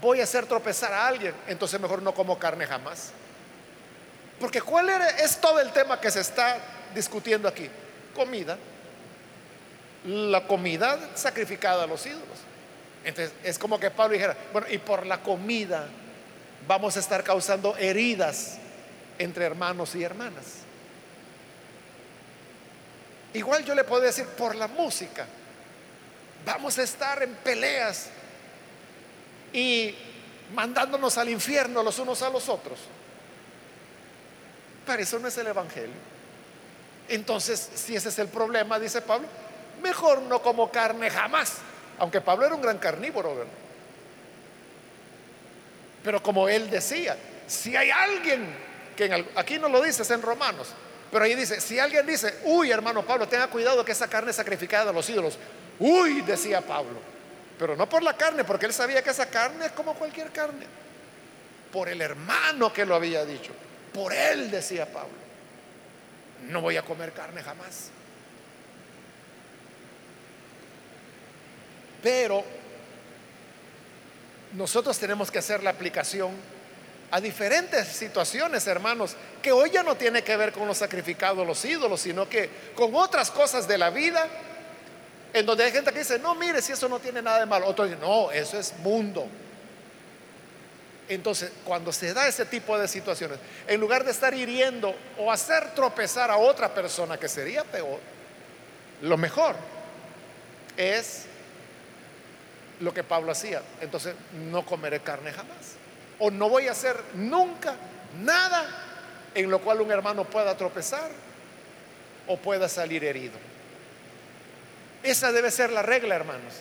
voy 0.00 0.20
a 0.20 0.24
hacer 0.24 0.46
tropezar 0.46 0.92
a 0.92 1.06
alguien, 1.06 1.34
entonces 1.46 1.80
mejor 1.80 2.02
no 2.02 2.14
como 2.14 2.38
carne 2.38 2.66
jamás. 2.66 3.12
Porque 4.38 4.60
¿cuál 4.60 4.88
es 4.90 5.40
todo 5.40 5.60
el 5.60 5.72
tema 5.72 6.00
que 6.00 6.10
se 6.10 6.20
está 6.20 6.58
discutiendo 6.94 7.48
aquí? 7.48 7.68
Comida. 8.14 8.56
La 10.04 10.46
comida 10.46 10.98
sacrificada 11.14 11.84
a 11.84 11.86
los 11.86 12.06
ídolos. 12.06 12.47
Entonces 13.08 13.34
es 13.42 13.58
como 13.58 13.80
que 13.80 13.90
Pablo 13.90 14.12
dijera, 14.12 14.36
bueno, 14.52 14.66
y 14.70 14.76
por 14.76 15.06
la 15.06 15.22
comida 15.22 15.88
vamos 16.66 16.94
a 16.94 17.00
estar 17.00 17.24
causando 17.24 17.74
heridas 17.78 18.58
entre 19.18 19.46
hermanos 19.46 19.94
y 19.94 20.02
hermanas. 20.04 20.44
Igual 23.32 23.64
yo 23.64 23.74
le 23.74 23.84
puedo 23.84 24.02
decir, 24.02 24.26
por 24.26 24.54
la 24.54 24.68
música, 24.68 25.24
vamos 26.44 26.78
a 26.78 26.82
estar 26.82 27.22
en 27.22 27.34
peleas 27.36 28.08
y 29.54 29.94
mandándonos 30.54 31.16
al 31.16 31.30
infierno 31.30 31.82
los 31.82 31.98
unos 31.98 32.20
a 32.20 32.28
los 32.28 32.46
otros. 32.50 32.78
Para 34.84 35.00
eso 35.00 35.18
no 35.18 35.28
es 35.28 35.38
el 35.38 35.46
Evangelio. 35.46 35.96
Entonces, 37.08 37.70
si 37.74 37.96
ese 37.96 38.10
es 38.10 38.18
el 38.18 38.28
problema, 38.28 38.78
dice 38.78 39.00
Pablo, 39.00 39.28
mejor 39.82 40.20
no 40.20 40.42
como 40.42 40.70
carne 40.70 41.08
jamás. 41.08 41.62
Aunque 41.98 42.20
Pablo 42.20 42.46
era 42.46 42.54
un 42.54 42.62
gran 42.62 42.78
carnívoro, 42.78 43.34
¿verdad? 43.34 43.52
Pero 46.02 46.22
como 46.22 46.48
él 46.48 46.70
decía, 46.70 47.16
si 47.46 47.76
hay 47.76 47.90
alguien 47.90 48.48
que 48.96 49.26
aquí 49.34 49.58
no 49.58 49.68
lo 49.68 49.82
dice, 49.82 50.12
en 50.12 50.22
Romanos, 50.22 50.68
pero 51.10 51.24
ahí 51.24 51.34
dice, 51.34 51.60
si 51.60 51.78
alguien 51.78 52.06
dice, 52.06 52.40
uy, 52.44 52.70
hermano 52.70 53.04
Pablo, 53.04 53.26
tenga 53.28 53.48
cuidado 53.48 53.84
que 53.84 53.92
esa 53.92 54.08
carne 54.08 54.30
es 54.30 54.36
sacrificada 54.36 54.90
a 54.90 54.92
los 54.92 55.08
ídolos. 55.08 55.38
Uy, 55.78 56.22
decía 56.22 56.60
Pablo, 56.60 56.98
pero 57.58 57.76
no 57.76 57.88
por 57.88 58.02
la 58.02 58.16
carne, 58.16 58.44
porque 58.44 58.66
él 58.66 58.72
sabía 58.72 59.02
que 59.02 59.10
esa 59.10 59.26
carne 59.26 59.66
es 59.66 59.72
como 59.72 59.94
cualquier 59.94 60.30
carne. 60.30 60.66
Por 61.72 61.88
el 61.88 62.00
hermano 62.00 62.72
que 62.72 62.86
lo 62.86 62.94
había 62.94 63.24
dicho. 63.24 63.52
Por 63.92 64.12
él, 64.12 64.50
decía 64.50 64.86
Pablo. 64.86 65.12
No 66.48 66.60
voy 66.60 66.76
a 66.76 66.82
comer 66.82 67.12
carne 67.12 67.42
jamás. 67.42 67.90
Pero 72.02 72.44
nosotros 74.52 74.98
tenemos 74.98 75.30
que 75.30 75.38
hacer 75.38 75.62
la 75.62 75.70
aplicación 75.70 76.32
a 77.10 77.20
diferentes 77.20 77.88
situaciones, 77.88 78.66
hermanos, 78.66 79.16
que 79.42 79.50
hoy 79.52 79.70
ya 79.70 79.82
no 79.82 79.94
tiene 79.96 80.22
que 80.22 80.36
ver 80.36 80.52
con 80.52 80.66
los 80.66 80.78
sacrificados, 80.78 81.46
los 81.46 81.64
ídolos, 81.64 82.00
sino 82.00 82.28
que 82.28 82.50
con 82.74 82.94
otras 82.94 83.30
cosas 83.30 83.66
de 83.66 83.78
la 83.78 83.90
vida 83.90 84.26
en 85.32 85.46
donde 85.46 85.64
hay 85.64 85.72
gente 85.72 85.92
que 85.92 86.00
dice, 86.00 86.18
no, 86.18 86.34
mire, 86.34 86.60
si 86.62 86.72
eso 86.72 86.88
no 86.88 86.98
tiene 86.98 87.22
nada 87.22 87.40
de 87.40 87.46
malo. 87.46 87.66
Otros 87.66 87.88
dicen, 87.88 88.02
no, 88.02 88.30
eso 88.30 88.58
es 88.58 88.74
mundo. 88.78 89.26
Entonces, 91.08 91.50
cuando 91.64 91.92
se 91.92 92.12
da 92.12 92.28
ese 92.28 92.44
tipo 92.44 92.78
de 92.78 92.86
situaciones, 92.86 93.38
en 93.66 93.80
lugar 93.80 94.04
de 94.04 94.10
estar 94.10 94.34
hiriendo 94.34 94.94
o 95.18 95.32
hacer 95.32 95.74
tropezar 95.74 96.30
a 96.30 96.36
otra 96.36 96.74
persona, 96.74 97.16
que 97.18 97.28
sería 97.28 97.64
peor, 97.64 97.98
lo 99.02 99.16
mejor 99.16 99.56
es 100.76 101.24
lo 102.80 102.92
que 102.94 103.04
Pablo 103.04 103.32
hacía. 103.32 103.62
Entonces, 103.80 104.14
no 104.50 104.64
comeré 104.64 105.00
carne 105.00 105.32
jamás. 105.32 105.76
O 106.18 106.30
no 106.30 106.48
voy 106.48 106.68
a 106.68 106.72
hacer 106.72 106.96
nunca 107.14 107.74
nada 108.22 108.64
en 109.34 109.50
lo 109.50 109.60
cual 109.60 109.80
un 109.80 109.90
hermano 109.90 110.24
pueda 110.24 110.56
tropezar 110.56 111.10
o 112.26 112.36
pueda 112.36 112.68
salir 112.68 113.04
herido. 113.04 113.38
Esa 115.02 115.32
debe 115.32 115.50
ser 115.50 115.70
la 115.70 115.82
regla, 115.82 116.16
hermanos, 116.16 116.54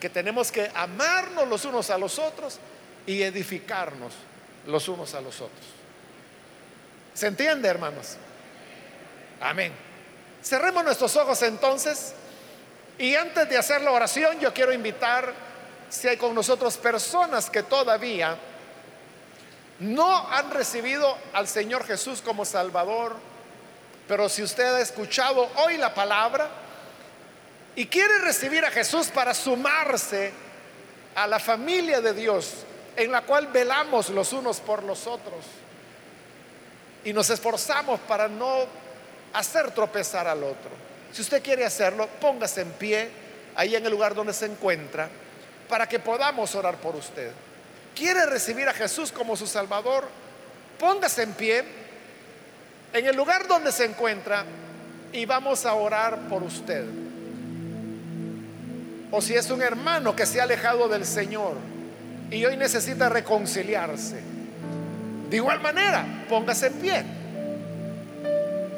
que 0.00 0.10
tenemos 0.10 0.50
que 0.50 0.70
amarnos 0.74 1.48
los 1.48 1.64
unos 1.64 1.90
a 1.90 1.98
los 1.98 2.18
otros 2.18 2.58
y 3.06 3.22
edificarnos 3.22 4.12
los 4.66 4.88
unos 4.88 5.14
a 5.14 5.20
los 5.20 5.40
otros. 5.40 5.66
¿Se 7.14 7.26
entiende, 7.26 7.68
hermanos? 7.68 8.16
Amén. 9.40 9.72
Cerremos 10.42 10.84
nuestros 10.84 11.16
ojos 11.16 11.42
entonces 11.42 12.14
y 12.98 13.14
antes 13.14 13.48
de 13.48 13.56
hacer 13.56 13.80
la 13.82 13.92
oración 13.92 14.38
yo 14.40 14.52
quiero 14.52 14.72
invitar 14.72 15.32
si 15.90 16.08
hay 16.08 16.16
con 16.16 16.34
nosotros 16.34 16.76
personas 16.76 17.48
que 17.48 17.62
todavía 17.62 18.36
no 19.80 20.28
han 20.28 20.50
recibido 20.50 21.16
al 21.32 21.48
Señor 21.48 21.84
Jesús 21.84 22.20
como 22.20 22.44
Salvador, 22.44 23.16
pero 24.06 24.28
si 24.28 24.42
usted 24.42 24.64
ha 24.64 24.80
escuchado 24.80 25.48
hoy 25.56 25.76
la 25.76 25.94
palabra 25.94 26.48
y 27.76 27.86
quiere 27.86 28.18
recibir 28.18 28.64
a 28.64 28.70
Jesús 28.70 29.08
para 29.08 29.34
sumarse 29.34 30.32
a 31.14 31.26
la 31.26 31.38
familia 31.38 32.00
de 32.00 32.12
Dios, 32.12 32.64
en 32.96 33.12
la 33.12 33.22
cual 33.22 33.46
velamos 33.48 34.08
los 34.10 34.32
unos 34.32 34.58
por 34.60 34.82
los 34.82 35.06
otros 35.06 35.44
y 37.04 37.12
nos 37.12 37.30
esforzamos 37.30 38.00
para 38.00 38.26
no 38.26 38.66
hacer 39.32 39.70
tropezar 39.70 40.26
al 40.26 40.42
otro. 40.42 40.70
Si 41.12 41.22
usted 41.22 41.42
quiere 41.42 41.64
hacerlo, 41.64 42.08
póngase 42.20 42.62
en 42.62 42.72
pie 42.72 43.08
ahí 43.54 43.76
en 43.76 43.84
el 43.84 43.92
lugar 43.92 44.14
donde 44.14 44.32
se 44.32 44.46
encuentra 44.46 45.08
para 45.68 45.88
que 45.88 45.98
podamos 45.98 46.54
orar 46.54 46.76
por 46.76 46.96
usted 46.96 47.32
quiere 47.98 48.24
recibir 48.26 48.68
a 48.68 48.72
Jesús 48.72 49.10
como 49.10 49.36
su 49.36 49.48
Salvador, 49.48 50.04
póngase 50.78 51.24
en 51.24 51.32
pie 51.32 51.64
en 52.92 53.06
el 53.06 53.16
lugar 53.16 53.48
donde 53.48 53.72
se 53.72 53.84
encuentra 53.84 54.44
y 55.12 55.26
vamos 55.26 55.66
a 55.66 55.74
orar 55.74 56.16
por 56.28 56.44
usted. 56.44 56.84
O 59.10 59.20
si 59.20 59.34
es 59.34 59.50
un 59.50 59.62
hermano 59.62 60.14
que 60.14 60.26
se 60.26 60.38
ha 60.38 60.44
alejado 60.44 60.88
del 60.88 61.04
Señor 61.04 61.56
y 62.30 62.44
hoy 62.44 62.56
necesita 62.56 63.08
reconciliarse, 63.08 64.20
de 65.28 65.36
igual 65.36 65.60
manera, 65.60 66.24
póngase 66.28 66.68
en 66.68 66.74
pie. 66.74 67.04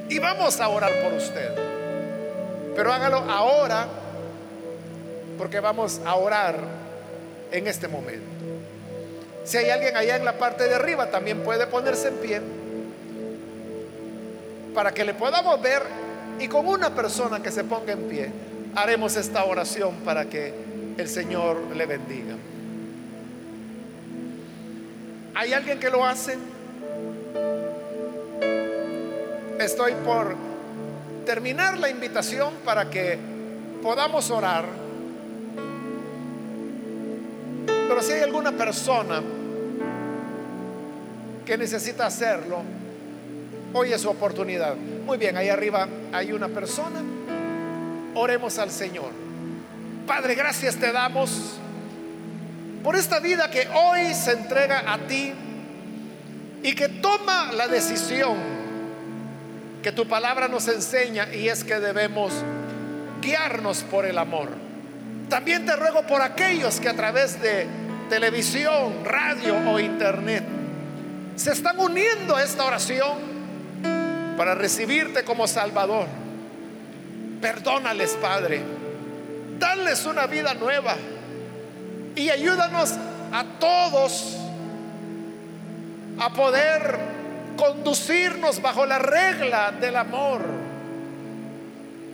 Y 0.09 0.19
vamos 0.19 0.59
a 0.61 0.69
orar 0.69 0.93
por 1.03 1.13
usted. 1.13 1.55
Pero 2.75 2.93
hágalo 2.93 3.19
ahora, 3.19 3.87
porque 5.41 5.59
vamos 5.59 6.03
a 6.05 6.17
orar 6.17 6.55
en 7.51 7.67
este 7.67 7.89
momento. 7.89 8.27
Si 9.43 9.57
hay 9.57 9.71
alguien 9.71 9.97
allá 9.97 10.17
en 10.17 10.25
la 10.27 10.35
parte 10.37 10.69
de 10.69 10.75
arriba, 10.75 11.11
también 11.11 11.41
puede 11.41 11.67
ponerse 11.67 12.09
en 12.09 12.15
pie 12.17 12.43
para 14.75 14.93
que 14.93 15.03
le 15.03 15.15
podamos 15.15 15.63
ver 15.63 15.83
y 16.39 16.47
con 16.47 16.69
una 16.69 16.95
persona 16.95 17.43
que 17.43 17.51
se 17.51 17.65
ponga 17.65 17.95
en 17.95 18.03
pie 18.07 18.31
haremos 18.75 19.17
esta 19.17 19.43
oración 19.47 19.95
para 20.05 20.27
que 20.27 20.53
el 20.99 21.09
Señor 21.09 21.75
le 21.75 21.87
bendiga. 21.87 22.35
¿Hay 25.37 25.55
alguien 25.55 25.81
que 25.81 25.89
lo 25.89 26.05
hace? 26.05 26.37
Estoy 29.59 29.93
por 30.05 30.37
terminar 31.25 31.79
la 31.79 31.89
invitación 31.89 32.53
para 32.63 32.91
que 32.91 33.19
podamos 33.83 34.31
orar. 34.31 34.90
Pero 37.91 38.03
si 38.05 38.13
hay 38.13 38.21
alguna 38.21 38.53
persona 38.53 39.21
que 41.45 41.59
necesita 41.59 42.07
hacerlo, 42.07 42.63
hoy 43.73 43.93
es 43.93 44.01
su 44.01 44.09
oportunidad. 44.09 44.77
Muy 44.77 45.19
bien, 45.19 45.37
ahí 45.37 45.49
arriba 45.49 45.89
hay 46.13 46.31
una 46.31 46.47
persona. 46.47 47.03
Oremos 48.15 48.61
al 48.61 48.71
Señor. 48.71 49.11
Padre, 50.07 50.37
gracias 50.37 50.77
te 50.77 50.93
damos 50.93 51.57
por 52.85 52.95
esta 52.95 53.19
vida 53.19 53.51
que 53.51 53.67
hoy 53.75 54.15
se 54.15 54.35
entrega 54.35 54.85
a 54.87 54.97
ti 54.97 55.33
y 56.63 56.73
que 56.77 56.89
toma 56.89 57.51
la 57.51 57.67
decisión 57.67 58.37
que 59.83 59.91
tu 59.91 60.07
palabra 60.07 60.47
nos 60.47 60.69
enseña 60.69 61.35
y 61.35 61.49
es 61.49 61.65
que 61.65 61.81
debemos 61.81 62.33
guiarnos 63.21 63.83
por 63.83 64.07
el 64.07 64.17
amor. 64.17 64.70
También 65.31 65.65
te 65.65 65.77
ruego 65.77 66.03
por 66.03 66.21
aquellos 66.21 66.81
que 66.81 66.89
a 66.89 66.95
través 66.95 67.41
de 67.41 67.67
televisión, 68.11 69.05
radio 69.05 69.57
o 69.71 69.79
internet 69.79 70.45
se 71.37 71.53
están 71.53 71.79
uniendo 71.79 72.35
a 72.35 72.43
esta 72.43 72.65
oración 72.65 73.17
para 74.37 74.57
recibirte 74.57 75.23
como 75.23 75.47
Salvador. 75.47 76.07
Perdónales, 77.41 78.19
Padre. 78.21 78.61
Dales 79.59 80.05
una 80.05 80.27
vida 80.27 80.53
nueva. 80.55 80.97
Y 82.17 82.29
ayúdanos 82.29 82.95
a 83.33 83.45
todos 83.61 84.37
a 86.19 86.31
poder 86.31 86.99
conducirnos 87.57 88.61
bajo 88.61 88.85
la 88.85 88.99
regla 88.99 89.71
del 89.71 89.97
amor. 89.97 90.43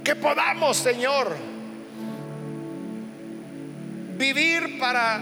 Que 0.05 0.15
podamos, 0.15 0.77
Señor, 0.77 1.56
vivir 4.17 4.79
para 4.79 5.21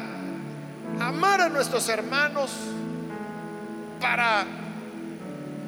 amar 1.01 1.41
a 1.41 1.49
nuestros 1.49 1.89
hermanos 1.89 2.51
para 4.01 4.45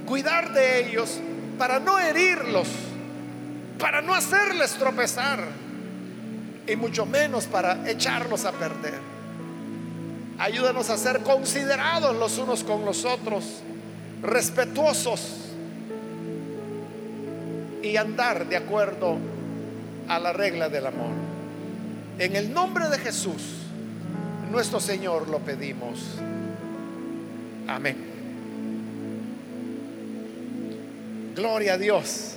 cuidar 0.05 0.53
de 0.53 0.87
ellos, 0.87 1.19
para 1.59 1.81
no 1.81 1.99
herirlos, 1.99 2.69
para 3.79 4.03
no 4.03 4.15
hacerles 4.15 4.75
tropezar 4.75 5.41
y 6.67 6.77
mucho 6.77 7.07
menos 7.07 7.47
para 7.47 7.89
echarlos 7.89 8.45
a 8.45 8.53
perder. 8.53 9.01
Ayúdanos 10.39 10.91
a 10.91 10.99
ser 10.99 11.23
considerados 11.23 12.15
los 12.17 12.37
unos 12.37 12.63
con 12.63 12.85
los 12.85 13.07
otros, 13.07 13.63
respetuosos 14.23 15.53
y 17.83 17.97
andar 17.97 18.47
de 18.47 18.57
acuerdo 18.57 19.17
a 20.09 20.19
la 20.19 20.33
regla 20.35 20.69
del 20.69 20.87
amor. 20.87 21.26
En 22.19 22.35
el 22.35 22.53
nombre 22.53 22.89
de 22.89 22.99
Jesús, 22.99 23.43
nuestro 24.51 24.81
Señor, 24.81 25.29
lo 25.29 25.41
pedimos. 25.41 26.01
Amén. 27.69 27.97
Gloria 31.35 31.75
a 31.75 31.79
Dios. 31.79 32.37